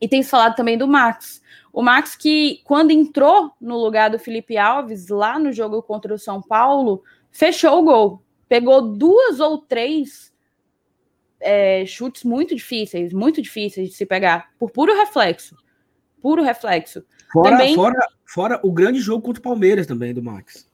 E 0.01 0.09
tem 0.09 0.23
falado 0.23 0.57
também 0.57 0.77
do 0.77 0.85
Max. 0.85 1.41
O 1.71 1.81
Max 1.81 2.17
que, 2.17 2.59
quando 2.65 2.91
entrou 2.91 3.53
no 3.61 3.77
lugar 3.77 4.09
do 4.09 4.19
Felipe 4.19 4.57
Alves, 4.57 5.07
lá 5.07 5.39
no 5.39 5.53
jogo 5.53 5.81
contra 5.81 6.13
o 6.13 6.19
São 6.19 6.41
Paulo, 6.41 7.01
fechou 7.31 7.79
o 7.79 7.83
gol. 7.83 8.21
Pegou 8.49 8.81
duas 8.81 9.39
ou 9.39 9.57
três 9.59 10.33
é, 11.39 11.85
chutes 11.85 12.25
muito 12.25 12.53
difíceis, 12.53 13.13
muito 13.13 13.41
difíceis 13.41 13.87
de 13.87 13.95
se 13.95 14.05
pegar, 14.05 14.49
por 14.59 14.69
puro 14.69 14.93
reflexo. 14.93 15.55
Puro 16.25 16.41
reflexo. 16.41 17.05
Fora, 17.31 17.51
também... 17.51 17.75
fora, 17.75 18.07
fora 18.25 18.59
o 18.63 18.71
grande 18.71 18.99
jogo 18.99 19.21
contra 19.21 19.39
o 19.39 19.43
Palmeiras 19.43 19.85
também, 19.85 20.11
do 20.11 20.23
Max. 20.23 20.67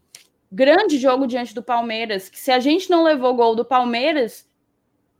grande 0.50 0.98
jogo 0.98 1.28
diante 1.28 1.54
do 1.54 1.62
Palmeiras, 1.62 2.30
que 2.30 2.40
se 2.40 2.52
a 2.52 2.60
gente 2.62 2.90
não 2.90 3.04
levou 3.04 3.36
gol 3.36 3.54
do 3.54 3.66
Palmeiras, 3.66 4.48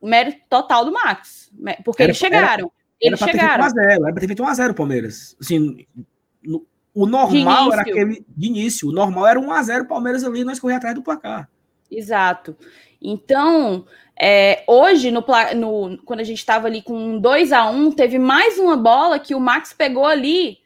mérito 0.02 0.40
total 0.50 0.86
do 0.86 0.94
Max, 0.94 1.52
porque 1.84 2.04
era, 2.04 2.12
eles 2.12 2.18
chegaram. 2.18 2.64
Era, 2.64 2.72
eles 3.02 3.22
era 3.22 3.32
chegaram. 3.32 3.66
Era 3.66 4.02
para 4.04 4.22
ter 4.22 4.28
feito 4.28 4.42
1x0 4.42 4.72
o 4.72 4.74
Palmeiras. 4.74 5.36
Assim, 5.42 5.86
no, 6.42 6.66
o 6.94 7.06
normal 7.06 7.74
era 7.74 7.82
aquele 7.82 8.26
de 8.30 8.48
início, 8.48 8.88
o 8.88 8.94
normal 8.94 9.28
era 9.28 9.38
1x0 9.38 9.82
o 9.82 9.88
Palmeiras 9.90 10.24
ali, 10.24 10.46
nós 10.46 10.62
correr 10.62 10.76
atrás 10.76 10.96
do 10.96 11.04
placar. 11.04 11.50
Exato. 11.92 12.56
Então, 13.02 13.86
é, 14.20 14.64
hoje, 14.68 15.10
no, 15.10 15.26
no, 15.56 15.98
quando 16.04 16.20
a 16.20 16.24
gente 16.24 16.38
estava 16.38 16.68
ali 16.68 16.82
com 16.82 17.18
2 17.20 17.52
a 17.52 17.68
1 17.70 17.92
teve 17.94 18.20
mais 18.20 18.60
uma 18.60 18.78
bola 18.78 19.18
que 19.18 19.34
o 19.34 19.40
Max 19.40 19.74
pegou 19.74 20.06
ali 20.06 20.60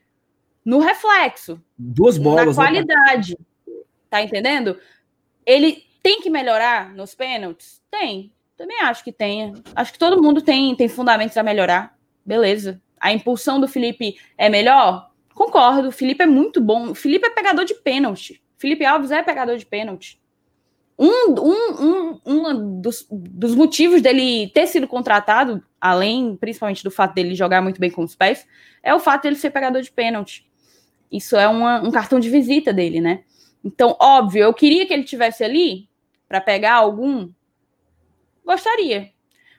no 0.66 0.80
reflexo. 0.80 1.62
Duas 1.78 2.18
bolas. 2.18 2.58
Na 2.58 2.64
né, 2.64 2.84
qualidade. 2.84 3.38
Né? 3.66 3.74
Tá 4.10 4.22
entendendo? 4.22 4.78
Ele 5.46 5.84
tem 6.04 6.20
que 6.20 6.30
melhorar 6.30 6.94
nos 6.94 7.16
pênaltis? 7.16 7.82
Tem. 7.90 8.32
Também 8.58 8.82
acho 8.82 9.04
que 9.04 9.12
tenha. 9.12 9.54
Acho 9.76 9.94
que 9.94 10.00
todo 10.00 10.22
mundo 10.22 10.42
tem, 10.42 10.76
tem 10.76 10.88
fundamentos 10.88 11.38
a 11.38 11.44
melhorar. 11.44 11.98
Beleza. 12.26 12.82
A 13.00 13.14
impulsão 13.14 13.60
do 13.60 13.68
Felipe 13.68 14.18
é 14.38 14.50
melhor? 14.50 15.12
Concordo. 15.34 15.90
O 15.90 15.92
Felipe 15.92 16.24
é 16.24 16.28
muito 16.28 16.60
bom. 16.60 16.92
O 16.92 16.96
Felipe 16.96 17.28
é 17.28 17.30
pegador 17.30 17.64
de 17.64 17.74
pênalti. 17.76 18.42
Felipe 18.58 18.86
Alves 18.86 19.12
é 19.12 19.22
pegador 19.22 19.58
de 19.58 19.66
pênalti. 19.66 20.20
Um, 20.98 21.32
um, 21.32 21.82
um, 21.82 22.22
um 22.26 22.82
dos, 22.82 23.06
dos 23.12 23.54
motivos 23.54 24.02
dele 24.02 24.50
ter 24.54 24.66
sido 24.68 24.88
contratado, 24.88 25.62
além 25.80 26.38
principalmente 26.38 26.84
do 26.84 26.92
fato 26.92 27.14
dele 27.14 27.36
jogar 27.36 27.62
muito 27.62 27.80
bem 27.80 27.92
com 27.92 28.04
os 28.04 28.16
pés, 28.16 28.48
é 28.82 28.94
o 28.96 29.00
fato 29.00 29.24
dele 29.24 29.36
ser 29.36 29.50
pegador 29.50 29.82
de 29.82 29.92
pênalti. 29.92 30.48
Isso 31.12 31.36
é 31.36 31.48
uma, 31.48 31.82
um 31.82 31.92
cartão 31.92 32.20
de 32.20 32.30
visita 32.30 32.72
dele, 32.72 33.02
né? 33.02 33.24
Então, 33.64 33.96
óbvio, 34.00 34.44
eu 34.44 34.54
queria 34.54 34.86
que 34.86 34.94
ele 34.94 35.04
tivesse 35.04 35.44
ali 35.44 35.90
para 36.28 36.40
pegar 36.40 36.76
algum. 36.76 37.30
Gostaria. 38.46 39.12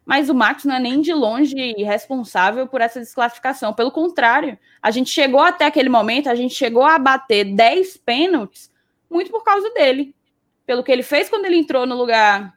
Mas 0.07 0.31
o 0.31 0.35
Max 0.35 0.65
não 0.65 0.77
é 0.77 0.81
nem 0.81 1.01
de 1.01 1.13
longe 1.13 1.73
responsável 1.83 2.69
por 2.69 2.81
essa 2.81 3.01
desclassificação. 3.01 3.75
Pelo 3.75 3.91
contrário, 3.91 4.57
a 4.81 4.93
gente 4.93 5.11
chegou 5.11 5.41
até 5.41 5.67
aquele 5.67 5.89
momento, 5.89 6.29
a 6.29 6.35
gente 6.35 6.55
chegou 6.55 6.85
a 6.85 6.99
bater 6.99 7.45
10 7.45 7.97
pênaltis 7.99 8.71
muito 9.11 9.31
por 9.31 9.43
causa 9.43 9.69
dele. 9.71 10.15
Pelo 10.67 10.83
que 10.83 10.91
ele 10.91 11.03
fez 11.03 11.29
quando 11.29 11.47
ele 11.47 11.57
entrou 11.57 11.87
no 11.87 11.97
lugar 11.97 12.57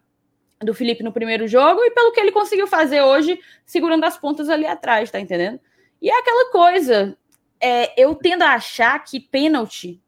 do 0.60 0.74
Felipe 0.74 1.04
no 1.04 1.14
primeiro 1.14 1.48
jogo 1.48 1.82
e 1.84 1.92
pelo 1.92 2.12
que 2.12 2.20
ele 2.20 2.32
conseguiu 2.32 2.68
fazer 2.68 3.02
hoje, 3.02 3.40
segurando 3.66 4.04
as 4.04 4.18
pontas 4.18 4.50
ali 4.50 4.66
atrás, 4.66 5.10
tá 5.10 5.20
entendendo? 5.20 5.60
E 6.02 6.10
é 6.10 6.20
aquela 6.20 6.52
coisa, 6.52 7.18
é, 7.60 8.02
eu 8.02 8.16
tendo 8.16 8.42
a 8.42 8.54
achar 8.54 9.02
que 9.04 9.20
pênalti 9.20 10.02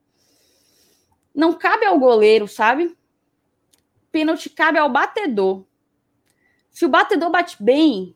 não 1.34 1.54
cabe 1.54 1.86
ao 1.86 1.98
goleiro, 1.98 2.48
sabe? 2.48 2.96
Pênalti 4.12 4.50
cabe 4.50 4.78
ao 4.78 4.90
batedor. 4.90 5.66
Se 6.70 6.86
o 6.86 6.90
batedor 6.90 7.30
bate 7.30 7.62
bem, 7.62 8.16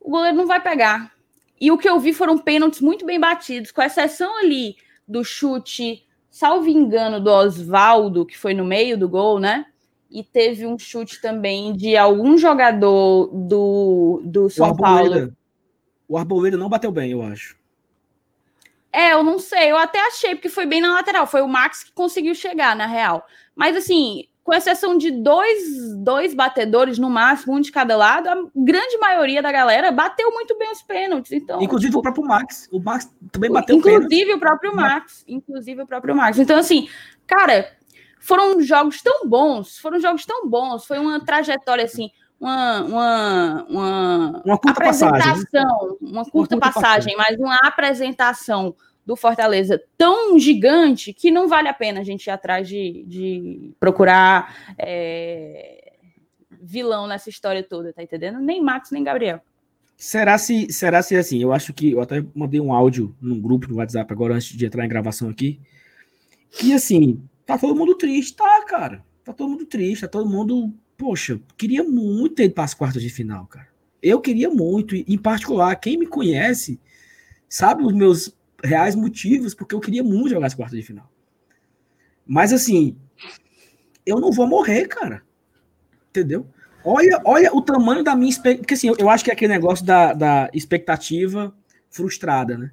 o 0.00 0.10
goleiro 0.10 0.36
não 0.36 0.46
vai 0.46 0.60
pegar. 0.60 1.14
E 1.60 1.70
o 1.70 1.78
que 1.78 1.88
eu 1.88 1.98
vi 2.00 2.12
foram 2.12 2.36
pênaltis 2.36 2.80
muito 2.80 3.06
bem 3.06 3.20
batidos, 3.20 3.70
com 3.70 3.82
exceção 3.82 4.38
ali 4.38 4.76
do 5.06 5.24
chute, 5.24 6.06
salvo 6.32 6.66
engano, 6.68 7.20
do 7.20 7.30
Oswaldo, 7.30 8.24
que 8.24 8.36
foi 8.36 8.54
no 8.54 8.64
meio 8.64 8.96
do 8.96 9.06
gol, 9.06 9.38
né? 9.38 9.66
E 10.10 10.24
teve 10.24 10.66
um 10.66 10.78
chute 10.78 11.20
também 11.20 11.74
de 11.74 11.94
algum 11.96 12.38
jogador 12.38 13.26
do, 13.32 14.22
do 14.24 14.48
São 14.48 14.74
Paulo. 14.74 15.32
O 16.08 16.16
Arboleda 16.16 16.56
não 16.56 16.70
bateu 16.70 16.90
bem, 16.90 17.12
eu 17.12 17.22
acho. 17.22 17.56
É, 18.90 19.12
eu 19.12 19.22
não 19.22 19.38
sei, 19.38 19.70
eu 19.70 19.76
até 19.76 20.06
achei, 20.06 20.34
porque 20.34 20.48
foi 20.48 20.66
bem 20.66 20.80
na 20.80 20.94
lateral. 20.94 21.26
Foi 21.26 21.42
o 21.42 21.48
Max 21.48 21.84
que 21.84 21.92
conseguiu 21.92 22.34
chegar, 22.34 22.74
na 22.74 22.86
real. 22.86 23.26
Mas 23.54 23.76
assim, 23.76 24.26
com 24.44 24.52
exceção 24.52 24.98
de 24.98 25.10
dois, 25.10 25.94
dois 25.98 26.34
batedores 26.34 26.98
no 26.98 27.08
máximo, 27.08 27.54
um 27.54 27.60
de 27.60 27.70
cada 27.70 27.96
lado, 27.96 28.28
a 28.28 28.36
grande 28.54 28.98
maioria 28.98 29.40
da 29.40 29.52
galera 29.52 29.92
bateu 29.92 30.30
muito 30.32 30.58
bem 30.58 30.70
os 30.70 30.82
pênaltis. 30.82 31.32
Então, 31.32 31.62
inclusive 31.62 31.90
tipo, 31.90 32.00
o 32.00 32.02
próprio 32.02 32.24
Max. 32.24 32.68
O 32.72 32.80
Max 32.80 33.08
também 33.30 33.50
bateu 33.50 33.76
Inclusive 33.76 34.08
pênalti. 34.08 34.34
o 34.34 34.40
próprio 34.40 34.74
Max. 34.74 35.24
Inclusive 35.28 35.82
o 35.82 35.86
próprio 35.86 36.16
Max. 36.16 36.38
Então, 36.38 36.58
assim, 36.58 36.88
cara, 37.26 37.70
foram 38.20 38.60
jogos 38.60 39.00
tão 39.00 39.28
bons, 39.28 39.78
foram 39.78 40.00
jogos 40.00 40.26
tão 40.26 40.48
bons, 40.48 40.84
foi 40.86 40.98
uma 40.98 41.24
trajetória 41.24 41.84
assim 41.84 42.10
uma, 42.42 42.82
uma, 42.82 43.66
uma, 43.68 44.42
uma 44.44 44.58
curta 44.58 44.70
apresentação, 44.72 45.10
passagem, 45.12 45.46
né? 45.52 45.62
uma 45.62 46.24
curta, 46.24 46.24
uma 46.24 46.24
curta 46.24 46.58
passagem, 46.58 47.14
passagem, 47.14 47.16
mas 47.16 47.38
uma 47.38 47.56
apresentação 47.62 48.74
do 49.04 49.16
Fortaleza 49.16 49.82
tão 49.96 50.38
gigante 50.38 51.12
que 51.12 51.30
não 51.30 51.48
vale 51.48 51.68
a 51.68 51.74
pena 51.74 52.00
a 52.00 52.04
gente 52.04 52.26
ir 52.26 52.30
atrás 52.30 52.68
de, 52.68 53.04
de 53.06 53.72
procurar 53.80 54.74
é, 54.78 55.94
vilão 56.60 57.06
nessa 57.06 57.28
história 57.28 57.62
toda, 57.62 57.92
tá 57.92 58.02
entendendo? 58.02 58.38
Nem 58.38 58.62
Max, 58.62 58.90
nem 58.90 59.02
Gabriel. 59.02 59.40
Será 59.96 60.38
se, 60.38 60.72
será 60.72 61.02
se 61.02 61.16
assim? 61.16 61.40
Eu 61.40 61.52
acho 61.52 61.72
que 61.72 61.92
eu 61.92 62.00
até 62.00 62.24
mandei 62.34 62.60
um 62.60 62.72
áudio 62.72 63.14
num 63.20 63.40
grupo 63.40 63.68
no 63.68 63.76
WhatsApp 63.76 64.12
agora 64.12 64.34
antes 64.34 64.56
de 64.56 64.66
entrar 64.66 64.84
em 64.84 64.88
gravação 64.88 65.28
aqui. 65.28 65.60
Que 66.50 66.72
assim, 66.72 67.22
tá 67.46 67.56
todo 67.58 67.74
mundo 67.74 67.94
triste, 67.94 68.36
tá, 68.36 68.64
cara? 68.66 69.04
Tá 69.24 69.32
todo 69.32 69.50
mundo 69.50 69.66
triste, 69.66 70.02
tá 70.02 70.08
todo 70.08 70.28
mundo 70.28 70.72
poxa, 71.02 71.40
queria 71.58 71.82
muito 71.82 72.36
ter 72.36 72.44
ido 72.44 72.54
para 72.54 72.62
as 72.62 72.74
quartas 72.74 73.02
de 73.02 73.10
final, 73.10 73.44
cara. 73.46 73.66
Eu 74.00 74.20
queria 74.20 74.48
muito, 74.48 74.94
em 74.94 75.18
particular, 75.18 75.74
quem 75.74 75.98
me 75.98 76.06
conhece 76.06 76.80
sabe 77.48 77.82
os 77.82 77.92
meus 77.92 78.36
reais 78.62 78.94
motivos 78.94 79.54
porque 79.54 79.74
eu 79.74 79.80
queria 79.80 80.02
muito 80.02 80.30
jogar 80.30 80.46
as 80.46 80.54
quartas 80.54 80.78
de 80.78 80.84
final. 80.84 81.10
Mas 82.26 82.52
assim, 82.52 82.96
eu 84.06 84.20
não 84.20 84.32
vou 84.32 84.46
morrer, 84.46 84.86
cara. 84.86 85.22
Entendeu? 86.10 86.46
Olha, 86.84 87.20
olha 87.24 87.54
o 87.54 87.62
tamanho 87.62 88.02
da 88.02 88.14
minha 88.14 88.30
expectativa. 88.30 88.62
Porque 88.62 88.74
assim, 88.74 88.88
eu, 88.88 88.96
eu, 88.98 89.10
acho 89.10 89.24
que 89.24 89.30
é 89.30 89.34
aquele 89.34 89.52
negócio 89.52 89.84
da, 89.84 90.12
da 90.12 90.50
expectativa 90.52 91.54
frustrada, 91.90 92.56
né? 92.56 92.70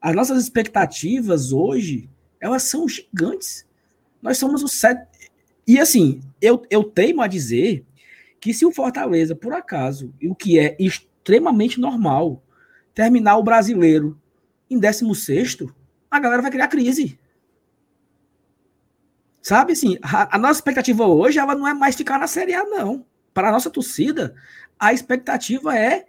As 0.00 0.14
nossas 0.14 0.42
expectativas 0.42 1.52
hoje, 1.52 2.08
elas 2.40 2.62
são 2.62 2.88
gigantes. 2.88 3.66
Nós 4.22 4.38
somos 4.38 4.62
o 4.62 4.68
set, 4.68 4.98
e 5.66 5.78
assim, 5.78 6.20
eu, 6.40 6.62
eu 6.70 6.82
teimo 6.82 7.22
a 7.22 7.26
dizer 7.26 7.84
que 8.40 8.52
se 8.52 8.66
o 8.66 8.72
Fortaleza, 8.72 9.36
por 9.36 9.52
acaso, 9.52 10.12
o 10.24 10.34
que 10.34 10.58
é 10.58 10.76
extremamente 10.80 11.78
normal, 11.78 12.42
terminar 12.94 13.36
o 13.36 13.42
brasileiro 13.42 14.19
em 14.70 14.78
16, 14.78 15.58
a 16.10 16.18
galera 16.18 16.42
vai 16.42 16.50
criar 16.50 16.68
crise. 16.68 17.18
Sabe 19.42 19.72
assim, 19.72 19.98
a, 20.02 20.36
a, 20.36 20.38
nossa 20.38 20.58
expectativa 20.58 21.06
hoje 21.06 21.38
ela 21.38 21.54
não 21.54 21.66
é 21.66 21.74
mais 21.74 21.96
ficar 21.96 22.18
na 22.18 22.26
Série 22.26 22.54
A, 22.54 22.64
não. 22.64 23.04
Para 23.32 23.48
a 23.48 23.52
nossa 23.52 23.70
torcida, 23.70 24.34
a 24.78 24.92
expectativa 24.92 25.76
é 25.76 26.06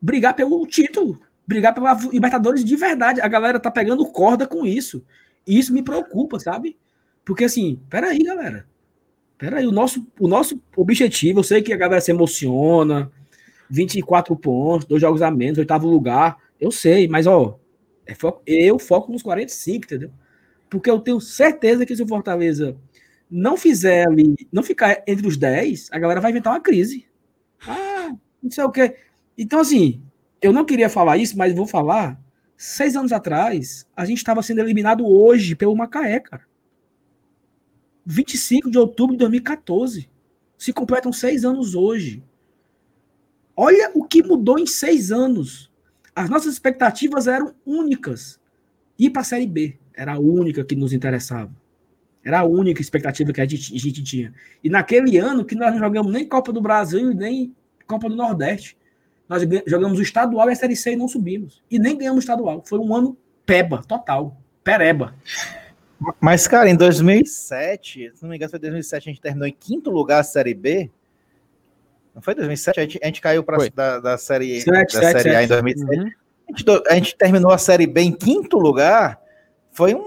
brigar 0.00 0.34
pelo 0.34 0.66
título, 0.66 1.20
brigar 1.46 1.74
pela 1.74 1.94
Libertadores 2.12 2.64
de 2.64 2.76
verdade. 2.76 3.20
A 3.20 3.28
galera 3.28 3.58
tá 3.58 3.70
pegando 3.70 4.06
corda 4.06 4.46
com 4.46 4.66
isso. 4.66 5.04
E 5.46 5.58
isso 5.58 5.72
me 5.72 5.82
preocupa, 5.82 6.38
sabe? 6.38 6.76
Porque 7.24 7.44
assim, 7.44 7.80
peraí, 7.88 8.18
galera. 8.18 8.66
Peraí, 9.38 9.66
o 9.66 9.72
nosso, 9.72 10.06
o 10.20 10.28
nosso 10.28 10.60
objetivo, 10.76 11.40
eu 11.40 11.44
sei 11.44 11.62
que 11.62 11.72
a 11.72 11.76
galera 11.76 12.00
se 12.00 12.10
emociona, 12.10 13.10
24 13.68 14.36
pontos, 14.36 14.86
dois 14.86 15.00
jogos 15.00 15.22
a 15.22 15.30
menos, 15.30 15.58
oitavo 15.58 15.88
lugar, 15.88 16.36
eu 16.60 16.70
sei, 16.70 17.08
mas 17.08 17.26
ó, 17.26 17.58
é 18.06 18.14
foco, 18.14 18.42
eu 18.46 18.78
foco 18.78 19.12
nos 19.12 19.22
45, 19.22 19.84
entendeu? 19.84 20.10
Porque 20.68 20.90
eu 20.90 21.00
tenho 21.00 21.20
certeza 21.20 21.86
que 21.86 21.94
se 21.94 22.02
o 22.02 22.08
Fortaleza 22.08 22.76
não 23.30 23.56
fizer 23.56 24.06
ali, 24.06 24.34
não 24.52 24.62
ficar 24.62 25.02
entre 25.06 25.26
os 25.26 25.36
10, 25.36 25.88
a 25.90 25.98
galera 25.98 26.20
vai 26.20 26.30
inventar 26.30 26.52
uma 26.52 26.60
crise. 26.60 27.06
Ah, 27.66 28.12
não 28.42 28.50
sei 28.50 28.64
o 28.64 28.70
quê. 28.70 28.96
Então, 29.36 29.60
assim, 29.60 30.02
eu 30.40 30.52
não 30.52 30.64
queria 30.64 30.88
falar 30.88 31.16
isso, 31.16 31.36
mas 31.36 31.54
vou 31.54 31.66
falar. 31.66 32.20
Seis 32.56 32.94
anos 32.94 33.12
atrás, 33.12 33.86
a 33.96 34.04
gente 34.04 34.18
estava 34.18 34.42
sendo 34.42 34.60
eliminado 34.60 35.06
hoje 35.06 35.56
pelo 35.56 35.74
Macaé, 35.74 36.20
cara. 36.20 36.44
25 38.06 38.70
de 38.70 38.78
outubro 38.78 39.14
de 39.14 39.20
2014. 39.20 40.08
Se 40.56 40.72
completam 40.72 41.12
seis 41.12 41.44
anos 41.44 41.74
hoje. 41.74 42.22
Olha 43.56 43.90
o 43.94 44.04
que 44.04 44.22
mudou 44.22 44.58
em 44.58 44.66
seis 44.66 45.10
anos. 45.10 45.70
As 46.14 46.30
nossas 46.30 46.52
expectativas 46.52 47.26
eram 47.26 47.54
únicas. 47.66 48.40
Ir 48.98 49.10
para 49.10 49.22
a 49.22 49.24
Série 49.24 49.46
B 49.46 49.76
era 49.94 50.14
a 50.14 50.18
única 50.18 50.64
que 50.64 50.76
nos 50.76 50.92
interessava. 50.92 51.50
Era 52.24 52.40
a 52.40 52.44
única 52.44 52.80
expectativa 52.80 53.32
que 53.32 53.40
a 53.40 53.46
gente, 53.46 53.74
a 53.74 53.78
gente, 53.78 54.02
tinha. 54.02 54.32
E 54.62 54.70
naquele 54.70 55.18
ano 55.18 55.44
que 55.44 55.54
nós 55.54 55.72
não 55.72 55.78
jogamos 55.78 56.12
nem 56.12 56.26
Copa 56.26 56.52
do 56.52 56.60
Brasil 56.60 57.10
e 57.10 57.14
nem 57.14 57.54
Copa 57.86 58.08
do 58.08 58.16
Nordeste. 58.16 58.76
Nós 59.28 59.42
jogamos 59.66 59.98
o 59.98 60.02
estadual 60.02 60.48
e 60.48 60.52
a 60.52 60.56
Série 60.56 60.76
C 60.76 60.92
e 60.92 60.96
não 60.96 61.08
subimos. 61.08 61.62
E 61.70 61.78
nem 61.78 61.96
ganhamos 61.96 62.18
o 62.18 62.24
estadual. 62.24 62.62
Foi 62.64 62.78
um 62.78 62.94
ano 62.94 63.16
peba, 63.44 63.82
total. 63.82 64.40
Pereba. 64.62 65.14
Mas, 66.20 66.48
cara, 66.48 66.68
em 66.68 66.76
2007, 66.76 68.12
se 68.14 68.22
não 68.22 68.30
me 68.30 68.36
engano, 68.36 68.50
foi 68.50 68.58
2007, 68.58 69.08
a 69.08 69.12
gente 69.12 69.20
terminou 69.20 69.46
em 69.46 69.56
quinto 69.58 69.90
lugar 69.90 70.20
a 70.20 70.24
Série 70.24 70.54
B. 70.54 70.90
Não 72.14 72.22
foi 72.22 72.34
2007? 72.34 72.78
A 72.78 72.82
gente, 72.82 73.00
a 73.02 73.06
gente 73.06 73.20
caiu 73.20 73.42
para 73.42 73.58
da, 73.70 73.98
da 73.98 74.18
série, 74.18 74.60
7, 74.60 74.70
da 74.70 74.78
7, 74.86 74.92
série 75.00 75.22
7. 75.22 75.36
A 75.36 75.42
em 75.42 75.48
2007. 75.48 75.98
Uhum. 75.98 76.06
A, 76.06 76.56
gente, 76.56 76.82
a, 76.90 76.94
gente, 76.94 77.16
terminou 77.16 77.50
a 77.50 77.58
Série 77.58 77.86
B 77.86 78.02
em 78.02 78.12
quinto 78.12 78.58
lugar. 78.58 79.18
Foi 79.72 79.94
um, 79.94 80.04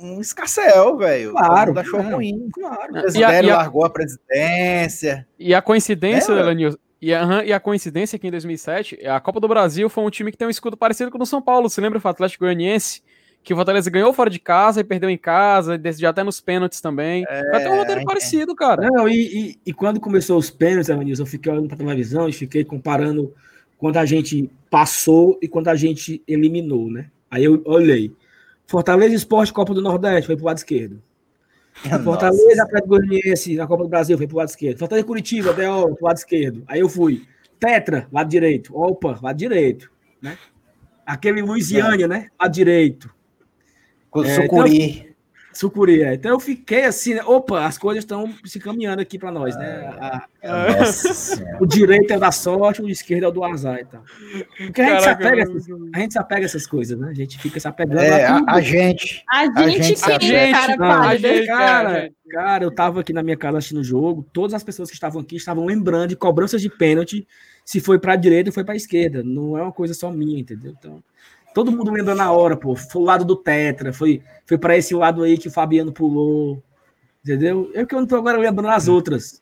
um 0.00 0.20
escarcel, 0.20 0.98
velho. 0.98 1.32
Claro, 1.32 1.78
achou 1.78 2.00
claro, 2.00 2.16
ruim. 2.16 2.50
Claro. 2.52 2.94
O 2.94 3.16
E 3.16 3.18
e 3.18 3.24
a- 3.24 3.56
largou 3.56 3.84
a 3.84 3.90
presidência. 3.90 5.26
E 5.38 5.54
a 5.54 5.62
coincidência, 5.62 6.32
É, 6.32 6.34
ué. 6.34 6.40
Elenilson, 6.40 6.78
e, 7.00 7.14
a, 7.14 7.44
e 7.44 7.52
a 7.52 7.58
coincidência 7.58 8.18
que 8.18 8.26
em 8.26 8.30
2007, 8.30 9.04
a 9.06 9.18
Copa 9.20 9.40
do 9.40 9.48
Brasil 9.48 9.88
foi 9.88 10.04
um 10.04 10.10
time 10.10 10.30
que 10.30 10.36
tem 10.38 10.46
um 10.46 10.50
escudo 10.50 10.76
parecido 10.76 11.10
com 11.10 11.16
o 11.16 11.18
do 11.18 11.26
São 11.26 11.40
Paulo. 11.40 11.68
Você 11.68 11.80
lembra 11.80 12.00
o 12.02 12.08
Atlético 12.08 12.44
Goianiense? 12.44 13.02
Que 13.42 13.52
o 13.52 13.56
Fortaleza 13.56 13.90
ganhou 13.90 14.12
fora 14.12 14.30
de 14.30 14.38
casa 14.38 14.80
e 14.80 14.84
perdeu 14.84 15.10
em 15.10 15.18
casa, 15.18 15.74
e 15.74 15.78
decidiu 15.78 16.08
até 16.08 16.22
nos 16.22 16.40
pênaltis 16.40 16.80
também. 16.80 17.24
Foi 17.24 17.56
até 17.56 17.70
um 17.70 17.76
roteiro 17.76 18.00
é. 18.02 18.04
parecido, 18.04 18.54
cara. 18.54 18.88
Não, 18.88 19.08
e, 19.08 19.14
e, 19.14 19.58
e 19.66 19.72
quando 19.72 19.98
começou 19.98 20.38
os 20.38 20.50
pênaltis, 20.50 21.18
eu 21.18 21.26
fiquei 21.26 21.50
olhando 21.50 21.68
pra 21.68 21.76
televisão 21.76 22.28
e 22.28 22.32
fiquei 22.32 22.64
comparando 22.64 23.34
quando 23.82 23.96
a 23.96 24.06
gente 24.06 24.48
passou 24.70 25.38
e 25.42 25.48
quando 25.48 25.66
a 25.66 25.74
gente 25.74 26.22
eliminou, 26.28 26.88
né? 26.88 27.10
Aí 27.28 27.44
eu 27.44 27.60
olhei. 27.64 28.12
Fortaleza 28.64 29.14
Esporte 29.14 29.52
Copa 29.52 29.74
do 29.74 29.82
Nordeste 29.82 30.26
foi 30.26 30.36
pro 30.36 30.46
lado 30.46 30.58
esquerdo. 30.58 31.02
Fortaleza 32.04 32.44
Nossa. 32.46 32.62
Atlético 32.62 32.88
Goianiense 32.88 33.56
na 33.56 33.66
Copa 33.66 33.82
do 33.82 33.88
Brasil 33.88 34.16
foi 34.16 34.26
pro 34.28 34.36
lado 34.36 34.50
esquerdo. 34.50 34.78
Fortaleza 34.78 35.06
Curitiba, 35.06 35.52
DO, 35.52 35.96
pro 35.96 36.06
lado 36.06 36.16
esquerdo. 36.16 36.62
Aí 36.68 36.78
eu 36.78 36.88
fui. 36.88 37.24
Tetra, 37.58 38.06
lado 38.12 38.28
direito. 38.28 38.76
Opa, 38.76 39.18
lado 39.20 39.36
direito, 39.36 39.90
né? 40.20 40.38
Aquele 41.04 41.42
Luisiânia, 41.42 42.06
né? 42.06 42.28
Lado 42.40 42.52
direito. 42.52 43.12
É, 44.16 44.34
sucuri. 44.42 45.12
Sucuri, 45.54 46.02
é. 46.02 46.14
Então 46.14 46.30
eu 46.30 46.40
fiquei 46.40 46.86
assim, 46.86 47.12
né? 47.12 47.22
Opa, 47.24 47.66
as 47.66 47.76
coisas 47.76 48.02
estão 48.04 48.32
se 48.42 48.58
caminhando 48.58 49.02
aqui 49.02 49.18
para 49.18 49.30
nós, 49.30 49.54
né? 49.54 49.86
A- 50.00 50.26
Nossa 50.78 51.12
senhora. 51.12 51.58
o 51.60 51.66
direito 51.66 52.10
é 52.10 52.18
da 52.18 52.32
sorte, 52.32 52.80
o 52.80 52.88
esquerdo 52.88 53.24
é 53.24 53.28
o 53.28 53.30
do 53.30 53.44
azar 53.44 53.78
e 53.80 53.84
tal. 53.84 54.02
Porque 54.56 54.80
a 54.80 54.86
gente, 54.86 55.00
se 55.00 55.04
Caraca, 55.04 55.10
apega, 55.28 55.42
a 55.94 55.98
gente 56.00 56.12
se 56.12 56.18
apega 56.18 56.40
a 56.40 56.46
essas 56.46 56.66
coisas, 56.66 56.98
né? 56.98 57.08
A 57.10 57.14
gente 57.14 57.38
fica 57.38 57.60
se 57.60 57.68
apegando 57.68 58.00
É, 58.00 58.24
a 58.24 58.36
a, 58.36 58.38
tudo. 58.38 58.48
a 58.50 58.60
gente. 58.62 59.22
A 59.30 59.40
A 59.40 59.68
gente, 59.68 59.82
gente 59.84 60.52
cara, 60.52 60.68
Não, 60.70 60.76
para. 60.78 61.00
a 61.10 61.16
gente- 61.16 61.46
cara, 61.46 62.00
gente. 62.00 62.14
cara, 62.30 62.64
eu 62.64 62.70
tava 62.74 63.00
aqui 63.02 63.12
na 63.12 63.22
minha 63.22 63.36
casa 63.36 63.58
assistindo 63.58 63.80
o 63.82 63.84
jogo, 63.84 64.26
todas 64.32 64.54
as 64.54 64.64
pessoas 64.64 64.88
que 64.88 64.94
estavam 64.94 65.20
aqui 65.20 65.36
estavam 65.36 65.66
lembrando 65.66 66.08
de 66.08 66.16
cobranças 66.16 66.62
de 66.62 66.70
pênalti, 66.70 67.28
se 67.62 67.78
foi 67.78 67.98
pra 67.98 68.16
direita 68.16 68.48
ou 68.48 68.54
foi 68.54 68.64
pra 68.64 68.74
esquerda. 68.74 69.22
Não 69.22 69.58
é 69.58 69.62
uma 69.62 69.72
coisa 69.72 69.92
só 69.92 70.10
minha, 70.10 70.40
entendeu? 70.40 70.74
Então, 70.78 71.04
todo 71.54 71.72
mundo 71.72 71.90
lembra 71.90 72.14
na 72.14 72.30
hora, 72.30 72.56
pô. 72.56 72.74
Foi 72.74 73.02
o 73.02 73.04
lado 73.04 73.24
do 73.24 73.36
Tetra, 73.36 73.92
foi, 73.92 74.22
foi 74.46 74.58
para 74.58 74.76
esse 74.76 74.94
lado 74.94 75.22
aí 75.22 75.38
que 75.38 75.48
o 75.48 75.52
Fabiano 75.52 75.92
pulou, 75.92 76.62
entendeu? 77.24 77.70
É 77.74 77.84
que 77.84 77.94
eu 77.94 78.00
não 78.00 78.06
tô 78.06 78.16
agora 78.16 78.38
lembrando 78.38 78.70
as 78.70 78.88
outras. 78.88 79.40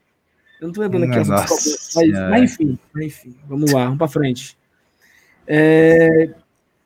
Eu 0.61 0.69
não 0.69 0.75
tô 0.75 0.83
lembrando 0.83 1.05
aqui 1.05 1.19
as 1.19 1.29
outras 1.29 1.51
Nossa 1.51 2.01
mas, 2.01 2.31
mas 2.31 2.53
enfim, 2.53 2.79
mas 2.93 3.05
enfim, 3.07 3.37
vamos 3.49 3.73
lá, 3.73 3.85
vamos 3.85 3.99
pra 3.99 4.09
frente. 4.09 4.59
É, 5.47 6.31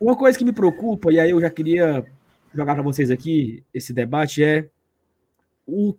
uma 0.01 0.17
coisa 0.17 0.39
que 0.39 0.45
me 0.45 0.53
preocupa, 0.53 1.13
e 1.13 1.19
aí 1.19 1.31
eu 1.31 1.41
já 1.41 1.51
queria 1.51 2.05
jogar 2.55 2.75
para 2.75 2.83
vocês 2.83 3.11
aqui 3.11 3.65
esse 3.73 3.93
debate, 3.93 4.43
é 4.43 4.69
o 5.67 5.95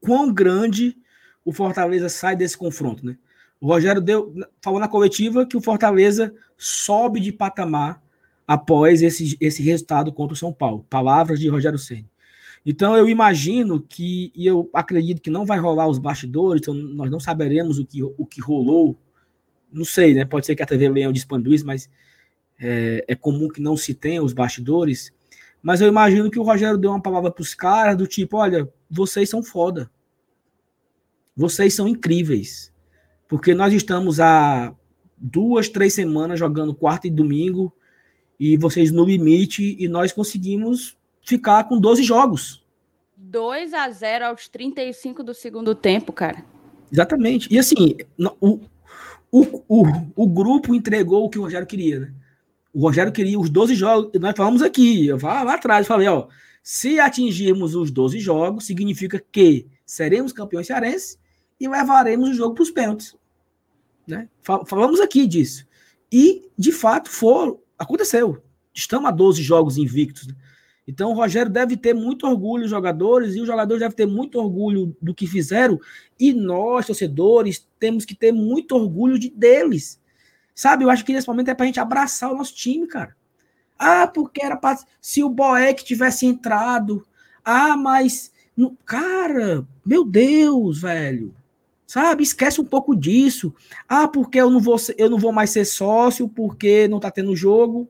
quão 0.00 0.32
grande 0.32 0.96
o 1.44 1.52
Fortaleza 1.52 2.08
sai 2.08 2.34
desse 2.34 2.56
confronto, 2.56 3.04
né? 3.04 3.16
O 3.60 3.66
Rogério 3.66 4.00
deu, 4.00 4.34
falou 4.60 4.80
na 4.80 4.88
coletiva 4.88 5.46
que 5.46 5.56
o 5.56 5.60
Fortaleza 5.60 6.34
sobe 6.56 7.20
de 7.20 7.32
patamar 7.32 8.03
após 8.46 9.02
esse, 9.02 9.36
esse 9.40 9.62
resultado 9.62 10.12
contra 10.12 10.34
o 10.34 10.36
São 10.36 10.52
Paulo. 10.52 10.86
Palavras 10.88 11.40
de 11.40 11.48
Rogério 11.48 11.78
Ceni. 11.78 12.08
Então 12.66 12.96
eu 12.96 13.08
imagino 13.08 13.80
que, 13.80 14.32
e 14.34 14.46
eu 14.46 14.70
acredito 14.72 15.20
que 15.20 15.30
não 15.30 15.44
vai 15.44 15.58
rolar 15.58 15.86
os 15.86 15.98
bastidores, 15.98 16.62
então 16.62 16.72
nós 16.72 17.10
não 17.10 17.20
saberemos 17.20 17.78
o 17.78 17.84
que, 17.84 18.02
o 18.02 18.24
que 18.24 18.40
rolou. 18.40 18.98
Não 19.70 19.84
sei, 19.84 20.14
né? 20.14 20.24
Pode 20.24 20.46
ser 20.46 20.56
que 20.56 20.62
a 20.62 20.66
TV 20.66 20.88
Leão 20.88 21.12
disponibilize, 21.12 21.64
mas 21.64 21.90
é, 22.58 23.04
é 23.06 23.14
comum 23.14 23.48
que 23.48 23.60
não 23.60 23.76
se 23.76 23.92
tenha 23.92 24.22
os 24.22 24.32
bastidores. 24.32 25.12
Mas 25.62 25.80
eu 25.80 25.88
imagino 25.88 26.30
que 26.30 26.38
o 26.38 26.42
Rogério 26.42 26.78
deu 26.78 26.90
uma 26.90 27.02
palavra 27.02 27.30
para 27.30 27.42
os 27.42 27.54
caras 27.54 27.96
do 27.96 28.06
tipo: 28.06 28.38
olha, 28.38 28.68
vocês 28.90 29.28
são 29.28 29.42
foda. 29.42 29.90
Vocês 31.36 31.74
são 31.74 31.86
incríveis. 31.86 32.72
Porque 33.28 33.54
nós 33.54 33.74
estamos 33.74 34.20
há 34.20 34.74
duas, 35.18 35.68
três 35.68 35.92
semanas 35.92 36.38
jogando 36.38 36.74
quarta 36.74 37.06
e 37.06 37.10
domingo 37.10 37.74
e 38.38 38.56
vocês 38.56 38.90
no 38.90 39.04
limite 39.04 39.76
e 39.78 39.88
nós 39.88 40.12
conseguimos 40.12 40.96
ficar 41.22 41.64
com 41.64 41.78
12 41.78 42.02
jogos. 42.02 42.64
2 43.16 43.72
a 43.74 43.88
0 43.90 44.26
aos 44.26 44.48
35 44.48 45.22
do 45.22 45.34
segundo 45.34 45.74
tempo, 45.74 46.12
cara. 46.12 46.44
Exatamente. 46.92 47.52
E 47.52 47.58
assim, 47.58 47.96
o, 48.40 48.60
o, 49.30 49.62
o, 49.68 49.84
o 50.14 50.26
grupo 50.26 50.74
entregou 50.74 51.24
o 51.24 51.30
que 51.30 51.38
o 51.38 51.42
Rogério 51.42 51.66
queria, 51.66 52.00
né? 52.00 52.14
O 52.72 52.80
Rogério 52.80 53.12
queria 53.12 53.38
os 53.38 53.48
12 53.48 53.74
jogos. 53.74 54.20
Nós 54.20 54.34
falamos 54.36 54.60
aqui, 54.62 55.06
eu 55.06 55.18
lá, 55.22 55.42
lá 55.42 55.54
atrás, 55.54 55.86
falei, 55.86 56.08
ó, 56.08 56.26
se 56.62 56.98
atingirmos 56.98 57.74
os 57.74 57.90
12 57.90 58.18
jogos, 58.18 58.66
significa 58.66 59.22
que 59.32 59.66
seremos 59.86 60.32
campeões 60.32 60.66
cearenses 60.66 61.18
e 61.60 61.68
levaremos 61.68 62.30
o 62.30 62.34
jogo 62.34 62.54
para 62.54 62.62
os 62.62 62.70
pênaltis. 62.70 63.16
Né? 64.06 64.28
Fal- 64.42 64.66
Falamos 64.66 65.00
aqui 65.00 65.26
disso. 65.26 65.66
E, 66.10 66.48
de 66.58 66.72
fato, 66.72 67.08
for, 67.10 67.58
aconteceu. 67.78 68.42
Estamos 68.72 69.08
a 69.08 69.12
12 69.12 69.42
jogos 69.42 69.78
invictos. 69.78 70.26
né? 70.26 70.34
Então, 70.86 71.10
o 71.10 71.14
Rogério 71.14 71.50
deve 71.50 71.76
ter 71.76 71.94
muito 71.94 72.26
orgulho, 72.26 72.64
os 72.64 72.70
jogadores, 72.70 73.34
e 73.34 73.40
os 73.40 73.46
jogadores 73.46 73.80
devem 73.80 73.96
ter 73.96 74.06
muito 74.06 74.38
orgulho 74.38 74.94
do 75.00 75.14
que 75.14 75.26
fizeram, 75.26 75.80
e 76.20 76.32
nós, 76.32 76.86
torcedores, 76.86 77.66
temos 77.78 78.04
que 78.04 78.14
ter 78.14 78.32
muito 78.32 78.76
orgulho 78.76 79.18
de 79.18 79.30
deles. 79.30 79.98
Sabe, 80.54 80.84
eu 80.84 80.90
acho 80.90 81.04
que 81.04 81.12
nesse 81.12 81.26
momento 81.26 81.48
é 81.48 81.54
pra 81.54 81.66
gente 81.66 81.80
abraçar 81.80 82.30
o 82.30 82.36
nosso 82.36 82.54
time, 82.54 82.86
cara. 82.86 83.16
Ah, 83.78 84.06
porque 84.06 84.44
era 84.44 84.56
pra. 84.56 84.78
Se 85.00 85.22
o 85.22 85.28
Boeck 85.28 85.84
tivesse 85.84 86.26
entrado. 86.26 87.04
Ah, 87.44 87.76
mas. 87.76 88.32
Cara, 88.84 89.66
meu 89.84 90.04
Deus, 90.04 90.80
velho. 90.80 91.34
Sabe, 91.94 92.24
esquece 92.24 92.60
um 92.60 92.64
pouco 92.64 92.92
disso. 92.96 93.54
Ah, 93.88 94.08
porque 94.08 94.40
eu 94.40 94.50
não 94.50 94.58
vou, 94.58 94.74
eu 94.98 95.08
não 95.08 95.16
vou 95.16 95.30
mais 95.30 95.50
ser 95.50 95.64
sócio, 95.64 96.28
porque 96.28 96.88
não 96.88 96.98
tá 96.98 97.08
tendo 97.08 97.36
jogo, 97.36 97.88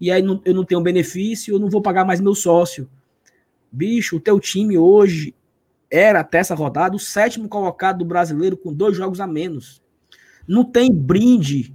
e 0.00 0.10
aí 0.10 0.20
não- 0.20 0.42
eu 0.44 0.52
não 0.52 0.64
tenho 0.64 0.80
benefício, 0.80 1.54
eu 1.54 1.60
não 1.60 1.70
vou 1.70 1.80
pagar 1.80 2.04
mais 2.04 2.20
meu 2.20 2.34
sócio. 2.34 2.90
Bicho, 3.70 4.16
o 4.16 4.20
teu 4.20 4.40
time 4.40 4.76
hoje 4.76 5.36
era 5.88 6.18
até 6.18 6.38
essa 6.38 6.52
rodada 6.56 6.96
o 6.96 6.98
sétimo 6.98 7.48
colocado 7.48 7.98
do 7.98 8.04
brasileiro 8.04 8.56
com 8.56 8.72
dois 8.72 8.96
jogos 8.96 9.20
a 9.20 9.26
menos. 9.28 9.80
Não 10.48 10.64
tem 10.64 10.92
brinde, 10.92 11.72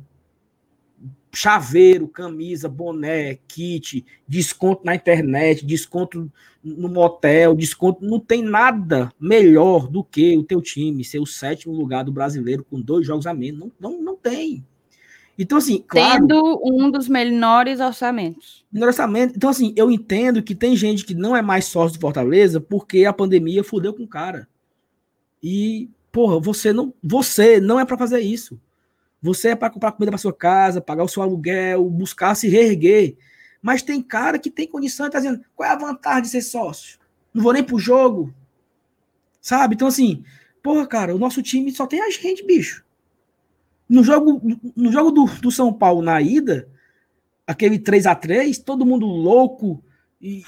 chaveiro, 1.32 2.08
camisa, 2.08 2.68
boné, 2.68 3.38
kit, 3.48 4.06
desconto 4.28 4.84
na 4.84 4.96
internet, 4.96 5.66
desconto 5.66 6.32
no 6.64 6.90
motel, 6.90 7.56
desconto. 7.56 8.04
Não 8.04 8.20
tem 8.20 8.44
nada 8.44 9.12
melhor 9.20 9.88
do 9.88 10.04
que 10.04 10.38
o 10.38 10.44
teu 10.44 10.62
time 10.62 11.04
ser 11.04 11.20
o 11.20 11.26
sétimo 11.26 11.74
lugar 11.74 12.04
do 12.04 12.12
brasileiro 12.12 12.66
com 12.70 12.82
dois 12.82 13.06
jogos 13.06 13.28
a 13.28 13.34
menos. 13.34 13.60
Não, 13.60 13.92
não, 13.92 14.02
não 14.02 14.16
tem. 14.16 14.66
Então, 15.38 15.58
assim, 15.58 15.82
claro. 15.88 16.28
Tendo 16.28 16.62
um 16.66 16.92
dos 16.92 17.08
menores 17.08 17.80
orçamentos. 17.80 18.66
No 18.70 18.86
orçamento. 18.86 19.36
Então, 19.38 19.50
assim, 19.50 19.74
eu 19.78 19.90
entendo 19.90 20.44
que 20.44 20.54
tem 20.54 20.76
gente 20.76 21.06
que 21.06 21.14
não 21.14 21.34
é 21.34 21.42
mais 21.42 21.66
sócio 21.66 21.98
do 21.98 22.02
Fortaleza 22.02 22.60
porque 22.60 23.06
a 23.06 23.14
pandemia 23.14 23.64
fudeu 23.64 23.94
com 23.94 24.04
o 24.04 24.08
cara. 24.08 24.50
E, 25.42 25.90
porra, 26.12 26.42
você 26.42 26.74
não, 26.74 26.94
você 27.02 27.62
não 27.62 27.80
é 27.80 27.86
para 27.86 27.98
fazer 27.98 28.20
isso. 28.20 28.60
Você 29.22 29.50
é 29.50 29.56
para 29.56 29.70
comprar 29.70 29.92
comida 29.92 30.12
para 30.12 30.18
sua 30.18 30.34
casa, 30.34 30.82
pagar 30.82 31.04
o 31.04 31.08
seu 31.08 31.22
aluguel, 31.22 31.90
buscar 31.90 32.36
se 32.36 32.48
reerguer. 32.48 33.18
Mas 33.62 33.82
tem 33.82 34.02
cara 34.02 34.40
que 34.40 34.50
tem 34.50 34.68
condição 34.68 35.08
e 35.08 35.10
tá 35.10 35.20
dizendo: 35.20 35.42
qual 35.56 35.70
é 35.70 35.74
a 35.74 35.78
vantagem 35.78 36.24
de 36.24 36.30
ser 36.30 36.42
sócio? 36.42 37.00
Não 37.34 37.44
vou 37.44 37.54
nem 37.54 37.64
pro 37.64 37.78
jogo. 37.78 38.34
Sabe? 39.42 39.76
Então, 39.76 39.88
assim, 39.88 40.24
porra, 40.64 40.88
cara, 40.88 41.16
o 41.16 41.20
nosso 41.20 41.42
time 41.42 41.72
só 41.72 41.86
tem 41.86 42.02
a 42.02 42.10
gente, 42.10 42.46
bicho. 42.46 42.84
No 43.88 44.04
jogo, 44.04 44.42
no 44.76 44.92
jogo 44.92 45.12
do, 45.12 45.26
do 45.26 45.52
São 45.52 45.74
Paulo 45.74 46.02
na 46.02 46.22
ida, 46.22 46.70
aquele 47.48 47.80
3 47.80 48.06
a 48.06 48.16
3 48.16 48.60
todo 48.60 48.86
mundo 48.86 49.08
louco 49.08 49.84
e 50.22 50.44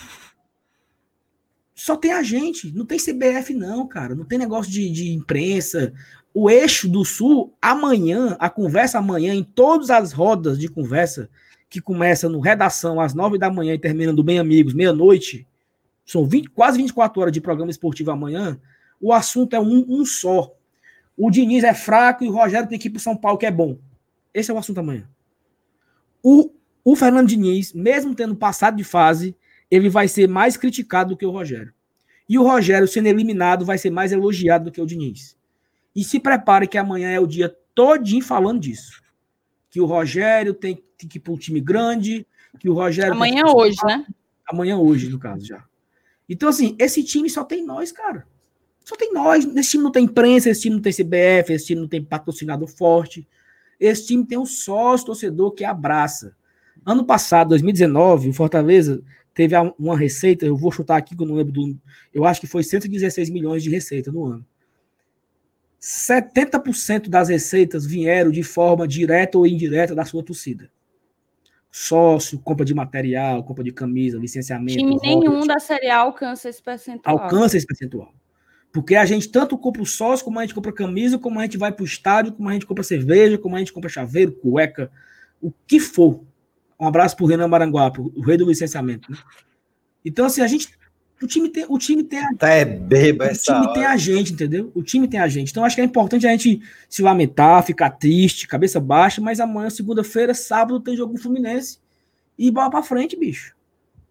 só 1.74 1.98
tem 1.98 2.12
a 2.12 2.22
gente, 2.22 2.72
não 2.72 2.86
tem 2.86 3.00
CBF 3.00 3.56
não, 3.56 3.88
cara, 3.88 4.14
não 4.14 4.24
tem 4.24 4.38
negócio 4.38 4.72
de, 4.72 4.88
de 4.92 5.12
imprensa. 5.12 5.92
O 6.34 6.50
eixo 6.50 6.88
do 6.88 7.04
Sul, 7.04 7.54
amanhã, 7.62 8.38
a 8.40 8.50
conversa 8.50 9.00
amanhã, 9.00 9.34
em 9.34 9.44
todas 9.44 9.90
as 9.90 10.14
rodas 10.14 10.58
de 10.58 10.70
conversa, 10.70 11.30
que 11.70 11.82
começa 11.82 12.30
no 12.30 12.40
redação 12.40 13.00
às 13.00 13.14
9 13.14 13.38
da 13.38 13.50
manhã 13.50 13.74
e 13.74 13.80
termina 13.80 14.14
do 14.14 14.24
Bem 14.24 14.40
Amigos, 14.40 14.74
meia-noite, 14.74 15.48
são 16.06 16.26
20, 16.26 16.50
quase 16.50 16.78
24 16.78 17.22
horas 17.22 17.34
de 17.34 17.40
programa 17.40 17.72
esportivo 17.72 18.12
amanhã, 18.12 18.60
o 19.00 19.14
assunto 19.14 19.56
é 19.56 19.60
um, 19.60 19.86
um 19.88 20.06
só. 20.06 20.54
O 21.18 21.30
Diniz 21.30 21.64
é 21.64 21.74
fraco 21.74 22.24
e 22.24 22.28
o 22.28 22.32
Rogério 22.32 22.68
tem 22.68 22.78
que 22.78 22.88
ir 22.88 22.92
para 22.92 23.00
São 23.00 23.16
Paulo, 23.16 23.38
que 23.38 23.46
é 23.46 23.52
bom. 23.52 23.78
Esse 24.34 24.52
é 24.52 24.54
o 24.54 24.58
assunto 24.58 24.80
amanhã. 24.80 25.10
O, 26.24 26.52
o 26.84 26.96
Fernando 26.96 27.28
Diniz, 27.28 27.74
mesmo 27.74 28.16
tendo 28.16 28.36
passado 28.36 28.78
de 28.78 28.84
fase, 28.84 29.36
ele 29.70 29.90
vai 29.90 30.08
ser 30.08 30.28
mais 30.28 30.58
criticado 30.58 31.12
do 31.12 31.18
que 31.18 31.26
o 31.26 31.32
Rogério. 31.32 31.74
E 32.28 32.38
o 32.38 32.44
Rogério, 32.44 32.88
sendo 32.88 33.08
eliminado, 33.08 33.66
vai 33.66 33.78
ser 33.78 33.90
mais 33.90 34.12
elogiado 34.12 34.66
do 34.66 34.72
que 34.72 34.82
o 34.82 34.86
Diniz. 34.86 35.38
E 35.96 36.04
se 36.04 36.20
prepare 36.20 36.68
que 36.68 36.78
amanhã 36.78 37.10
é 37.10 37.20
o 37.20 37.28
dia 37.28 37.56
todinho 37.76 38.24
falando 38.24 38.60
disso. 38.60 39.02
Que 39.70 39.82
o 39.82 39.86
Rogério 39.86 40.54
tem, 40.54 40.84
tem 40.98 41.10
que 41.10 41.18
ir 41.18 41.22
para 41.22 41.34
um 41.34 41.38
time 41.38 41.60
grande, 41.60 42.26
que 42.60 42.70
o 42.70 42.74
Rogério... 42.74 43.14
Amanhã 43.14 43.46
hoje, 43.48 43.78
né? 43.86 44.06
Amanhã 44.48 44.78
hoje, 44.78 45.10
no 45.10 45.20
caso, 45.20 45.46
já. 45.46 45.64
Então, 46.28 46.50
assim, 46.50 46.76
esse 46.80 47.04
time 47.04 47.30
só 47.30 47.44
tem 47.44 47.66
nós, 47.66 47.92
cara. 47.92 48.26
Só 48.84 48.96
tem 48.96 49.14
nós. 49.14 49.46
Esse 49.56 49.72
time 49.72 49.84
não 49.84 49.92
tem 49.92 50.06
imprensa, 50.06 50.50
esse 50.50 50.62
time 50.62 50.76
não 50.76 50.82
tem 50.82 50.94
CBF, 50.94 51.54
esse 51.54 51.68
time 51.68 51.82
não 51.82 51.88
tem 51.88 52.04
patrocinador 52.04 52.68
forte. 52.68 53.28
Esse 53.80 54.08
time 54.08 54.26
tem 54.26 54.38
um 54.38 54.46
sócio 54.46 55.08
torcedor 55.08 55.52
que 55.52 55.64
abraça. 55.64 56.36
Ano 56.86 57.06
passado, 57.06 57.50
2019, 57.50 58.30
o 58.30 58.34
Fortaleza 58.34 59.04
teve 59.34 59.56
uma 59.78 59.98
receita, 59.98 60.46
eu 60.46 60.56
vou 60.56 60.72
chutar 60.72 60.98
aqui 60.98 61.16
que 61.16 61.24
eu 61.24 61.28
não 61.28 61.36
lembro 61.36 61.54
do. 61.54 61.78
Eu 62.14 62.26
acho 62.26 62.42
que 62.42 62.48
foi 62.48 62.64
116 62.64 63.30
milhões 63.30 63.64
de 63.64 63.70
receita 63.70 64.12
no 64.12 64.26
ano. 64.26 64.46
70% 65.82 67.10
das 67.10 67.30
receitas 67.30 67.86
vieram 67.86 68.30
de 68.30 68.44
forma 68.44 68.88
direta 68.88 69.38
ou 69.38 69.48
indireta 69.48 69.96
da 69.96 70.06
sua 70.06 70.24
torcida. 70.24 70.70
Sócio, 71.72 72.38
compra 72.40 72.66
de 72.66 72.74
material, 72.74 73.44
compra 73.44 73.64
de 73.64 73.72
camisa, 73.72 74.20
licenciamento. 74.20 74.78
Time 74.78 75.00
nenhum 75.02 75.48
da 75.48 75.58
Série 75.58 75.90
A 75.90 75.98
alcança 75.98 76.50
esse 76.50 76.62
percentual. 76.62 77.18
Alcança 77.18 77.58
esse 77.58 77.66
percentual. 77.66 78.14
Porque 78.72 78.96
a 78.96 79.06
gente 79.06 79.30
tanto 79.30 79.58
compra 79.58 79.82
o 79.82 79.86
sócio, 79.86 80.24
como 80.24 80.38
a 80.38 80.44
gente 80.44 80.54
compra 80.54 80.72
camisa, 80.72 81.18
como 81.18 81.40
a 81.40 81.44
gente 81.44 81.58
vai 81.58 81.72
para 81.72 81.84
o 81.84 81.86
estádio, 81.86 82.34
como 82.34 82.48
a 82.48 82.54
gente 82.54 82.66
compra 82.66 82.84
cerveja, 82.84 83.38
como 83.38 83.56
a 83.56 83.60
gente 83.60 83.74
compra 83.74 83.90
chaveiro, 83.90 84.34
cueca, 84.34 84.92
o 85.42 85.52
que 85.66 85.80
for. 85.80 86.24
Um 86.80 86.86
abraço 86.86 87.16
para 87.16 87.24
o 87.24 87.28
Renan 87.28 87.48
Maranguape, 87.48 88.02
o 88.02 88.22
rei 88.22 88.38
do 88.38 88.48
licenciamento. 88.48 89.12
Né? 89.12 89.18
Então, 90.06 90.26
assim, 90.26 90.42
a 90.42 90.48
gente 90.48 90.70
o 91.22 91.28
time 91.28 91.50
tem, 91.50 91.66
o 91.70 91.78
time 91.78 92.04
tem 92.04 92.20
a, 92.20 92.34
tá 92.36 92.50
é 92.50 92.66
beba 92.66 93.26
o 93.26 93.34
time 93.34 93.74
tem 93.74 93.86
a 93.86 93.96
gente, 93.96 94.34
entendeu? 94.34 94.72
O 94.74 94.82
time 94.82 95.08
tem 95.08 95.20
a 95.20 95.28
gente. 95.28 95.52
Então 95.52 95.64
acho 95.64 95.76
que 95.76 95.82
é 95.82 95.86
importante 95.86 96.26
a 96.26 96.32
gente 96.32 96.62
se 96.90 97.02
lamentar, 97.02 97.64
ficar 97.64 97.92
triste, 97.92 98.48
cabeça 98.48 98.80
baixa, 98.80 99.22
mas 99.22 99.40
amanhã, 99.40 99.70
segunda-feira, 99.70 100.34
sábado, 100.34 100.80
tem 100.80 100.98
jogo 100.98 101.18
Fluminense 101.18 101.80
e 102.38 102.50
bola 102.50 102.72
pra 102.72 102.82
frente, 102.82 103.16
bicho. 103.16 103.56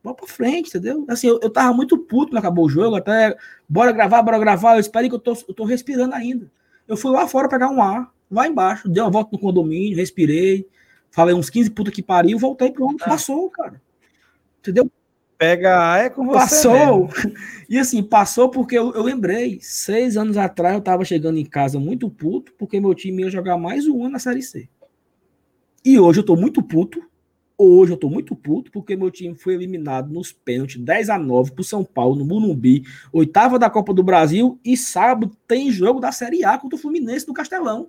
Bola 0.04 0.16
pra 0.16 0.26
frente, 0.26 0.68
entendeu? 0.68 1.04
Assim, 1.08 1.26
eu, 1.26 1.40
eu 1.42 1.50
tava 1.50 1.74
muito 1.74 1.98
puto 1.98 2.30
quando 2.30 2.38
acabou 2.38 2.66
o 2.66 2.70
jogo, 2.70 2.94
até 2.94 3.36
bora 3.68 3.90
gravar, 3.90 4.22
bora 4.22 4.38
gravar. 4.38 4.74
Eu 4.74 4.80
espero 4.80 5.08
que 5.08 5.14
eu 5.14 5.18
tô, 5.18 5.32
eu 5.48 5.54
tô 5.54 5.64
respirando 5.64 6.14
ainda. 6.14 6.50
Eu 6.86 6.96
fui 6.96 7.10
lá 7.10 7.26
fora 7.26 7.48
pegar 7.48 7.70
um 7.70 7.82
ar, 7.82 8.08
lá 8.30 8.46
embaixo, 8.46 8.88
dei 8.88 9.02
uma 9.02 9.10
volta 9.10 9.30
no 9.32 9.38
condomínio, 9.38 9.96
respirei, 9.96 10.66
falei 11.10 11.34
uns 11.34 11.50
15 11.50 11.70
puta 11.70 11.90
que 11.90 12.02
pariu, 12.02 12.38
voltei 12.38 12.70
pronto, 12.70 13.02
ah. 13.02 13.08
passou, 13.08 13.50
cara. 13.50 13.80
Entendeu? 14.60 14.90
Pega 15.40 15.96
é 15.96 16.10
com 16.10 16.26
você. 16.26 16.38
Passou. 16.38 17.08
Mesmo. 17.08 17.32
E 17.66 17.78
assim, 17.78 18.02
passou 18.02 18.50
porque 18.50 18.76
eu, 18.76 18.92
eu, 18.92 19.02
lembrei. 19.02 19.58
Seis 19.62 20.18
anos 20.18 20.36
atrás 20.36 20.74
eu 20.74 20.82
tava 20.82 21.02
chegando 21.02 21.38
em 21.38 21.46
casa 21.46 21.80
muito 21.80 22.10
puto, 22.10 22.52
porque 22.58 22.78
meu 22.78 22.94
time 22.94 23.22
ia 23.22 23.30
jogar 23.30 23.56
mais 23.56 23.88
um 23.88 24.02
ano 24.02 24.12
na 24.12 24.18
Série 24.18 24.42
C. 24.42 24.68
E 25.82 25.98
hoje 25.98 26.20
eu 26.20 26.24
tô 26.24 26.36
muito 26.36 26.62
puto. 26.62 27.02
Hoje 27.56 27.90
eu 27.90 27.96
tô 27.96 28.10
muito 28.10 28.36
puto, 28.36 28.70
porque 28.70 28.94
meu 28.94 29.10
time 29.10 29.34
foi 29.34 29.54
eliminado 29.54 30.12
nos 30.12 30.30
pênaltis 30.30 30.76
10 30.76 31.08
a 31.08 31.18
9 31.18 31.52
pro 31.52 31.64
São 31.64 31.84
Paulo, 31.84 32.16
no 32.16 32.24
Morumbi, 32.26 32.84
oitava 33.10 33.58
da 33.58 33.70
Copa 33.70 33.94
do 33.94 34.02
Brasil, 34.02 34.60
e 34.62 34.76
sábado 34.76 35.34
tem 35.48 35.70
jogo 35.70 36.00
da 36.00 36.12
Série 36.12 36.44
A 36.44 36.58
contra 36.58 36.76
o 36.76 36.80
Fluminense 36.80 37.24
do 37.24 37.32
Castelão. 37.32 37.88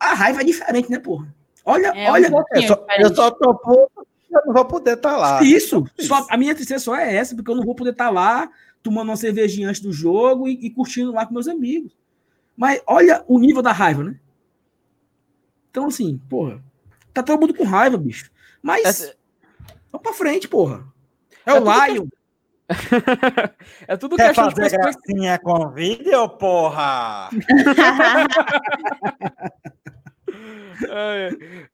A 0.00 0.14
raiva 0.14 0.40
é 0.40 0.44
diferente, 0.44 0.90
né, 0.90 0.98
porra? 0.98 1.32
Olha, 1.64 1.92
é 1.94 2.10
olha. 2.10 2.28
Um 2.28 2.42
eu, 2.54 2.62
só, 2.62 2.86
eu 2.98 3.14
só 3.14 3.30
tô 3.30 3.54
puto 3.54 4.13
eu 4.34 4.46
não 4.46 4.52
vou 4.52 4.64
poder 4.64 4.94
estar 4.94 5.12
tá 5.12 5.16
lá. 5.16 5.42
Isso, 5.42 5.84
só, 5.98 6.26
a 6.28 6.36
minha 6.36 6.54
tristeza 6.54 6.84
só 6.84 6.96
é 6.96 7.16
essa, 7.16 7.34
porque 7.34 7.50
eu 7.50 7.56
não 7.56 7.64
vou 7.64 7.74
poder 7.74 7.90
estar 7.90 8.06
tá 8.06 8.10
lá 8.10 8.50
tomando 8.82 9.08
uma 9.08 9.16
cervejinha 9.16 9.68
antes 9.68 9.80
do 9.80 9.92
jogo 9.92 10.46
e, 10.46 10.66
e, 10.66 10.70
curtindo 10.70 11.12
lá 11.12 11.24
com 11.24 11.32
meus 11.32 11.48
amigos. 11.48 11.96
Mas 12.56 12.82
olha 12.86 13.24
o 13.26 13.38
nível 13.38 13.62
da 13.62 13.72
raiva, 13.72 14.04
né? 14.04 14.18
Então, 15.70 15.86
assim, 15.86 16.20
porra, 16.28 16.62
tá 17.12 17.22
todo 17.22 17.40
mundo 17.40 17.54
com 17.54 17.64
raiva, 17.64 17.96
bicho. 17.96 18.30
Mas 18.62 18.84
Essa... 18.84 19.16
vamos 19.90 20.02
pra 20.02 20.12
frente, 20.12 20.46
porra. 20.46 20.86
É, 21.46 21.50
é 21.50 21.54
o 21.54 21.64
Lion. 21.64 22.06
Que... 22.06 22.24
é 23.88 23.96
tudo 23.96 24.16
Quer 24.16 24.28
questão 24.28 24.50
fazer 24.50 24.70
de 24.70 24.76
gracinha 24.76 25.38
com 25.38 25.70
vídeo, 25.70 26.28
porra? 26.30 27.30
É, 30.88 31.28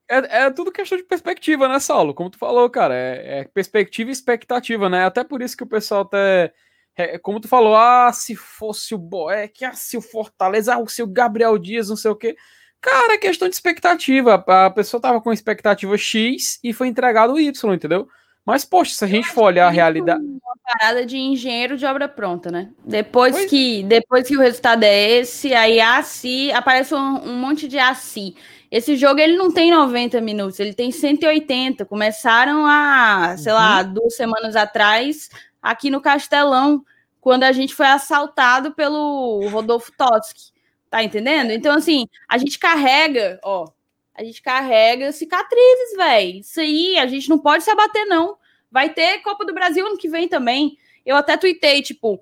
é, 0.08 0.42
é, 0.44 0.50
tudo 0.50 0.72
questão 0.72 0.98
de 0.98 1.04
perspectiva, 1.04 1.68
né, 1.68 1.78
Saulo? 1.78 2.14
Como 2.14 2.30
tu 2.30 2.38
falou, 2.38 2.68
cara, 2.68 2.94
é, 2.94 3.40
é 3.40 3.44
perspectiva 3.44 4.10
e 4.10 4.12
expectativa, 4.12 4.88
né? 4.88 5.04
Até 5.04 5.24
por 5.24 5.42
isso 5.42 5.56
que 5.56 5.62
o 5.62 5.68
pessoal 5.68 6.02
até. 6.02 6.52
É, 6.96 7.18
como 7.18 7.40
tu 7.40 7.48
falou, 7.48 7.76
ah, 7.76 8.12
se 8.12 8.34
fosse 8.34 8.94
o 8.94 8.98
Boeck, 8.98 9.64
ah, 9.64 9.72
se 9.72 9.96
o 9.96 10.02
Fortaleza, 10.02 10.74
ah, 10.74 10.84
se 10.88 11.02
o 11.02 11.06
Gabriel 11.06 11.56
Dias, 11.56 11.88
não 11.88 11.96
sei 11.96 12.10
o 12.10 12.16
quê. 12.16 12.36
Cara, 12.80 13.14
é 13.14 13.18
questão 13.18 13.48
de 13.48 13.54
expectativa. 13.54 14.44
A 14.46 14.70
pessoa 14.70 15.00
tava 15.00 15.20
com 15.20 15.32
expectativa 15.32 15.96
X 15.96 16.58
e 16.64 16.72
foi 16.72 16.88
entregado 16.88 17.38
Y, 17.38 17.74
entendeu? 17.74 18.08
Mas, 18.44 18.64
poxa, 18.64 18.94
se 18.94 19.04
a 19.04 19.08
gente 19.08 19.28
for 19.28 19.44
olhar 19.44 19.66
a 19.66 19.70
realidade. 19.70 20.24
Uma 20.24 20.56
parada 20.64 21.04
de 21.04 21.16
engenheiro 21.16 21.76
de 21.76 21.84
obra 21.84 22.08
pronta, 22.08 22.50
né? 22.50 22.70
Depois, 22.84 23.44
que, 23.44 23.82
depois 23.84 24.26
que 24.26 24.36
o 24.36 24.40
resultado 24.40 24.82
é 24.82 25.18
esse, 25.18 25.54
aí 25.54 25.78
assim, 25.78 26.50
aparece 26.52 26.94
um, 26.94 27.28
um 27.28 27.36
monte 27.36 27.68
de 27.68 27.78
assim. 27.78 28.34
Esse 28.70 28.96
jogo 28.96 29.18
ele 29.18 29.36
não 29.36 29.52
tem 29.52 29.70
90 29.72 30.20
minutos, 30.20 30.60
ele 30.60 30.72
tem 30.72 30.92
180. 30.92 31.84
Começaram 31.84 32.64
a, 32.66 33.36
sei 33.36 33.52
uhum. 33.52 33.58
lá, 33.58 33.82
duas 33.82 34.14
semanas 34.14 34.54
atrás, 34.54 35.28
aqui 35.60 35.90
no 35.90 36.00
Castelão, 36.00 36.84
quando 37.20 37.42
a 37.42 37.52
gente 37.52 37.74
foi 37.74 37.86
assaltado 37.86 38.72
pelo 38.72 39.48
Rodolfo 39.48 39.92
Toski. 39.96 40.52
Tá 40.88 41.02
entendendo? 41.02 41.50
Então, 41.50 41.76
assim, 41.76 42.06
a 42.28 42.38
gente 42.38 42.58
carrega, 42.58 43.38
ó, 43.44 43.68
a 44.14 44.24
gente 44.24 44.42
carrega 44.42 45.12
cicatrizes, 45.12 45.96
velho. 45.96 46.40
Isso 46.40 46.60
aí, 46.60 46.98
a 46.98 47.06
gente 47.06 47.28
não 47.28 47.38
pode 47.38 47.64
se 47.64 47.70
abater, 47.70 48.06
não. 48.06 48.36
Vai 48.70 48.90
ter 48.90 49.20
Copa 49.20 49.44
do 49.44 49.54
Brasil 49.54 49.86
ano 49.86 49.96
que 49.96 50.08
vem 50.08 50.28
também. 50.28 50.76
Eu 51.04 51.16
até 51.16 51.36
tuitei, 51.36 51.82
tipo, 51.82 52.20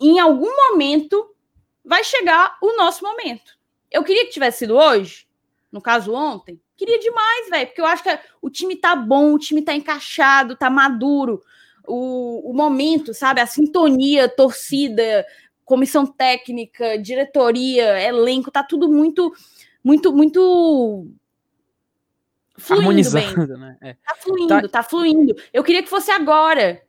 em 0.00 0.18
algum 0.18 0.50
momento 0.70 1.34
vai 1.84 2.02
chegar 2.02 2.56
o 2.62 2.76
nosso 2.76 3.04
momento. 3.04 3.58
Eu 3.90 4.02
queria 4.02 4.24
que 4.24 4.32
tivesse 4.32 4.60
sido 4.60 4.76
hoje, 4.76 5.26
no 5.74 5.82
caso 5.82 6.14
ontem, 6.14 6.60
queria 6.76 7.00
demais, 7.00 7.50
velho, 7.50 7.66
porque 7.66 7.80
eu 7.80 7.86
acho 7.86 8.04
que 8.04 8.18
o 8.40 8.48
time 8.48 8.76
tá 8.76 8.94
bom, 8.94 9.34
o 9.34 9.38
time 9.40 9.60
tá 9.60 9.74
encaixado, 9.74 10.54
tá 10.54 10.70
maduro. 10.70 11.42
O, 11.84 12.48
o 12.48 12.54
momento, 12.54 13.12
sabe? 13.12 13.40
A 13.40 13.46
sintonia, 13.46 14.28
torcida, 14.28 15.26
comissão 15.64 16.06
técnica, 16.06 16.96
diretoria, 16.96 18.00
elenco, 18.00 18.52
tá 18.52 18.62
tudo 18.62 18.88
muito, 18.88 19.34
muito, 19.82 20.12
muito 20.12 21.10
fluindo 22.56 22.82
Harmonizando, 22.82 23.48
bem. 23.48 23.58
né? 23.58 23.76
É. 23.80 23.94
Tá 23.94 24.14
fluindo, 24.14 24.48
tá... 24.48 24.68
tá 24.68 24.82
fluindo. 24.84 25.34
Eu 25.52 25.64
queria 25.64 25.82
que 25.82 25.90
fosse 25.90 26.12
agora. 26.12 26.80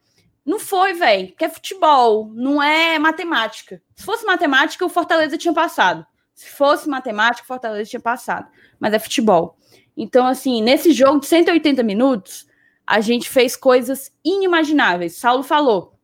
Não 0.45 0.59
foi, 0.59 0.93
velho, 0.93 1.29
porque 1.29 1.45
é 1.45 1.49
futebol, 1.49 2.29
não 2.35 2.61
é 2.61 2.99
matemática. 2.99 3.81
Se 3.95 4.05
fosse 4.05 4.23
matemática, 4.27 4.85
o 4.85 4.89
Fortaleza 4.89 5.39
tinha 5.39 5.55
passado. 5.55 6.05
Se 6.35 6.49
fosse 6.49 6.87
matemática, 6.87 7.47
Fortaleza 7.47 7.89
tinha 7.89 7.99
passado 7.99 8.47
mas 8.79 8.93
é 8.93 8.99
futebol. 8.99 9.57
Então, 9.95 10.27
assim, 10.27 10.61
nesse 10.61 10.91
jogo 10.91 11.19
de 11.19 11.27
180 11.27 11.81
minutos, 11.83 12.47
a 12.85 12.99
gente 12.99 13.29
fez 13.29 13.55
coisas 13.55 14.13
inimagináveis. 14.23 15.17
Saulo 15.17 15.43
falou, 15.43 15.97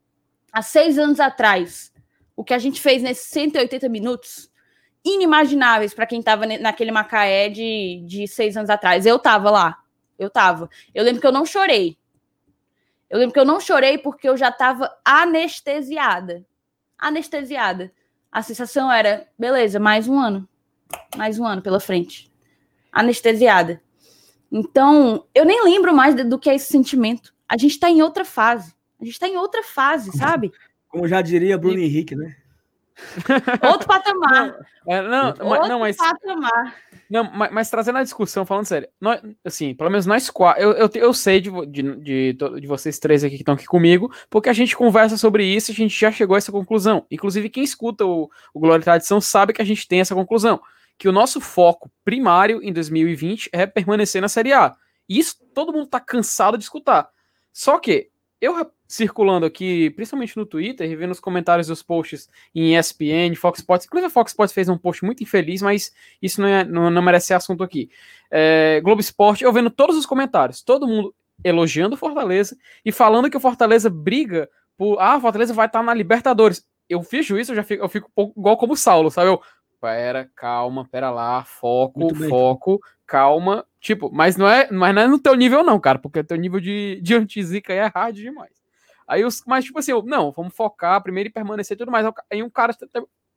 há 0.52 0.62
seis 0.62 0.98
anos 0.98 1.20
atrás, 1.20 1.92
o 2.36 2.44
que 2.44 2.54
a 2.54 2.58
gente 2.58 2.82
fez 2.82 3.04
nesses 3.04 3.26
180 3.26 3.90
minutos, 3.90 4.50
inimagináveis 5.04 5.94
para 5.94 6.06
quem 6.06 6.20
estava 6.20 6.46
naquele 6.46 6.92
Macaé 6.92 7.50
de, 7.50 8.04
de 8.08 8.28
seis 8.28 8.56
anos 8.56 8.70
atrás. 8.70 9.06
Eu 9.06 9.18
estava 9.18 9.50
lá, 9.50 9.78
eu 10.18 10.28
estava. 10.28 10.70
Eu 10.94 11.04
lembro 11.04 11.20
que 11.20 11.28
eu 11.28 11.32
não 11.32 11.46
chorei. 11.46 11.98
Eu 13.10 13.20
lembro 13.20 13.34
que 13.34 13.40
eu 13.40 13.46
não 13.46 13.60
chorei 13.60 13.98
porque 13.98 14.30
eu 14.30 14.38
já 14.38 14.50
estava 14.50 14.90
anestesiada. 15.04 16.46
Anestesiada. 16.98 17.92
A 18.32 18.42
sensação 18.42 18.92
era, 18.92 19.28
beleza, 19.38 19.80
mais 19.80 20.08
um 20.08 20.18
ano. 20.18 20.48
Mais 21.18 21.38
um 21.38 21.46
ano 21.46 21.62
pela 21.62 21.80
frente 21.80 22.32
anestesiada. 22.92 23.82
Então, 24.52 25.26
eu 25.34 25.46
nem 25.46 25.64
lembro 25.64 25.96
mais 25.96 26.14
do 26.14 26.38
que 26.38 26.50
é 26.50 26.56
esse 26.56 26.68
sentimento. 26.68 27.34
A 27.48 27.58
gente 27.58 27.72
está 27.72 27.90
em 27.90 28.02
outra 28.02 28.26
fase. 28.26 28.74
A 29.00 29.06
gente 29.06 29.14
está 29.14 29.28
em 29.28 29.38
outra 29.38 29.64
fase, 29.64 30.12
sabe? 30.18 30.52
Como 30.90 31.08
já 31.08 31.22
diria 31.22 31.58
Bruno 31.58 31.80
e... 31.80 31.86
Henrique, 31.86 32.16
né? 32.16 32.36
Outro 33.64 33.88
patamar. 33.88 34.56
É, 34.86 35.02
não, 35.02 35.28
Outro 35.28 35.48
mas, 35.48 35.70
não, 35.70 35.80
mas, 35.80 35.98
patamar. 35.98 36.76
Não, 37.12 37.26
mas, 37.26 37.51
mas, 37.51 37.70
trazendo 37.70 37.97
a 37.97 38.03
discussão, 38.03 38.45
falando 38.45 38.66
sério, 38.66 38.88
nós, 38.99 39.22
assim, 39.43 39.76
pelo 39.76 39.89
menos 39.89 40.05
nós 40.05 40.30
quatro, 40.30 40.64
eu, 40.64 40.72
eu, 40.72 40.89
eu 40.93 41.14
sei 41.14 41.41
de, 41.41 41.51
de, 41.66 41.95
de, 41.97 42.34
de, 42.34 42.68
vocês 42.68 42.99
três 42.99 43.22
aqui 43.22 43.36
que 43.36 43.41
estão 43.41 43.55
aqui 43.55 43.66
comigo, 43.66 44.09
porque 44.30 44.47
a 44.47 44.53
gente 44.53 44.78
conversa 44.78 45.18
sobre 45.18 45.43
isso 45.43 45.70
e 45.70 45.74
a 45.74 45.76
gente 45.76 45.99
já 45.99 46.09
chegou 46.09 46.36
a 46.36 46.38
essa 46.38 46.53
conclusão. 46.53 47.05
Inclusive, 47.12 47.49
quem 47.49 47.66
escuta 47.66 48.05
o, 48.05 48.32
o 48.53 48.59
Glória 48.62 48.82
e 48.82 48.86
Tradição 48.86 49.20
sabe 49.20 49.51
que 49.51 49.62
a 49.62 49.66
gente 49.66 49.86
tem 49.86 49.99
essa 49.99 50.16
conclusão 50.16 50.62
que 50.97 51.09
o 51.09 51.12
nosso 51.12 51.41
foco 51.41 51.91
primário 52.05 52.64
em 52.64 52.72
2020 52.72 53.49
é 53.51 53.66
permanecer 53.66 54.22
na 54.22 54.30
Série 54.30 54.53
A. 54.53 54.74
E 55.09 55.20
isso 55.20 55.36
todo 55.53 55.74
mundo 55.74 55.88
tá 55.88 55.99
cansado 55.99 56.57
de 56.57 56.64
escutar. 56.64 57.09
Só 57.51 57.78
que 57.78 58.09
eu 58.39 58.72
circulando 58.92 59.46
aqui, 59.46 59.89
principalmente 59.92 60.36
no 60.36 60.46
Twitter, 60.46 60.89
e 60.89 60.96
vendo 60.98 61.12
os 61.12 61.20
comentários 61.20 61.68
dos 61.68 61.82
posts 61.82 62.28
em 62.54 62.76
ESPN, 62.78 63.34
Fox 63.38 63.60
Sports, 63.60 63.86
inclusive 63.86 64.08
a 64.08 64.10
Fox 64.10 64.32
Sports 64.32 64.54
fez 64.54 64.68
um 64.68 64.78
post 64.78 65.06
muito 65.06 65.24
infeliz, 65.24 65.62
mas 65.62 65.94
isso 66.22 66.42
não, 66.42 66.48
é, 66.48 66.66
não, 66.66 66.89
não 66.89 67.02
merece 67.02 67.28
ser 67.28 67.36
assunto 67.36 67.64
aqui. 67.64 67.89
É, 68.30 68.82
Globo 68.84 69.00
Esporte, 69.00 69.46
eu 69.46 69.54
vendo 69.54 69.70
todos 69.70 69.96
os 69.96 70.06
comentários, 70.06 70.62
todo 70.62 70.88
mundo 70.88 71.16
elogiando 71.42 71.96
o 71.96 71.98
Fortaleza 71.98 72.58
e 72.84 72.92
falando 72.92 73.30
que 73.30 73.38
o 73.38 73.39
Fortaleza 73.39 73.89
briga 73.89 74.50
por, 74.78 75.00
ah, 75.00 75.20
Fortaleza 75.22 75.54
vai 75.54 75.68
estar 75.68 75.80
tá 75.80 75.86
na 75.86 75.94
Libertadores. 75.94 76.66
Eu 76.89 77.02
fiz 77.02 77.30
isso, 77.30 77.54
eu 77.54 77.56
já 77.56 77.64
fico, 77.64 77.84
eu 77.84 77.89
fico 77.89 78.08
um 78.10 78.14
pouco 78.14 78.39
igual 78.39 78.58
como 78.58 78.74
o 78.74 78.78
Saulo, 78.78 79.10
sabe? 79.10 79.30
Eu, 79.30 79.42
pera, 79.80 80.30
calma, 80.36 80.86
pera 80.92 81.10
lá, 81.10 81.46
foco, 81.46 82.14
foco, 82.28 82.82
calma. 83.08 83.66
Tipo, 83.80 84.12
mas 84.12 84.36
não, 84.36 84.50
é, 84.50 84.70
mas 84.70 84.94
não 84.94 85.02
é 85.02 85.08
no 85.08 85.18
teu 85.18 85.34
nível, 85.34 85.64
não, 85.64 85.80
cara, 85.80 85.98
porque 85.98 86.20
o 86.20 86.24
teu 86.26 86.36
nível 86.36 86.60
de, 86.60 87.00
de 87.02 87.16
antizica 87.16 87.72
é 87.72 87.88
hard 87.88 88.16
demais. 88.16 88.61
Aí 89.08 89.24
os, 89.26 89.43
mas, 89.45 89.66
tipo 89.66 89.80
assim, 89.80 89.91
eu, 89.91 90.04
não, 90.04 90.32
vamos 90.32 90.56
focar 90.56 91.02
primeiro 91.02 91.30
e 91.30 91.32
permanecer 91.32 91.76
e 91.76 91.78
tudo 91.78 91.91
mais. 91.91 92.06
Aí 92.32 92.41
um 92.43 92.49
cara 92.49 92.76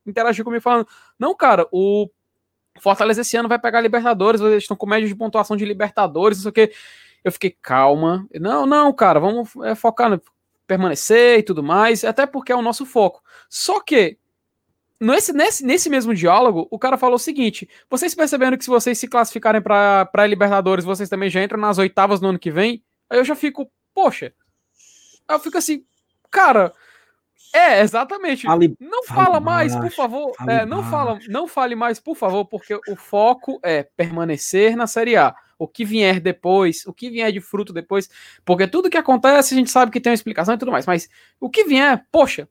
interagiu 0.07 0.45
comigo 0.45 0.63
falando: 0.63 0.87
Não, 1.19 1.35
cara, 1.35 1.67
o 1.73 2.09
Fortaleza 2.81 3.21
esse 3.21 3.37
ano 3.37 3.49
vai 3.49 3.59
pegar 3.59 3.81
Libertadores, 3.81 4.41
eles 4.41 4.65
estão 4.65 4.77
com 4.77 4.87
média 4.87 5.07
de 5.07 5.15
pontuação 5.15 5.57
de 5.57 5.65
Libertadores, 5.65 6.39
isso 6.39 6.49
aqui. 6.49 6.73
Eu 7.23 7.33
fiquei 7.33 7.57
calma. 7.63 8.27
Não, 8.35 8.67
não, 8.67 8.93
cara, 8.93 9.19
vamos 9.19 9.55
é, 9.65 9.75
focar 9.75 10.11
no 10.11 10.21
permanecer 10.67 11.39
e 11.39 11.43
tudo 11.43 11.63
mais, 11.63 12.05
até 12.05 12.27
porque 12.27 12.53
é 12.53 12.57
o 12.57 12.63
nosso 12.63 12.87
foco. 12.87 13.23
Só 13.49 13.81
que 13.81 14.19
nesse, 15.01 15.33
nesse, 15.33 15.65
nesse 15.65 15.91
mesmo 15.91 16.15
diálogo, 16.15 16.67
o 16.71 16.79
cara 16.79 16.99
falou 16.99 17.17
o 17.17 17.19
seguinte: 17.19 17.69
vocês 17.89 18.15
percebendo 18.15 18.59
que 18.59 18.65
se 18.65 18.71
vocês 18.71 18.99
se 18.99 19.09
classificarem 19.09 19.63
para 19.63 20.27
Libertadores, 20.27 20.85
vocês 20.85 21.09
também 21.09 21.31
já 21.31 21.43
entram 21.43 21.61
nas 21.61 21.79
oitavas 21.79 22.21
no 22.21 22.29
ano 22.29 22.39
que 22.39 22.51
vem? 22.51 22.83
Aí 23.09 23.19
eu 23.19 23.25
já 23.25 23.35
fico, 23.35 23.71
poxa. 23.95 24.33
Aí 25.29 25.37
eu 25.37 25.41
fico 25.41 25.59
assim, 25.59 25.85
cara, 26.31 26.73
é, 27.55 27.81
exatamente. 27.81 28.47
Fale, 28.47 28.77
não 28.81 29.05
fala 29.05 29.39
mais, 29.39 29.77
por 29.77 29.91
favor. 29.91 30.33
É, 30.49 30.67
não, 30.67 30.83
fala, 30.83 31.19
não 31.29 31.47
fale 31.47 31.77
mais, 31.77 32.01
por 32.01 32.17
favor, 32.17 32.45
porque 32.45 32.75
o 32.75 32.97
foco 32.97 33.61
é 33.63 33.85
permanecer 33.97 34.77
na 34.77 34.89
Série 34.89 35.17
A. 35.17 35.35
O 35.57 35.69
que 35.69 35.85
vier 35.85 36.19
depois, 36.19 36.85
o 36.85 36.93
que 36.93 37.09
vier 37.09 37.31
de 37.31 37.41
fruto 37.41 37.73
depois, 37.73 38.11
porque 38.45 38.67
tudo 38.67 38.91
que 38.91 38.97
acontece 38.97 39.55
a 39.55 39.57
gente 39.57 39.71
sabe 39.71 39.93
que 39.93 40.01
tem 40.01 40.11
uma 40.11 40.15
explicação 40.15 40.55
e 40.57 40.59
tudo 40.59 40.73
mais, 40.73 40.85
mas 40.85 41.09
o 41.41 41.49
que 41.49 41.63
vier, 41.63 42.05
poxa, 42.11 42.49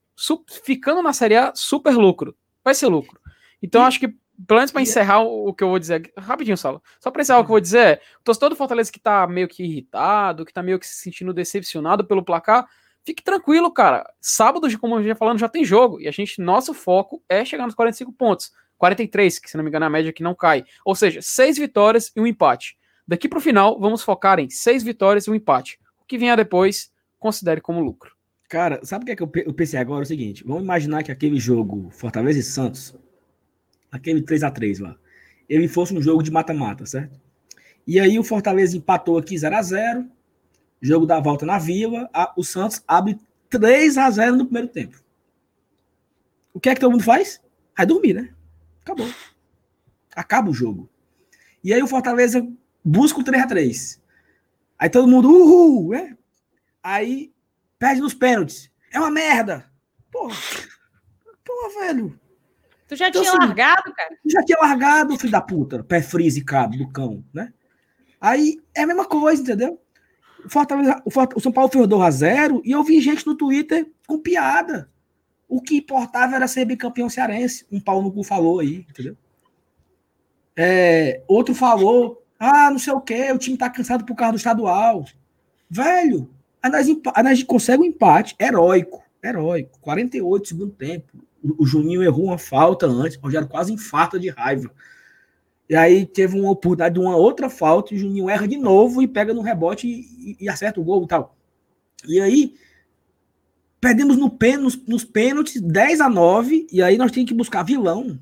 ficando 0.64 1.04
na 1.04 1.12
Série 1.12 1.36
A, 1.36 1.52
super 1.54 1.96
lucro. 1.96 2.34
Vai 2.64 2.74
ser 2.74 2.88
lucro. 2.88 3.20
Então 3.62 3.84
acho 3.84 4.00
que, 4.00 4.16
pelo 4.48 4.60
menos 4.60 4.72
para 4.72 4.82
encerrar 4.82 5.22
o 5.22 5.54
que 5.54 5.64
eu 5.64 5.70
vou 5.70 5.80
dizer, 5.80 6.12
rapidinho, 6.18 6.58
Sala, 6.58 6.82
só 7.00 7.12
para 7.12 7.22
encerrar 7.22 7.40
o 7.40 7.44
que 7.44 7.52
eu 7.52 7.54
vou 7.54 7.60
dizer, 7.60 7.88
é, 7.88 8.02
o 8.20 8.24
torcedor 8.24 8.50
do 8.50 8.56
Fortaleza 8.56 8.92
que 8.92 9.00
tá 9.00 9.28
meio 9.28 9.48
que 9.48 9.64
irritado, 9.64 10.46
que 10.46 10.54
tá 10.54 10.64
meio 10.64 10.80
que 10.80 10.88
se 10.88 10.96
sentindo 10.96 11.34
decepcionado 11.34 12.06
pelo 12.06 12.24
placar, 12.24 12.68
Fique 13.06 13.22
tranquilo, 13.22 13.70
cara. 13.70 14.10
Sábado, 14.22 14.68
como 14.80 14.98
eu 14.98 15.04
já 15.04 15.16
falando, 15.16 15.38
já 15.38 15.50
tem 15.50 15.66
jogo. 15.66 16.00
E 16.00 16.08
a 16.08 16.12
gente, 16.12 16.42
nosso 16.42 16.74
foco 16.74 17.22
é 17.28 17.44
chegar 17.44 17.66
nos 17.66 17.76
45 17.76 18.14
pontos. 18.14 18.52
43, 18.78 19.40
que 19.40 19.50
se 19.50 19.58
não 19.58 19.64
me 19.64 19.70
engano 19.70 19.86
é 19.86 19.88
a 19.88 19.90
média 19.90 20.14
que 20.14 20.24
não 20.24 20.34
cai. 20.34 20.64
Ou 20.86 20.96
seja, 20.96 21.22
seis 21.22 21.58
vitórias 21.58 22.12
e 22.16 22.22
um 22.22 22.28
empate. 22.28 22.78
Daqui 23.06 23.28
para 23.28 23.40
o 23.40 23.42
final, 23.42 23.80
vamos 23.80 24.02
focar 24.02 24.40
em 24.40 24.50
seis 24.50 24.84
vitórias 24.84 25.26
e 25.26 25.32
um 25.32 25.36
empate. 25.36 25.78
O 26.02 26.06
que 26.06 26.18
vier 26.18 26.36
depois, 26.38 26.92
considere 27.20 27.60
como 27.60 27.82
lucro. 27.82 28.14
Cara, 28.50 28.80
sabe 28.84 29.04
o 29.04 29.06
que, 29.06 29.12
é 29.12 29.16
que 29.16 29.24
eu 29.24 29.54
pensei 29.54 29.80
agora? 29.80 30.02
É 30.02 30.04
o 30.04 30.08
seguinte: 30.08 30.44
vamos 30.46 30.64
imaginar 30.64 31.04
que 31.04 31.12
aquele 31.12 31.40
jogo 31.40 31.90
Fortaleza 31.92 32.40
e 32.40 32.44
Santos, 32.44 32.96
aquele 33.94 34.24
3 34.24 34.44
a 34.44 34.52
3 34.52 34.80
lá, 34.80 34.98
ele 35.48 35.68
fosse 35.68 35.94
um 35.94 36.02
jogo 36.02 36.24
de 36.24 36.32
mata-mata, 36.32 36.86
certo? 36.86 37.22
E 37.86 38.00
aí 38.00 38.18
o 38.18 38.24
Fortaleza 38.24 38.76
empatou 38.76 39.18
aqui 39.18 39.38
0 39.38 39.56
a 39.56 39.62
0 39.62 40.10
Jogo 40.82 41.06
da 41.06 41.18
volta 41.18 41.46
na 41.46 41.58
Vila, 41.58 42.10
a, 42.14 42.34
o 42.36 42.44
Santos 42.44 42.84
abre 42.86 43.18
3 43.50 43.98
a 43.98 44.10
0 44.10 44.36
no 44.36 44.46
primeiro 44.46 44.68
tempo. 44.68 45.02
O 46.54 46.60
que 46.60 46.70
é 46.70 46.74
que 46.74 46.82
todo 46.82 46.92
mundo 46.92 47.06
faz? 47.06 47.42
Vai 47.78 47.86
dormir, 47.86 48.14
né? 48.14 48.34
Acabou. 48.82 49.10
Acaba 50.14 50.50
o 50.50 50.54
jogo. 50.54 50.90
E 51.64 51.74
aí 51.74 51.82
o 51.82 51.88
Fortaleza 51.88 52.46
busca 52.84 53.22
o 53.22 53.24
3 53.24 53.44
a 53.44 53.48
3 53.48 54.02
Aí 54.78 54.90
todo 54.90 55.08
mundo, 55.08 55.30
uhul, 55.30 55.92
né? 55.92 56.18
Aí 56.84 57.32
perde 57.80 58.02
nos 58.02 58.14
pênaltis. 58.14 58.70
É 58.92 59.00
uma 59.00 59.10
merda. 59.10 59.72
Porra. 60.12 60.36
Porra, 61.46 61.80
velho. 61.80 62.20
Tu 62.88 62.96
já 62.96 63.10
então, 63.10 63.22
tinha 63.22 63.34
assim, 63.34 63.46
largado, 63.46 63.94
cara? 63.94 64.18
Já 64.26 64.44
tinha 64.44 64.58
largado, 64.60 65.18
filho 65.18 65.32
da 65.32 65.42
puta. 65.42 65.84
Pé 65.84 66.02
freeze, 66.02 66.44
cabo 66.44 66.78
do 66.78 66.90
cão, 66.90 67.24
né? 67.34 67.54
Aí 68.20 68.58
é 68.76 68.84
a 68.84 68.88
mesma 68.88 69.06
coisa, 69.06 69.42
entendeu? 69.42 69.80
O, 70.46 70.50
Fortaleza, 70.50 71.02
o, 71.06 71.12
Fort, 71.12 71.34
o 71.36 71.40
São 71.40 71.52
Paulo 71.52 71.70
fez 71.72 71.88
2 71.88 72.02
a 72.02 72.12
0 72.12 72.62
e 72.64 72.72
eu 72.72 72.84
vi 72.84 73.00
gente 73.02 73.26
no 73.26 73.36
Twitter 73.36 73.90
com 74.08 74.20
piada. 74.20 74.90
O 75.48 75.62
que 75.62 75.78
importava 75.78 76.36
era 76.36 76.48
ser 76.48 76.66
bicampeão 76.66 77.10
cearense. 77.10 77.66
Um 77.72 77.80
pau 77.80 78.02
no 78.02 78.12
cu 78.12 78.24
falou 78.24 78.60
aí, 78.60 78.86
entendeu? 78.90 79.18
É, 80.56 81.24
outro 81.28 81.56
falou, 81.56 82.24
ah, 82.40 82.70
não 82.70 82.80
sei 82.80 82.94
o 82.94 83.02
que, 83.02 83.32
o 83.32 83.38
time 83.38 83.58
tá 83.58 83.70
cansado 83.70 84.06
por 84.06 84.16
causa 84.16 84.34
do 84.34 84.38
estadual. 84.38 85.06
Velho, 85.70 86.30
a 86.62 86.70
nós, 86.70 86.88
a 87.14 87.24
nós 87.24 87.44
consegue 87.44 87.82
um 87.82 87.86
empate 87.86 88.36
heróico, 88.40 89.04
heróico. 89.24 89.80
48 89.80 90.48
segundo 90.48 90.72
tempo. 90.72 91.18
O, 91.44 91.66
Juninho 91.66 92.02
errou 92.02 92.26
uma 92.26 92.38
falta 92.38 92.86
antes, 92.86 93.18
o 93.18 93.22
Rogério 93.22 93.48
quase 93.48 93.74
infarta 93.74 94.20
de 94.20 94.30
raiva. 94.30 94.72
E 95.70 95.76
aí 95.76 96.06
teve 96.06 96.40
uma 96.40 96.52
oportunidade 96.52 96.96
de 96.96 97.02
uma 97.02 97.16
outra 97.16 97.50
falta, 97.50 97.94
e 97.94 97.98
o 97.98 98.00
Juninho 98.00 98.30
erra 98.30 98.48
de 98.48 98.58
novo 98.58 99.02
e 99.02 99.08
pega 99.08 99.34
no 99.34 99.42
rebote 99.42 99.88
e, 99.88 100.38
e, 100.40 100.50
acerta 100.50 100.80
o 100.80 100.84
gol 100.84 101.04
e 101.04 101.08
tal. 101.08 101.36
E 102.08 102.22
aí 102.22 102.56
perdemos 103.82 104.16
no 104.18 104.30
pen, 104.30 104.58
nos, 104.58 104.78
nos 104.88 105.04
pênaltis 105.04 105.62
10 105.62 106.00
a 106.00 106.10
9, 106.10 106.68
e 106.72 106.82
aí 106.82 106.98
nós 106.98 107.12
temos 107.12 107.30
que 107.30 107.36
buscar 107.36 107.64
vilão, 107.64 108.18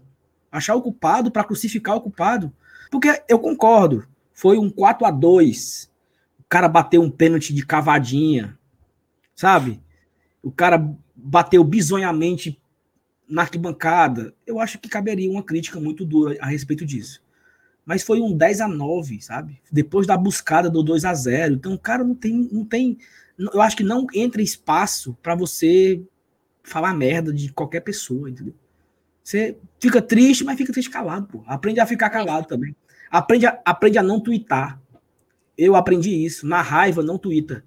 achar 0.52 0.76
o 0.76 0.82
culpado 0.82 1.30
para 1.30 1.44
crucificar 1.44 1.96
o 1.96 2.02
culpado. 2.02 2.52
Porque 2.90 3.22
eu 3.30 3.38
concordo, 3.38 4.08
foi 4.34 4.58
um 4.58 4.70
4 4.70 5.06
a 5.06 5.12
2 5.12 5.92
o 6.40 6.46
cara 6.52 6.68
bateu 6.68 7.02
um 7.02 7.10
pênalti 7.10 7.54
de 7.54 7.66
cavadinha, 7.66 8.58
sabe? 9.34 9.82
O 10.44 10.52
cara 10.52 10.94
bateu 11.16 11.64
bizonhamente 11.64 12.61
na 13.32 13.44
arquibancada. 13.44 14.34
Eu 14.46 14.60
acho 14.60 14.78
que 14.78 14.90
caberia 14.90 15.32
uma 15.32 15.44
crítica 15.44 15.80
muito 15.80 16.06
dura 16.06 16.38
a 16.40 16.48
respeito 16.48 16.86
disso 16.86 17.22
mas 17.84 18.04
foi 18.04 18.22
um 18.22 18.38
10 18.38 18.62
a 18.62 18.68
9, 18.68 19.22
sabe? 19.22 19.60
Depois 19.72 20.06
da 20.06 20.16
buscada 20.16 20.70
do 20.70 20.84
2 20.84 21.04
a 21.04 21.14
0. 21.14 21.56
Então, 21.56 21.76
cara, 21.78 22.04
não 22.04 22.16
tem 22.16 22.48
não 22.52 22.64
tem 22.64 22.98
eu 23.38 23.62
acho 23.62 23.76
que 23.76 23.84
não 23.84 24.06
entra 24.14 24.42
espaço 24.42 25.18
para 25.22 25.36
você 25.36 26.02
falar 26.64 26.94
merda 26.94 27.34
de 27.34 27.52
qualquer 27.52 27.82
pessoa, 27.82 28.30
entendeu? 28.30 28.54
Você 29.24 29.58
fica 29.80 30.02
triste, 30.02 30.44
mas 30.44 30.58
fica 30.58 30.72
triste 30.72 30.92
calado, 30.92 31.28
pô. 31.28 31.44
Aprende 31.48 31.80
a 31.80 31.88
ficar 31.88 32.10
calado 32.10 32.48
também. 32.48 32.76
Aprende 33.10 33.46
a, 33.46 33.60
aprende 33.66 33.98
a 33.98 34.04
não 34.04 34.20
twittar. 34.20 34.80
Eu 35.58 35.76
aprendi 35.76 36.12
isso. 36.12 36.46
Na 36.46 36.62
raiva, 36.62 37.04
não 37.04 37.18
twitta. 37.18 37.64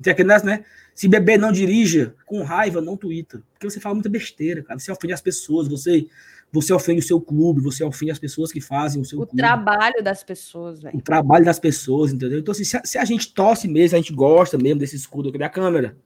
Tem 0.00 0.12
aquele 0.12 0.28
né? 0.42 0.64
Se 0.94 1.08
beber, 1.08 1.38
não 1.38 1.52
dirija. 1.52 2.14
Com 2.26 2.42
raiva, 2.42 2.80
não 2.80 2.96
twitta. 2.96 3.42
Porque 3.52 3.68
você 3.68 3.80
fala 3.80 3.94
muita 3.94 4.08
besteira, 4.08 4.62
cara. 4.62 4.78
Você 4.78 4.90
ofende 4.90 5.12
as 5.12 5.20
pessoas. 5.20 5.68
Você 5.68 6.06
você 6.54 6.70
ofende 6.70 7.00
o 7.00 7.02
seu 7.02 7.18
clube, 7.18 7.62
você 7.62 7.82
ofende 7.82 8.12
as 8.12 8.18
pessoas 8.18 8.52
que 8.52 8.60
fazem 8.60 9.00
o 9.00 9.04
seu 9.06 9.18
o 9.18 9.26
clube. 9.26 9.40
trabalho 9.40 10.04
das 10.04 10.22
pessoas, 10.22 10.82
velho. 10.82 10.98
O 10.98 11.00
trabalho 11.00 11.46
das 11.46 11.58
pessoas, 11.58 12.12
entendeu? 12.12 12.38
Então, 12.38 12.52
assim, 12.52 12.62
se, 12.62 12.76
a, 12.76 12.82
se, 12.84 12.98
a, 12.98 13.04
gente 13.06 13.32
torce 13.32 13.66
mesmo, 13.66 13.96
a 13.96 14.00
gente 14.00 14.12
gosta 14.12 14.58
mesmo 14.58 14.78
desse 14.78 14.94
escudo 14.94 15.30
aqui 15.30 15.38
da 15.38 15.48
câmera, 15.48 15.96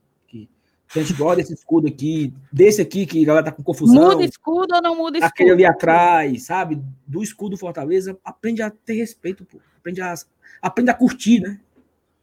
se 0.89 0.99
a 0.99 1.03
gente 1.03 1.17
gosta 1.17 1.37
desse 1.37 1.53
escudo 1.53 1.87
aqui, 1.87 2.33
desse 2.51 2.81
aqui 2.81 3.05
que 3.05 3.21
a 3.21 3.25
galera 3.25 3.45
tá 3.45 3.51
com 3.51 3.61
confusão. 3.61 4.11
Muda 4.11 4.23
escudo 4.23 4.75
ou 4.75 4.81
não 4.81 4.95
muda 4.95 5.17
escudo? 5.17 5.29
Aquele 5.29 5.51
ali 5.51 5.65
atrás, 5.65 6.43
sabe? 6.43 6.81
Do 7.05 7.21
escudo 7.21 7.57
Fortaleza, 7.57 8.17
aprende 8.23 8.61
a 8.61 8.69
ter 8.69 8.93
respeito, 8.93 9.43
pô. 9.43 9.59
Aprende 9.77 10.01
a, 10.01 10.13
aprende 10.61 10.89
a 10.89 10.93
curtir, 10.93 11.41
né? 11.41 11.59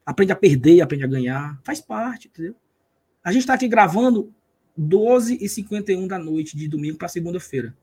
Aprende 0.05 0.33
a 0.33 0.37
perder, 0.37 0.81
aprende 0.81 1.05
a 1.05 1.09
ganhar. 1.09 1.59
Faz 1.63 1.81
parte, 1.81 2.29
entendeu? 2.29 2.55
A 3.23 3.33
gente 3.33 3.47
tá 3.47 3.55
aqui 3.55 3.67
gravando 3.67 4.33
12h51 4.79 6.07
da 6.07 6.19
noite, 6.19 6.57
de 6.57 6.69
domingo 6.69 6.99
para 6.99 7.09
segunda-feira. 7.09 7.75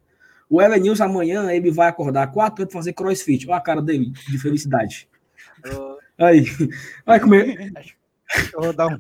O 0.50 0.62
Elenilson 0.62 1.06
amanhã 1.06 1.52
ele 1.52 1.72
vai 1.72 1.88
acordar 1.88 2.28
4 2.32 2.68
para 2.68 2.74
fazer 2.74 2.94
crossfit. 2.94 3.48
Olha 3.48 3.58
a 3.58 3.62
cara 3.62 3.82
dele 3.82 4.12
de 4.12 4.38
felicidade. 4.38 5.08
Aí, 6.18 6.46
vai 7.06 7.20
comer. 7.20 7.72
Eu 8.54 8.62
vou 8.62 8.74
dar 8.74 8.88
um, 8.88 9.00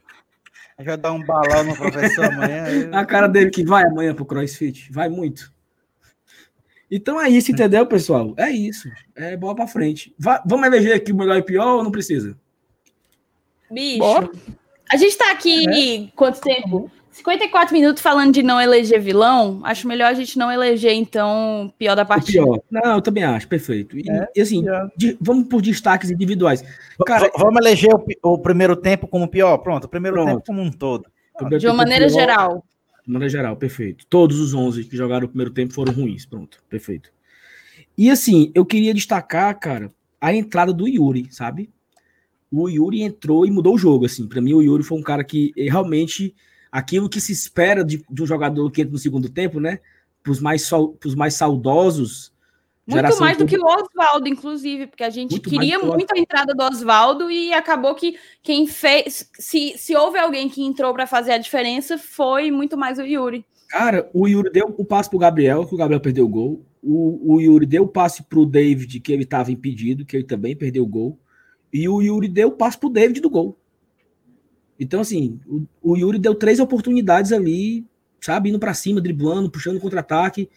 eu 0.79 0.85
vou 0.85 0.97
dar 0.97 1.11
um 1.11 1.23
balão 1.23 1.63
no 1.65 1.75
professor 1.75 2.25
amanhã. 2.25 2.89
A 2.93 3.05
cara 3.05 3.27
dele 3.27 3.49
que 3.49 3.63
vai 3.63 3.83
amanhã 3.83 4.15
pro 4.15 4.25
crossfit. 4.25 4.91
Vai 4.91 5.09
muito. 5.09 5.53
Então 6.89 7.21
é 7.21 7.29
isso, 7.29 7.51
entendeu, 7.51 7.85
pessoal? 7.85 8.33
É 8.37 8.49
isso. 8.49 8.89
É 9.15 9.37
bola 9.37 9.55
para 9.55 9.67
frente. 9.67 10.13
Vai, 10.17 10.41
vamos 10.45 10.65
eleger 10.65 10.95
aqui 10.95 11.11
o 11.11 11.15
melhor 11.15 11.37
e 11.37 11.43
pior 11.43 11.77
ou 11.77 11.83
não 11.83 11.91
precisa? 11.91 12.37
Bicho. 13.71 13.99
Bora. 13.99 14.29
A 14.91 14.97
gente 14.97 15.17
tá 15.17 15.31
aqui 15.31 16.05
é. 16.05 16.11
quanto 16.15 16.41
tempo? 16.41 16.91
54 17.11 17.73
minutos 17.73 18.01
falando 18.01 18.33
de 18.33 18.41
não 18.41 18.59
eleger 18.59 18.99
vilão, 18.99 19.59
acho 19.63 19.85
melhor 19.87 20.07
a 20.07 20.13
gente 20.13 20.37
não 20.37 20.49
eleger, 20.49 20.93
então, 20.93 21.71
pior 21.77 21.93
da 21.93 22.05
partida. 22.05 22.41
pior. 22.41 22.61
Não, 22.71 22.95
eu 22.95 23.01
também 23.01 23.23
acho, 23.23 23.47
perfeito. 23.47 23.97
E, 23.97 24.09
é, 24.09 24.29
e 24.33 24.41
assim, 24.41 24.63
de, 24.95 25.17
vamos 25.19 25.47
por 25.47 25.61
destaques 25.61 26.09
individuais. 26.09 26.63
Cara, 27.05 27.29
vamos 27.37 27.57
eleger 27.57 27.93
o, 27.93 28.33
o, 28.33 28.37
primeiro 28.37 28.77
tempo 28.77 29.07
como 29.07 29.27
pior? 29.27 29.57
Pronto, 29.57 29.85
o 29.85 29.89
primeiro 29.89 30.15
pronto. 30.15 30.29
tempo 30.29 30.43
como 30.45 30.61
um 30.61 30.71
todo. 30.71 31.05
de 31.59 31.67
uma 31.67 31.75
maneira 31.75 32.07
pior, 32.07 32.17
geral. 32.17 32.65
De 33.05 33.11
maneira 33.11 33.29
geral, 33.29 33.55
perfeito. 33.57 34.05
Todos 34.07 34.39
os 34.39 34.53
11 34.53 34.85
que 34.85 34.95
jogaram 34.95 35.25
o 35.25 35.29
primeiro 35.29 35.51
tempo 35.51 35.73
foram 35.73 35.91
ruins, 35.91 36.25
pronto, 36.25 36.63
perfeito. 36.69 37.11
E 37.97 38.09
assim, 38.09 38.51
eu 38.55 38.65
queria 38.65 38.93
destacar, 38.93 39.59
cara, 39.59 39.91
a 40.19 40.33
entrada 40.33 40.71
do 40.71 40.87
Yuri, 40.87 41.27
sabe? 41.29 41.69
O 42.51 42.67
Yuri 42.67 43.01
entrou 43.01 43.45
e 43.45 43.51
mudou 43.51 43.75
o 43.75 43.77
jogo, 43.77 44.05
assim. 44.05 44.27
Para 44.27 44.41
mim, 44.41 44.53
o 44.53 44.61
Yuri 44.61 44.83
foi 44.83 44.97
um 44.97 45.03
cara 45.03 45.23
que 45.23 45.53
realmente 45.55 46.35
aquilo 46.71 47.09
que 47.09 47.21
se 47.21 47.31
espera 47.31 47.83
de, 47.83 48.03
de 48.09 48.23
um 48.23 48.25
jogador 48.25 48.69
que 48.71 48.81
entra 48.81 48.91
no 48.91 48.97
segundo 48.97 49.29
tempo, 49.29 49.59
né? 49.59 49.79
Para 50.21 50.31
os 50.31 50.39
mais, 50.39 50.69
mais 51.15 51.33
saudosos. 51.33 52.31
Muito 52.85 53.19
mais 53.19 53.37
do 53.37 53.45
que 53.45 53.57
o 53.57 53.63
Oswaldo, 53.63 54.27
inclusive, 54.27 54.87
porque 54.87 55.03
a 55.03 55.09
gente 55.09 55.31
muito 55.31 55.49
queria 55.49 55.79
muito 55.79 56.11
a 56.13 56.19
entrada 56.19 56.53
do 56.53 56.63
Oswaldo 56.63 57.31
e 57.31 57.53
acabou 57.53 57.95
que 57.95 58.17
quem 58.41 58.67
fez. 58.67 59.29
Se, 59.33 59.77
se 59.77 59.95
houve 59.95 60.17
alguém 60.17 60.49
que 60.49 60.63
entrou 60.63 60.93
para 60.93 61.07
fazer 61.07 61.31
a 61.31 61.37
diferença, 61.37 61.97
foi 61.97 62.51
muito 62.51 62.77
mais 62.77 62.97
o 62.99 63.03
Yuri. 63.03 63.45
Cara, 63.69 64.09
o 64.13 64.27
Yuri 64.27 64.51
deu 64.51 64.73
o 64.77 64.83
passe 64.83 65.09
pro 65.09 65.19
Gabriel, 65.19 65.65
que 65.65 65.73
o 65.73 65.77
Gabriel 65.77 66.01
perdeu 66.01 66.25
o 66.25 66.29
gol. 66.29 66.65
O, 66.83 67.35
o 67.35 67.39
Yuri 67.39 67.65
deu 67.65 67.83
o 67.83 67.87
passe 67.87 68.23
pro 68.23 68.45
David, 68.45 68.99
que 68.99 69.13
ele 69.13 69.23
estava 69.23 69.51
impedido, 69.51 70.05
que 70.05 70.17
ele 70.17 70.25
também 70.25 70.55
perdeu 70.55 70.83
o 70.83 70.87
gol. 70.87 71.17
E 71.73 71.87
o 71.87 72.01
Yuri 72.01 72.27
deu 72.27 72.49
o 72.49 72.51
passe 72.51 72.77
pro 72.77 72.89
David 72.89 73.21
do 73.21 73.29
gol. 73.29 73.57
Então, 74.79 75.01
assim, 75.01 75.39
o, 75.47 75.63
o 75.81 75.97
Yuri 75.97 76.17
deu 76.17 76.33
três 76.33 76.59
oportunidades 76.59 77.31
ali, 77.31 77.85
sabe, 78.19 78.49
indo 78.49 78.59
para 78.59 78.73
cima, 78.73 78.99
driblando, 78.99 79.49
puxando 79.49 79.79
contra-ataque. 79.79 80.49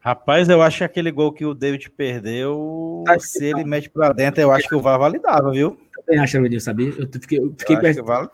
Rapaz, 0.00 0.48
eu 0.48 0.62
acho 0.62 0.78
que 0.78 0.84
aquele 0.84 1.10
gol 1.10 1.32
que 1.32 1.44
o 1.44 1.54
David 1.54 1.90
perdeu, 1.90 3.02
tá 3.06 3.18
se 3.18 3.44
ele 3.44 3.64
mete 3.64 3.90
para 3.90 4.12
dentro, 4.12 4.40
eu 4.40 4.52
acho 4.52 4.68
que 4.68 4.74
o 4.74 4.80
VAR 4.80 4.98
validava, 4.98 5.50
viu? 5.50 5.76
Também 5.94 6.20
acho, 6.20 6.38
Avenil, 6.38 6.60
sabia? 6.60 6.94
Eu 6.96 7.08
fiquei, 7.20 7.38
eu 7.38 7.54
fiquei 7.58 7.76
eu 7.76 7.80
com 7.80 7.86
essa... 7.86 8.02
Vale... 8.02 8.28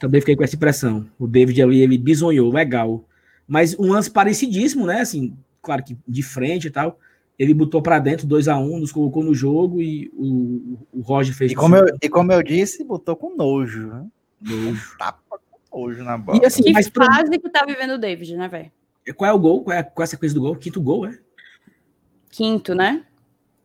Também 0.00 0.20
fiquei 0.20 0.34
com 0.34 0.42
essa 0.42 0.56
impressão. 0.56 1.06
O 1.18 1.26
David 1.26 1.62
ali, 1.62 1.80
ele 1.80 1.98
bisonhou, 1.98 2.50
legal. 2.50 3.04
Mas 3.46 3.78
um 3.78 3.92
lance 3.92 4.10
parecidíssimo, 4.10 4.86
né? 4.86 5.00
Assim, 5.00 5.36
claro 5.60 5.84
que 5.84 5.96
de 6.08 6.22
frente 6.22 6.68
e 6.68 6.70
tal. 6.70 6.98
Ele 7.42 7.54
botou 7.54 7.82
para 7.82 7.98
dentro 7.98 8.24
2 8.24 8.46
a 8.46 8.56
1 8.56 8.62
um, 8.62 8.78
nos 8.78 8.92
colocou 8.92 9.24
no 9.24 9.34
jogo 9.34 9.82
e 9.82 10.08
o, 10.14 10.78
o 10.92 11.00
Roger 11.00 11.34
fez. 11.34 11.50
E 11.50 11.56
como, 11.56 11.74
eu, 11.74 11.86
e 12.00 12.08
como 12.08 12.30
eu 12.30 12.40
disse, 12.40 12.84
botou 12.84 13.16
com 13.16 13.34
nojo. 13.34 13.88
Né? 13.88 14.06
Nojo. 14.40 14.96
Tapa 14.96 15.40
com 15.50 15.80
nojo 15.80 16.04
na 16.04 16.16
bola. 16.16 16.38
E 16.40 16.46
assim, 16.46 16.62
que 16.62 16.72
mas 16.72 16.86
fase 16.86 17.30
pra... 17.30 17.38
que 17.40 17.50
tá 17.50 17.64
vivendo 17.66 17.94
o 17.94 17.98
David, 17.98 18.36
né, 18.36 18.46
velho? 18.46 18.70
Qual 19.16 19.28
é 19.28 19.34
o 19.34 19.38
gol? 19.40 19.64
Qual 19.64 19.76
é, 19.76 19.82
qual 19.82 20.04
é 20.04 20.04
a 20.04 20.06
sequência 20.06 20.36
do 20.36 20.40
gol? 20.40 20.54
Quinto 20.54 20.80
gol, 20.80 21.04
é? 21.04 21.18
Quinto, 22.30 22.76
né? 22.76 23.04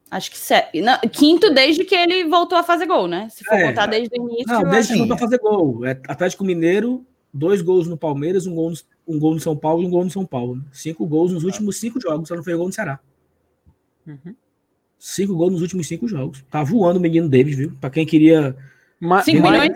Acho 0.09 0.31
que 0.31 0.39
sete. 0.39 0.81
Não, 0.81 0.97
quinto 1.11 1.53
desde 1.53 1.83
que 1.83 1.93
ele 1.93 2.25
voltou 2.27 2.57
a 2.57 2.63
fazer 2.63 2.87
gol, 2.87 3.07
né? 3.07 3.29
Se 3.29 3.43
for 3.43 3.53
é, 3.53 3.67
contar 3.67 3.85
desde 3.85 4.19
o 4.19 4.27
início. 4.27 4.47
Não, 4.47 4.63
desde 4.63 4.93
que 4.93 4.97
voltou 4.97 5.17
a 5.17 5.19
fazer 5.19 5.37
gol. 5.37 5.85
É 5.85 5.91
Atlético 6.07 6.43
Mineiro, 6.43 7.05
dois 7.31 7.61
gols 7.61 7.87
no 7.87 7.95
Palmeiras, 7.95 8.47
um 8.47 8.55
gol 8.55 8.71
no, 8.71 8.77
um 9.07 9.19
gol 9.19 9.35
no 9.35 9.39
São 9.39 9.55
Paulo 9.55 9.83
e 9.83 9.85
um 9.85 9.89
gol 9.91 10.03
no 10.03 10.09
São 10.09 10.25
Paulo. 10.25 10.55
Né? 10.55 10.63
Cinco 10.71 11.05
gols 11.05 11.31
nos 11.31 11.43
últimos 11.43 11.77
cinco 11.77 12.01
jogos, 12.01 12.27
só 12.27 12.35
não 12.35 12.43
fez 12.43 12.57
gol 12.57 12.65
no 12.65 12.73
Ceará. 12.73 12.99
Uhum. 14.07 14.35
Cinco 14.97 15.35
gols 15.35 15.53
nos 15.53 15.61
últimos 15.61 15.87
cinco 15.87 16.07
jogos. 16.07 16.43
Tá 16.49 16.63
voando 16.63 16.97
o 16.97 17.01
menino 17.01 17.29
David, 17.29 17.55
viu? 17.55 17.77
Pra 17.79 17.89
quem 17.89 18.05
queria. 18.05 18.55
Ma 18.99 19.21
cinco 19.21 19.43
milhões? 19.43 19.71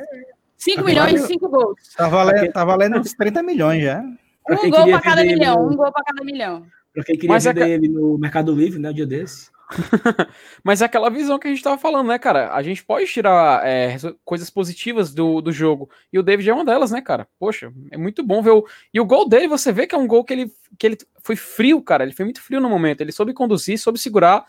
Cinco 0.58 0.84
milhões 0.84 1.24
e 1.24 1.28
cinco 1.28 1.50
gols. 1.50 1.80
Tá 1.96 2.08
valendo, 2.08 2.52
tá 2.52 2.64
valendo 2.64 3.00
uns 3.00 3.14
30 3.14 3.42
milhões 3.44 3.84
já. 3.84 4.04
Um 4.50 4.70
gol 4.70 4.86
pra 4.88 5.02
cada 5.02 5.24
milhão, 5.24 5.64
no... 5.64 5.72
um 5.72 5.76
gol 5.76 5.92
pra 5.92 6.04
cada 6.04 6.24
milhão. 6.24 6.66
Pra 6.94 7.04
quem 7.04 7.16
queria 7.16 7.30
Mas 7.30 7.44
vender 7.44 7.64
é... 7.64 7.70
ele 7.70 7.88
no 7.88 8.18
Mercado 8.18 8.54
Livre, 8.54 8.80
né? 8.80 8.90
O 8.90 8.94
dia 8.94 9.06
desse. 9.06 9.50
Mas 10.64 10.82
é 10.82 10.86
aquela 10.86 11.10
visão 11.10 11.40
que 11.40 11.48
a 11.48 11.52
gente 11.52 11.64
tava 11.64 11.78
falando, 11.78 12.08
né, 12.08 12.20
cara? 12.20 12.54
A 12.54 12.62
gente 12.62 12.84
pode 12.84 13.08
tirar 13.08 13.66
é, 13.66 13.98
coisas 14.24 14.50
positivas 14.50 15.14
do, 15.14 15.42
do 15.42 15.52
jogo. 15.52 15.90
E 16.12 16.20
o 16.20 16.24
David 16.24 16.50
é 16.50 16.54
uma 16.54 16.66
delas, 16.66 16.92
né, 16.92 17.02
cara? 17.02 17.28
Poxa, 17.40 17.72
é 17.92 17.98
muito 17.98 18.24
bom 18.24 18.42
ver 18.42 18.52
o. 18.52 18.66
E 18.94 19.00
o 19.00 19.06
gol 19.06 19.28
dele, 19.28 19.48
você 19.48 19.72
vê 19.72 19.88
que 19.88 19.96
é 19.96 19.98
um 19.98 20.08
gol 20.08 20.24
que 20.24 20.34
ele, 20.34 20.52
que 20.78 20.88
ele 20.88 20.98
foi 21.22 21.36
frio, 21.36 21.82
cara. 21.82 22.04
Ele 22.04 22.14
foi 22.14 22.26
muito 22.26 22.42
frio 22.42 22.60
no 22.60 22.70
momento. 22.70 23.02
Ele 23.02 23.12
soube 23.12 23.34
conduzir, 23.34 23.78
soube 23.80 24.00
segurar, 24.00 24.46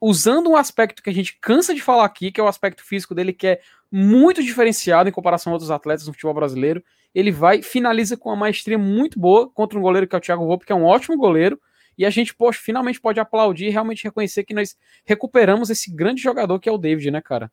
usando 0.00 0.50
um 0.50 0.56
aspecto 0.56 1.02
que 1.02 1.10
a 1.10 1.14
gente 1.14 1.38
cansa 1.40 1.74
de 1.74 1.80
falar 1.80 2.04
aqui, 2.04 2.32
que 2.32 2.40
é 2.40 2.44
o 2.44 2.48
aspecto 2.48 2.84
físico 2.84 3.14
dele, 3.14 3.32
que 3.32 3.46
é 3.46 3.60
muito 3.90 4.42
diferenciado 4.42 5.08
em 5.08 5.12
comparação 5.12 5.52
a 5.52 5.54
outros 5.54 5.70
atletas 5.70 6.06
no 6.06 6.12
futebol 6.12 6.34
brasileiro. 6.34 6.82
Ele 7.14 7.30
vai, 7.30 7.62
finaliza 7.62 8.16
com 8.16 8.30
uma 8.30 8.36
maestria 8.36 8.78
muito 8.78 9.20
boa 9.20 9.48
contra 9.50 9.78
um 9.78 9.82
goleiro 9.82 10.08
que 10.08 10.14
é 10.14 10.18
o 10.18 10.20
Thiago 10.20 10.46
Volpe, 10.46 10.64
que 10.64 10.72
é 10.72 10.74
um 10.74 10.84
ótimo 10.84 11.16
goleiro 11.16 11.60
e 11.96 12.04
a 12.06 12.10
gente, 12.10 12.34
poxa, 12.34 12.60
finalmente 12.62 13.00
pode 13.00 13.20
aplaudir 13.20 13.66
e 13.66 13.70
realmente 13.70 14.04
reconhecer 14.04 14.44
que 14.44 14.54
nós 14.54 14.76
recuperamos 15.04 15.70
esse 15.70 15.94
grande 15.94 16.22
jogador 16.22 16.58
que 16.58 16.68
é 16.68 16.72
o 16.72 16.78
David, 16.78 17.10
né, 17.10 17.20
cara? 17.20 17.50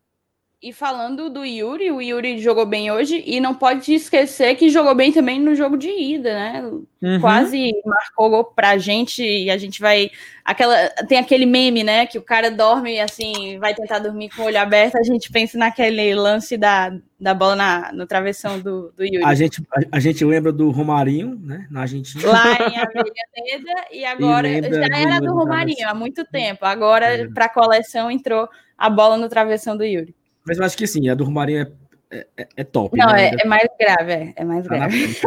E 0.61 0.73
falando 0.73 1.29
do 1.29 1.45
Yuri, 1.45 1.89
o 1.89 2.01
Yuri 2.01 2.37
jogou 2.37 2.65
bem 2.65 2.91
hoje 2.91 3.23
e 3.25 3.39
não 3.39 3.55
pode 3.55 3.93
esquecer 3.93 4.55
que 4.55 4.69
jogou 4.69 4.93
bem 4.93 5.09
também 5.09 5.39
no 5.39 5.55
jogo 5.55 5.77
de 5.77 5.87
ida, 5.87 6.33
né? 6.33 6.61
Uhum. 7.01 7.21
Quase 7.21 7.71
marcou 7.85 8.29
gol 8.29 8.43
pra 8.43 8.77
gente 8.77 9.23
e 9.23 9.49
a 9.49 9.57
gente 9.57 9.79
vai. 9.79 10.11
Aquela, 10.43 10.89
tem 11.07 11.17
aquele 11.17 11.45
meme, 11.45 11.81
né? 11.81 12.05
Que 12.05 12.17
o 12.17 12.21
cara 12.21 12.51
dorme 12.51 12.99
assim, 12.99 13.57
vai 13.57 13.73
tentar 13.73 13.99
dormir 13.99 14.31
com 14.35 14.41
o 14.41 14.45
olho 14.47 14.59
aberto. 14.59 14.97
A 14.97 15.03
gente 15.03 15.31
pensa 15.31 15.57
naquele 15.57 16.13
lance 16.13 16.57
da, 16.57 16.93
da 17.17 17.33
bola 17.33 17.55
na, 17.55 17.93
no 17.93 18.05
travessão 18.05 18.59
do, 18.59 18.91
do 18.97 19.05
Yuri. 19.05 19.23
A 19.23 19.33
gente, 19.33 19.63
a, 19.73 19.95
a 19.95 19.99
gente 20.01 20.25
lembra 20.25 20.51
do 20.51 20.71
Romarinho, 20.71 21.39
né? 21.41 21.67
Na 21.71 21.83
Argentina. 21.83 22.29
Lá 22.29 22.51
em 22.51 22.75
Avenida 22.83 23.85
e 23.93 24.03
agora 24.03 24.45
e 24.45 24.61
já 24.61 24.87
era 24.93 25.21
do 25.21 25.33
Romarinho 25.33 25.87
há 25.87 25.93
muito 25.93 26.25
tempo. 26.25 26.65
Agora, 26.65 27.05
é. 27.05 27.27
para 27.29 27.45
a 27.45 27.49
coleção, 27.49 28.11
entrou 28.11 28.49
a 28.77 28.89
bola 28.89 29.15
no 29.15 29.29
travessão 29.29 29.77
do 29.77 29.85
Yuri. 29.85 30.18
Mas 30.45 30.57
eu 30.57 30.65
acho 30.65 30.77
que 30.77 30.87
sim, 30.87 31.09
a 31.09 31.15
do 31.15 31.23
Romarinho 31.23 31.71
é, 32.11 32.27
é, 32.37 32.47
é 32.57 32.63
top. 32.63 32.97
Não, 32.97 33.07
né? 33.07 33.29
é, 33.29 33.35
é, 33.41 33.45
mais 33.45 33.67
grave, 33.79 34.11
é, 34.11 34.33
é 34.35 34.43
mais 34.43 34.65
tá 34.65 34.75
grave. 34.75 35.17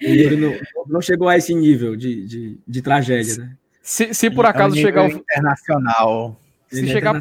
Ele 0.00 0.36
não, 0.36 0.54
não, 0.88 1.00
chegou 1.00 1.28
a 1.28 1.36
esse 1.36 1.54
nível 1.54 1.94
de, 1.94 2.26
de, 2.26 2.58
de 2.66 2.82
tragédia, 2.82 3.36
né? 3.36 3.56
Se, 3.80 4.12
se 4.12 4.30
por 4.30 4.44
acaso 4.44 4.76
é 4.76 4.78
um 4.78 4.82
chegar. 4.82 5.08
Internacional. 5.08 6.36
Se 6.68 6.88
chegar, 6.88 7.20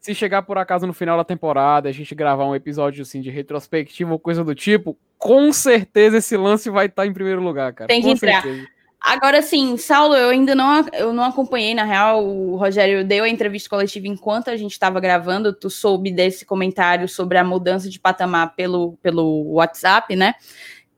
se 0.00 0.14
chegar 0.14 0.42
por 0.42 0.58
acaso 0.58 0.84
no 0.84 0.92
final 0.92 1.16
da 1.16 1.22
temporada, 1.22 1.88
a 1.88 1.92
gente 1.92 2.12
gravar 2.12 2.44
um 2.44 2.56
episódio 2.56 3.02
assim 3.02 3.20
de 3.20 3.30
retrospectiva 3.30 4.10
ou 4.12 4.18
coisa 4.18 4.42
do 4.42 4.52
tipo, 4.52 4.98
com 5.16 5.52
certeza 5.52 6.18
esse 6.18 6.36
lance 6.36 6.68
vai 6.68 6.86
estar 6.86 7.06
em 7.06 7.12
primeiro 7.12 7.40
lugar, 7.40 7.72
cara. 7.72 7.86
Tem 7.86 8.00
que 8.00 8.08
com 8.08 8.12
entrar. 8.14 8.42
Certeza. 8.42 8.66
Agora 9.00 9.40
sim, 9.40 9.78
Saulo, 9.78 10.14
eu 10.14 10.28
ainda 10.28 10.54
não, 10.54 10.86
eu 10.92 11.10
não 11.10 11.24
acompanhei, 11.24 11.74
na 11.74 11.84
real, 11.84 12.22
o 12.22 12.56
Rogério 12.56 13.02
deu 13.02 13.24
a 13.24 13.28
entrevista 13.28 13.70
coletiva 13.70 14.06
enquanto 14.06 14.50
a 14.50 14.56
gente 14.58 14.72
estava 14.72 15.00
gravando, 15.00 15.54
tu 15.54 15.70
soube 15.70 16.12
desse 16.12 16.44
comentário 16.44 17.08
sobre 17.08 17.38
a 17.38 17.44
mudança 17.44 17.88
de 17.88 17.98
patamar 17.98 18.54
pelo, 18.54 18.98
pelo 19.00 19.52
WhatsApp, 19.52 20.14
né? 20.14 20.34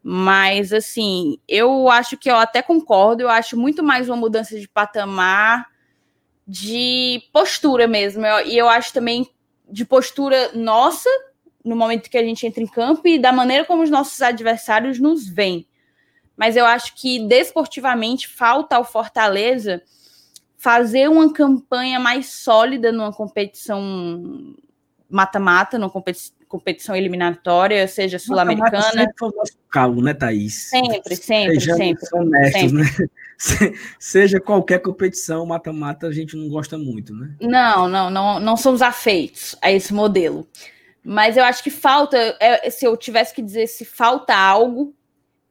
Mas, 0.02 0.72
assim, 0.72 1.38
eu 1.46 1.88
acho 1.88 2.16
que 2.16 2.28
eu 2.28 2.34
até 2.34 2.60
concordo, 2.60 3.22
eu 3.22 3.28
acho 3.28 3.56
muito 3.56 3.84
mais 3.84 4.08
uma 4.08 4.16
mudança 4.16 4.58
de 4.58 4.66
patamar 4.66 5.66
de 6.44 7.22
postura 7.32 7.86
mesmo, 7.86 8.26
e 8.44 8.58
eu 8.58 8.68
acho 8.68 8.92
também 8.92 9.30
de 9.70 9.84
postura 9.84 10.50
nossa, 10.54 11.08
no 11.64 11.76
momento 11.76 12.10
que 12.10 12.18
a 12.18 12.24
gente 12.24 12.44
entra 12.44 12.64
em 12.64 12.66
campo, 12.66 13.06
e 13.06 13.16
da 13.16 13.32
maneira 13.32 13.64
como 13.64 13.80
os 13.80 13.90
nossos 13.90 14.20
adversários 14.20 14.98
nos 14.98 15.28
veem 15.28 15.68
mas 16.42 16.56
eu 16.56 16.66
acho 16.66 16.96
que 16.96 17.20
desportivamente 17.20 18.26
falta 18.26 18.74
ao 18.74 18.84
Fortaleza 18.84 19.80
fazer 20.58 21.08
uma 21.08 21.32
campanha 21.32 22.00
mais 22.00 22.34
sólida 22.34 22.90
numa 22.90 23.12
competição 23.12 24.52
mata-mata, 25.08 25.78
numa 25.78 25.88
competi 25.88 26.32
competição 26.48 26.96
eliminatória, 26.96 27.86
seja 27.86 28.18
sul-americana. 28.18 29.06
Calo, 29.70 30.02
né, 30.02 30.12
Thaís? 30.12 30.68
Sempre, 30.68 31.14
sempre, 31.14 31.60
Sejamos 31.60 31.78
sempre. 31.78 32.08
Honestos, 32.12 32.60
sempre. 32.60 32.76
né? 32.76 33.78
seja 34.00 34.40
qualquer 34.40 34.80
competição, 34.80 35.46
mata-mata, 35.46 36.08
a 36.08 36.12
gente 36.12 36.36
não 36.36 36.48
gosta 36.48 36.76
muito, 36.76 37.14
né? 37.14 37.36
Não, 37.40 37.88
não, 37.88 38.10
não, 38.10 38.40
não 38.40 38.56
somos 38.56 38.82
afeitos 38.82 39.54
a 39.62 39.70
esse 39.70 39.94
modelo. 39.94 40.44
Mas 41.04 41.36
eu 41.36 41.44
acho 41.44 41.62
que 41.62 41.70
falta, 41.70 42.36
é, 42.40 42.68
se 42.68 42.84
eu 42.84 42.96
tivesse 42.96 43.32
que 43.32 43.40
dizer 43.40 43.68
se 43.68 43.84
falta 43.84 44.34
algo, 44.34 44.92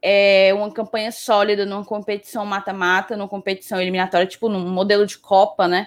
é, 0.02 0.52
uma 0.52 0.70
campanha 0.72 1.12
sólida 1.12 1.64
numa 1.64 1.84
competição 1.84 2.44
mata-mata, 2.44 3.16
numa 3.16 3.28
competição 3.28 3.80
eliminatória, 3.80 4.26
tipo 4.26 4.48
num 4.48 4.68
modelo 4.68 5.06
de 5.06 5.16
Copa, 5.16 5.68
né? 5.68 5.86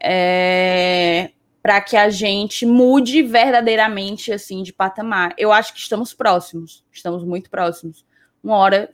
É, 0.00 1.30
para 1.60 1.80
que 1.80 1.96
a 1.96 2.08
gente 2.08 2.64
mude 2.64 3.22
verdadeiramente 3.22 4.32
assim 4.32 4.62
de 4.62 4.72
patamar. 4.72 5.34
Eu 5.36 5.52
acho 5.52 5.74
que 5.74 5.80
estamos 5.80 6.14
próximos, 6.14 6.84
estamos 6.92 7.24
muito 7.24 7.50
próximos. 7.50 8.06
Uma 8.42 8.56
hora 8.56 8.88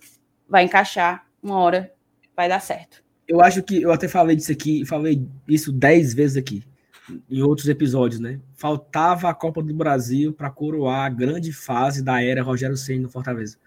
vai 0.48 0.64
encaixar, 0.64 1.26
uma 1.42 1.58
hora 1.58 1.92
vai 2.34 2.48
dar 2.48 2.60
certo. 2.60 3.04
Eu 3.28 3.40
acho 3.40 3.62
que 3.62 3.82
eu 3.82 3.92
até 3.92 4.08
falei 4.08 4.34
disso 4.34 4.52
aqui, 4.52 4.84
falei 4.86 5.28
isso 5.46 5.70
dez 5.70 6.14
vezes 6.14 6.36
aqui 6.36 6.64
em 7.30 7.42
outros 7.42 7.68
episódios, 7.68 8.20
né? 8.20 8.40
Faltava 8.54 9.28
a 9.28 9.34
Copa 9.34 9.62
do 9.62 9.74
Brasil 9.74 10.32
para 10.32 10.50
coroar 10.50 11.04
a 11.04 11.08
grande 11.08 11.52
fase 11.52 12.02
da 12.02 12.22
era 12.22 12.42
Rogério 12.42 12.76
Ceni 12.76 13.00
no 13.00 13.08
Fortaleza. 13.08 13.58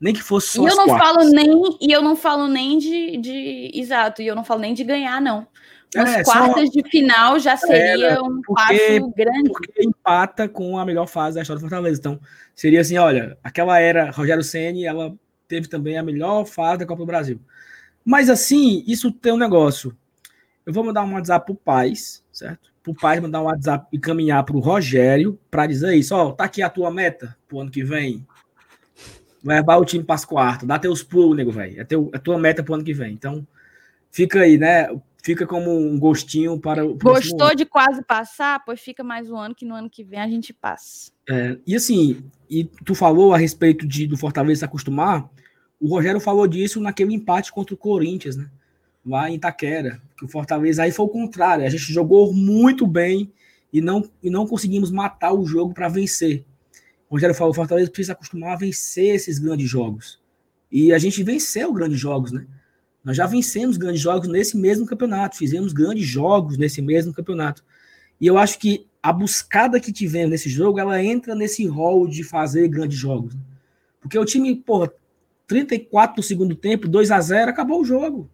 Nem 0.00 0.12
que 0.12 0.22
fosse 0.22 0.48
só. 0.48 0.62
E 0.62 0.66
eu 0.66 0.76
não 0.76 0.86
quartas. 0.86 1.08
falo 1.08 1.30
nem, 1.30 1.50
e 1.80 1.92
eu 1.92 2.02
não 2.02 2.16
falo 2.16 2.48
nem 2.48 2.78
de, 2.78 3.16
de. 3.16 3.70
Exato, 3.74 4.22
e 4.22 4.26
eu 4.26 4.34
não 4.34 4.44
falo 4.44 4.60
nem 4.60 4.74
de 4.74 4.84
ganhar, 4.84 5.20
não. 5.20 5.46
As 5.96 6.10
é, 6.10 6.24
quartas 6.24 6.66
só... 6.66 6.72
de 6.72 6.90
final 6.90 7.38
já 7.38 7.56
seria 7.56 8.08
é, 8.08 8.20
um 8.20 8.42
porque, 8.42 9.00
passo 9.00 9.12
grande. 9.16 9.50
Porque 9.50 9.84
empata 9.84 10.48
com 10.48 10.76
a 10.78 10.84
melhor 10.84 11.06
fase 11.06 11.36
da 11.36 11.42
história 11.42 11.58
do 11.58 11.62
Fortaleza. 11.62 12.00
Então, 12.00 12.20
seria 12.54 12.80
assim: 12.80 12.98
olha, 12.98 13.38
aquela 13.42 13.78
era 13.78 14.10
Rogério 14.10 14.42
Ceni 14.42 14.84
ela 14.84 15.14
teve 15.46 15.68
também 15.68 15.96
a 15.96 16.02
melhor 16.02 16.44
fase 16.44 16.80
da 16.80 16.86
Copa 16.86 17.02
do 17.02 17.06
Brasil. 17.06 17.40
Mas 18.04 18.28
assim, 18.28 18.82
isso 18.86 19.10
tem 19.12 19.32
um 19.32 19.38
negócio. 19.38 19.96
Eu 20.66 20.72
vou 20.72 20.84
mandar 20.84 21.04
um 21.04 21.14
WhatsApp 21.14 21.46
pro 21.46 21.54
Paz, 21.54 22.24
certo? 22.32 22.72
Pro 22.82 22.94
Paz 22.94 23.20
mandar 23.20 23.40
um 23.40 23.44
WhatsApp 23.44 23.86
e 23.92 23.98
caminhar 23.98 24.44
pro 24.44 24.58
Rogério 24.58 25.38
para 25.50 25.66
dizer 25.66 25.94
isso: 25.94 26.14
ó, 26.14 26.32
tá 26.32 26.44
aqui 26.44 26.62
a 26.62 26.68
tua 26.68 26.90
meta 26.90 27.36
pro 27.46 27.60
ano 27.60 27.70
que 27.70 27.84
vem 27.84 28.26
levar 29.44 29.76
o 29.76 29.84
time 29.84 30.02
para 30.02 30.14
as 30.14 30.24
quartas. 30.24 30.66
Dá 30.66 30.78
teus 30.78 31.02
pulos, 31.02 31.36
nego, 31.36 31.52
velho. 31.52 31.80
É, 31.80 31.84
teu, 31.84 32.10
é 32.12 32.18
tua 32.18 32.38
meta 32.38 32.62
pro 32.62 32.74
ano 32.74 32.84
que 32.84 32.94
vem. 32.94 33.12
Então, 33.12 33.46
fica 34.10 34.40
aí, 34.40 34.56
né? 34.56 34.88
Fica 35.22 35.46
como 35.46 35.74
um 35.74 35.98
gostinho 35.98 36.58
para 36.58 36.84
o 36.84 36.94
Gostou 36.96 37.48
ano. 37.48 37.56
de 37.56 37.64
quase 37.64 38.02
passar? 38.02 38.62
Pois 38.64 38.80
fica 38.80 39.02
mais 39.02 39.30
um 39.30 39.36
ano 39.36 39.54
que 39.54 39.64
no 39.64 39.74
ano 39.74 39.88
que 39.88 40.04
vem 40.04 40.20
a 40.20 40.28
gente 40.28 40.52
passa. 40.52 41.10
É, 41.28 41.56
e 41.66 41.74
assim, 41.74 42.22
e 42.48 42.64
tu 42.64 42.94
falou 42.94 43.32
a 43.32 43.38
respeito 43.38 43.86
de, 43.86 44.06
do 44.06 44.18
Fortaleza 44.18 44.60
se 44.60 44.64
acostumar. 44.64 45.28
O 45.80 45.88
Rogério 45.88 46.20
falou 46.20 46.46
disso 46.46 46.80
naquele 46.80 47.14
empate 47.14 47.52
contra 47.52 47.74
o 47.74 47.78
Corinthians, 47.78 48.36
né? 48.36 48.50
Lá 49.04 49.30
em 49.30 49.34
Itaquera. 49.34 50.00
Que 50.16 50.24
o 50.24 50.28
Fortaleza 50.28 50.82
aí 50.82 50.92
foi 50.92 51.06
o 51.06 51.10
contrário. 51.10 51.64
A 51.64 51.70
gente 51.70 51.92
jogou 51.92 52.32
muito 52.32 52.86
bem 52.86 53.32
e 53.72 53.80
não, 53.80 54.08
e 54.22 54.28
não 54.28 54.46
conseguimos 54.46 54.90
matar 54.90 55.32
o 55.32 55.46
jogo 55.46 55.72
para 55.74 55.88
vencer. 55.88 56.44
Rogério 57.14 57.34
falou: 57.34 57.52
o 57.52 57.54
Fortaleza 57.54 57.90
precisa 57.90 58.12
acostumar 58.12 58.54
a 58.54 58.56
vencer 58.56 59.14
esses 59.14 59.38
grandes 59.38 59.68
jogos. 59.68 60.20
E 60.70 60.92
a 60.92 60.98
gente 60.98 61.22
venceu 61.22 61.72
grandes 61.72 61.98
jogos, 61.98 62.32
né? 62.32 62.44
Nós 63.04 63.16
já 63.16 63.26
vencemos 63.26 63.76
grandes 63.76 64.00
jogos 64.00 64.28
nesse 64.28 64.56
mesmo 64.56 64.84
campeonato, 64.84 65.36
fizemos 65.36 65.72
grandes 65.72 66.06
jogos 66.06 66.56
nesse 66.56 66.82
mesmo 66.82 67.12
campeonato. 67.12 67.62
E 68.20 68.26
eu 68.26 68.36
acho 68.36 68.58
que 68.58 68.86
a 69.02 69.12
buscada 69.12 69.78
que 69.78 69.92
tivemos 69.92 70.30
nesse 70.30 70.48
jogo, 70.48 70.80
ela 70.80 71.02
entra 71.02 71.34
nesse 71.34 71.66
rol 71.66 72.08
de 72.08 72.24
fazer 72.24 72.66
grandes 72.66 72.98
jogos. 72.98 73.36
Porque 74.00 74.18
o 74.18 74.24
time, 74.24 74.56
porra, 74.56 74.90
34 75.46 76.16
do 76.16 76.22
segundo 76.22 76.56
tempo, 76.56 76.88
2 76.88 77.10
a 77.10 77.20
0 77.20 77.50
acabou 77.50 77.80
o 77.80 77.84
jogo. 77.84 78.28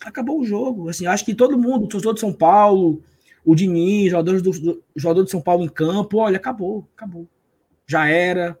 Acabou 0.00 0.40
o 0.40 0.44
jogo. 0.44 0.88
Assim, 0.88 1.06
acho 1.06 1.24
que 1.24 1.34
todo 1.34 1.58
mundo, 1.58 1.84
o 1.84 1.88
torcedor 1.88 2.14
de 2.14 2.20
São 2.20 2.32
Paulo, 2.32 3.02
o 3.44 3.54
Diniz, 3.54 4.10
jogadores 4.10 4.42
do, 4.42 4.50
do 4.50 4.82
jogador 4.96 5.24
de 5.24 5.30
São 5.30 5.40
Paulo 5.40 5.62
em 5.62 5.68
campo, 5.68 6.18
olha, 6.18 6.36
acabou, 6.36 6.88
acabou. 6.96 7.28
Já 7.86 8.08
era. 8.08 8.58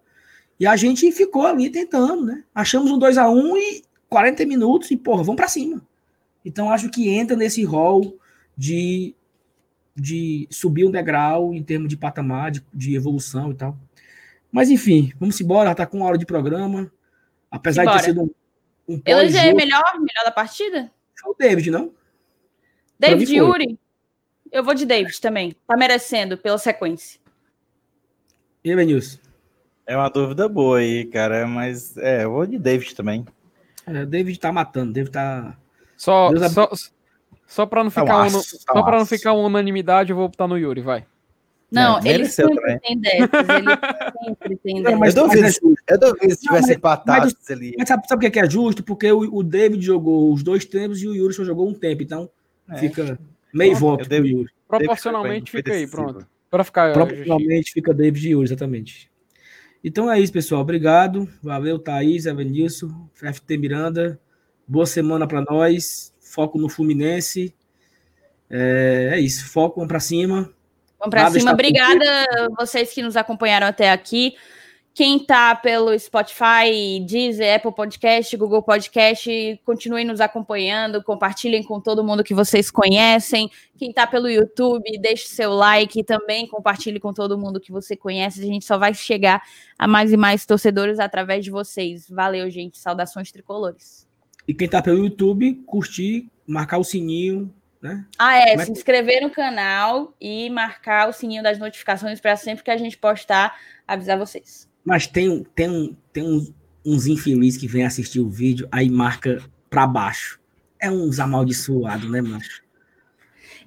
E 0.58 0.66
a 0.66 0.76
gente 0.76 1.10
ficou 1.12 1.46
ali 1.46 1.70
tentando, 1.70 2.24
né? 2.24 2.44
Achamos 2.54 2.90
um 2.90 2.98
2 2.98 3.18
a 3.18 3.28
1 3.28 3.56
e 3.56 3.82
40 4.08 4.46
minutos 4.46 4.90
e, 4.90 4.96
porra, 4.96 5.22
vamos 5.22 5.36
para 5.36 5.48
cima. 5.48 5.82
Então, 6.44 6.70
acho 6.70 6.88
que 6.90 7.08
entra 7.08 7.36
nesse 7.36 7.64
rol 7.64 8.18
de, 8.56 9.14
de 9.94 10.46
subir 10.50 10.86
um 10.86 10.90
degrau 10.90 11.52
em 11.52 11.62
termos 11.62 11.88
de 11.88 11.96
patamar, 11.96 12.50
de, 12.50 12.64
de 12.72 12.94
evolução 12.94 13.50
e 13.50 13.54
tal. 13.54 13.76
Mas, 14.50 14.70
enfim, 14.70 15.12
vamos 15.18 15.40
embora. 15.40 15.74
Tá 15.74 15.86
com 15.86 15.98
uma 15.98 16.06
hora 16.06 16.16
de 16.16 16.24
programa. 16.24 16.90
Apesar 17.50 17.84
de 17.84 17.92
ter 17.92 18.04
sido 18.04 18.22
um, 18.22 18.30
um 18.88 19.02
Ele 19.04 19.36
é 19.36 19.52
melhor, 19.52 19.82
melhor 19.94 20.24
da 20.24 20.30
partida? 20.30 20.90
Foi 21.20 21.32
o 21.32 21.36
David, 21.36 21.70
não? 21.70 21.92
David 22.98 23.34
Yuri? 23.34 23.78
Eu 24.50 24.64
vou 24.64 24.74
de 24.74 24.86
David 24.86 25.20
também. 25.20 25.54
Tá 25.66 25.76
merecendo 25.76 26.38
pela 26.38 26.56
sequência. 26.58 27.20
E 28.66 28.70
aí, 28.70 28.74
Benilson? 28.74 29.18
É 29.86 29.96
uma 29.96 30.08
dúvida 30.08 30.48
boa 30.48 30.78
aí, 30.78 31.04
cara, 31.04 31.46
mas 31.46 31.96
é, 31.98 32.24
eu 32.24 32.32
vou 32.32 32.44
de 32.44 32.58
David 32.58 32.96
também. 32.96 33.24
É, 33.86 34.04
David 34.04 34.40
tá 34.40 34.50
matando, 34.50 34.92
David 34.92 35.12
tá. 35.12 35.56
Só, 35.96 36.32
só, 36.48 36.70
só 37.46 37.64
para 37.64 37.84
não 37.84 37.92
ficar, 37.92 38.06
tá 38.06 38.22
um, 38.24 38.32
tá 38.32 38.40
só 38.42 38.82
para 38.82 38.98
não 38.98 39.06
ficar 39.06 39.34
uma 39.34 39.46
unanimidade, 39.46 40.10
eu 40.10 40.16
vou 40.16 40.28
botar 40.28 40.48
no 40.48 40.58
Yuri, 40.58 40.80
vai. 40.80 41.06
Não, 41.70 42.00
é, 42.00 42.08
ele 42.08 42.26
sempre 42.26 42.56
também. 42.56 42.78
tem 42.80 42.98
dessas, 42.98 43.48
ele 43.48 44.36
sempre 44.42 44.56
tem 44.56 44.82
dessas. 44.82 44.98
Mas, 44.98 45.14
eu 45.14 45.22
duvido, 45.22 45.42
mas, 45.42 45.60
eu 45.62 45.98
duvido 46.00 46.34
se 46.34 46.40
tivesse 46.40 46.74
empatado 46.74 47.26
mas, 47.26 47.50
ali. 47.52 47.72
Mas 47.78 47.86
sabe, 47.86 48.08
sabe 48.08 48.26
o 48.26 48.32
que 48.32 48.36
é, 48.40 48.42
é 48.42 48.50
justo? 48.50 48.82
Porque 48.82 49.12
o, 49.12 49.20
o 49.32 49.44
David 49.44 49.86
jogou 49.86 50.32
os 50.32 50.42
dois 50.42 50.64
tempos 50.64 51.00
e 51.00 51.06
o 51.06 51.14
Yuri 51.14 51.32
só 51.32 51.44
jogou 51.44 51.68
um 51.68 51.72
tempo, 51.72 52.02
então 52.02 52.28
é. 52.68 52.78
fica 52.78 53.16
meio 53.54 53.78
pronto, 53.78 54.02
voto 54.02 54.12
Yuri. 54.12 54.50
Proporcionalmente 54.66 55.52
fica 55.52 55.72
aí, 55.72 55.86
pronto. 55.86 56.26
Para 56.56 56.64
ficar 56.64 56.92
Proporcionalmente 56.92 57.72
fica 57.72 57.92
David 57.92 58.26
e 58.26 58.30
Yuri, 58.32 58.46
exatamente. 58.46 59.10
Então 59.84 60.10
é 60.10 60.18
isso, 60.18 60.32
pessoal. 60.32 60.62
Obrigado. 60.62 61.28
Valeu, 61.42 61.78
Thaís, 61.78 62.26
Evanilson, 62.26 63.08
FT 63.14 63.56
Miranda. 63.56 64.20
Boa 64.66 64.86
semana 64.86 65.26
para 65.26 65.42
nós. 65.42 66.14
Foco 66.18 66.58
no 66.58 66.68
Fluminense. 66.68 67.54
É, 68.50 69.10
é 69.12 69.20
isso. 69.20 69.48
Foco, 69.48 69.76
vamos 69.76 69.88
para 69.88 70.00
cima. 70.00 70.52
Vamos 70.98 71.10
para 71.10 71.30
cima. 71.30 71.52
Obrigada 71.52 72.04
vocês 72.58 72.92
que 72.92 73.02
nos 73.02 73.16
acompanharam 73.16 73.66
até 73.66 73.90
aqui. 73.90 74.34
Quem 74.96 75.18
está 75.18 75.54
pelo 75.54 75.96
Spotify, 75.98 77.04
Deezer, 77.06 77.56
Apple 77.56 77.74
Podcast, 77.74 78.34
Google 78.34 78.62
Podcast, 78.62 79.60
continuem 79.62 80.06
nos 80.06 80.22
acompanhando, 80.22 81.04
compartilhem 81.04 81.62
com 81.62 81.78
todo 81.78 82.02
mundo 82.02 82.24
que 82.24 82.32
vocês 82.32 82.70
conhecem. 82.70 83.50
Quem 83.76 83.90
está 83.90 84.06
pelo 84.06 84.26
YouTube, 84.26 84.98
deixe 84.98 85.28
seu 85.28 85.52
like 85.52 86.00
e 86.00 86.02
também 86.02 86.46
compartilhe 86.46 86.98
com 86.98 87.12
todo 87.12 87.36
mundo 87.36 87.60
que 87.60 87.70
você 87.70 87.94
conhece. 87.94 88.40
A 88.40 88.46
gente 88.46 88.64
só 88.64 88.78
vai 88.78 88.94
chegar 88.94 89.42
a 89.78 89.86
mais 89.86 90.14
e 90.14 90.16
mais 90.16 90.46
torcedores 90.46 90.98
através 90.98 91.44
de 91.44 91.50
vocês. 91.50 92.08
Valeu, 92.08 92.48
gente. 92.48 92.78
Saudações 92.78 93.30
tricolores. 93.30 94.08
E 94.48 94.54
quem 94.54 94.64
está 94.64 94.80
pelo 94.80 95.04
YouTube, 95.04 95.62
curtir, 95.66 96.26
marcar 96.46 96.78
o 96.78 96.84
sininho, 96.84 97.54
né? 97.82 98.06
Ah, 98.18 98.38
é, 98.38 98.56
se 98.64 98.72
inscrever 98.72 99.20
no 99.20 99.28
canal 99.28 100.14
e 100.18 100.48
marcar 100.48 101.06
o 101.06 101.12
sininho 101.12 101.42
das 101.42 101.58
notificações 101.58 102.18
para 102.18 102.34
sempre 102.34 102.64
que 102.64 102.70
a 102.70 102.78
gente 102.78 102.96
postar, 102.96 103.60
avisar 103.86 104.18
vocês. 104.18 104.65
Mas 104.86 105.08
tem, 105.08 105.44
tem, 105.56 105.98
tem 106.12 106.22
uns, 106.22 106.54
uns 106.84 107.06
infelizes 107.08 107.60
que 107.60 107.66
vêm 107.66 107.84
assistir 107.84 108.20
o 108.20 108.30
vídeo, 108.30 108.68
aí 108.70 108.88
marca 108.88 109.42
para 109.68 109.84
baixo. 109.84 110.38
É 110.80 110.88
uns 110.88 111.18
amaldiçoados, 111.18 112.08
né, 112.08 112.22
macho? 112.22 112.62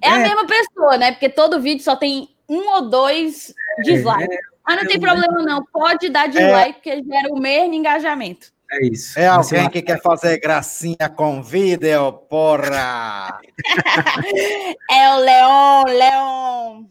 É, 0.00 0.08
é, 0.08 0.12
a 0.12 0.18
mesma 0.20 0.46
pessoa, 0.46 0.96
né? 0.96 1.12
Porque 1.12 1.28
todo 1.28 1.60
vídeo 1.60 1.84
só 1.84 1.94
tem 1.94 2.30
um 2.48 2.74
ou 2.74 2.88
dois 2.88 3.54
dislikes. 3.84 4.30
É, 4.30 4.38
Mas 4.66 4.76
não 4.76 4.84
é 4.84 4.86
tem 4.86 4.98
problema, 4.98 5.42
não. 5.42 5.62
Pode 5.66 6.08
dar 6.08 6.26
dislike, 6.26 6.74
porque 6.74 7.02
gera 7.04 7.28
o 7.30 7.38
mesmo 7.38 7.74
engajamento. 7.74 8.50
É 8.72 8.86
isso. 8.86 9.18
É 9.18 9.26
alguém 9.26 9.68
que 9.68 9.82
quer 9.82 10.00
fazer 10.00 10.38
gracinha 10.38 11.08
com 11.14 11.42
vídeo, 11.42 12.12
porra! 12.30 13.40
é 14.90 15.14
o 15.14 15.18
Leon, 15.18 15.84
Leon. 15.86 16.84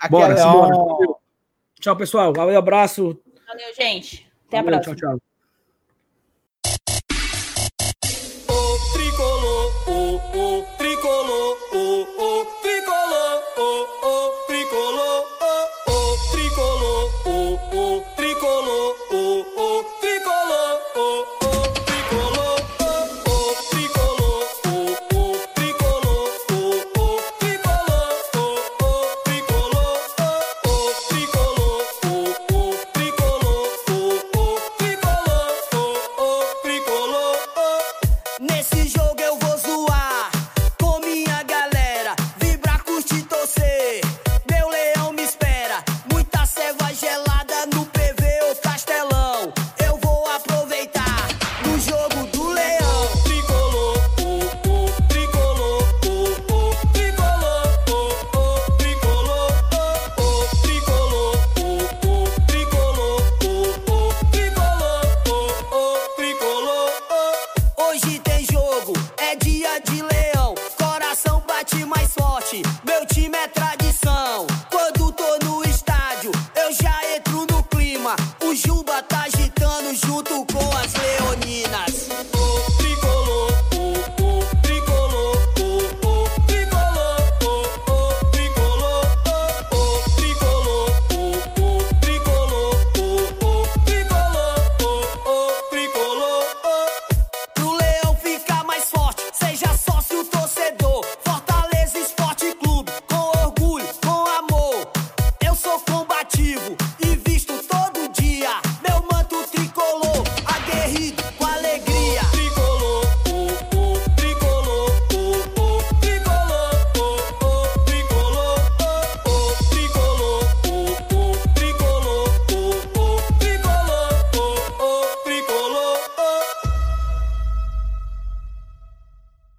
Aqui 0.00 0.10
Bora, 0.10 0.32
é 0.32 0.36
Leon. 0.36 1.14
Tchau, 1.78 1.94
pessoal. 1.94 2.32
Valeu, 2.32 2.58
abraço. 2.58 3.20
Valeu, 3.48 3.74
gente. 3.74 4.30
Até 4.46 4.62
Valeu, 4.62 4.78
a 4.78 4.82
próxima. 4.82 4.96
Tchau, 4.96 5.18
tchau. 5.18 5.20
O 8.50 8.92
tricolor, 8.92 9.88
o, 9.88 10.16
o, 10.60 10.77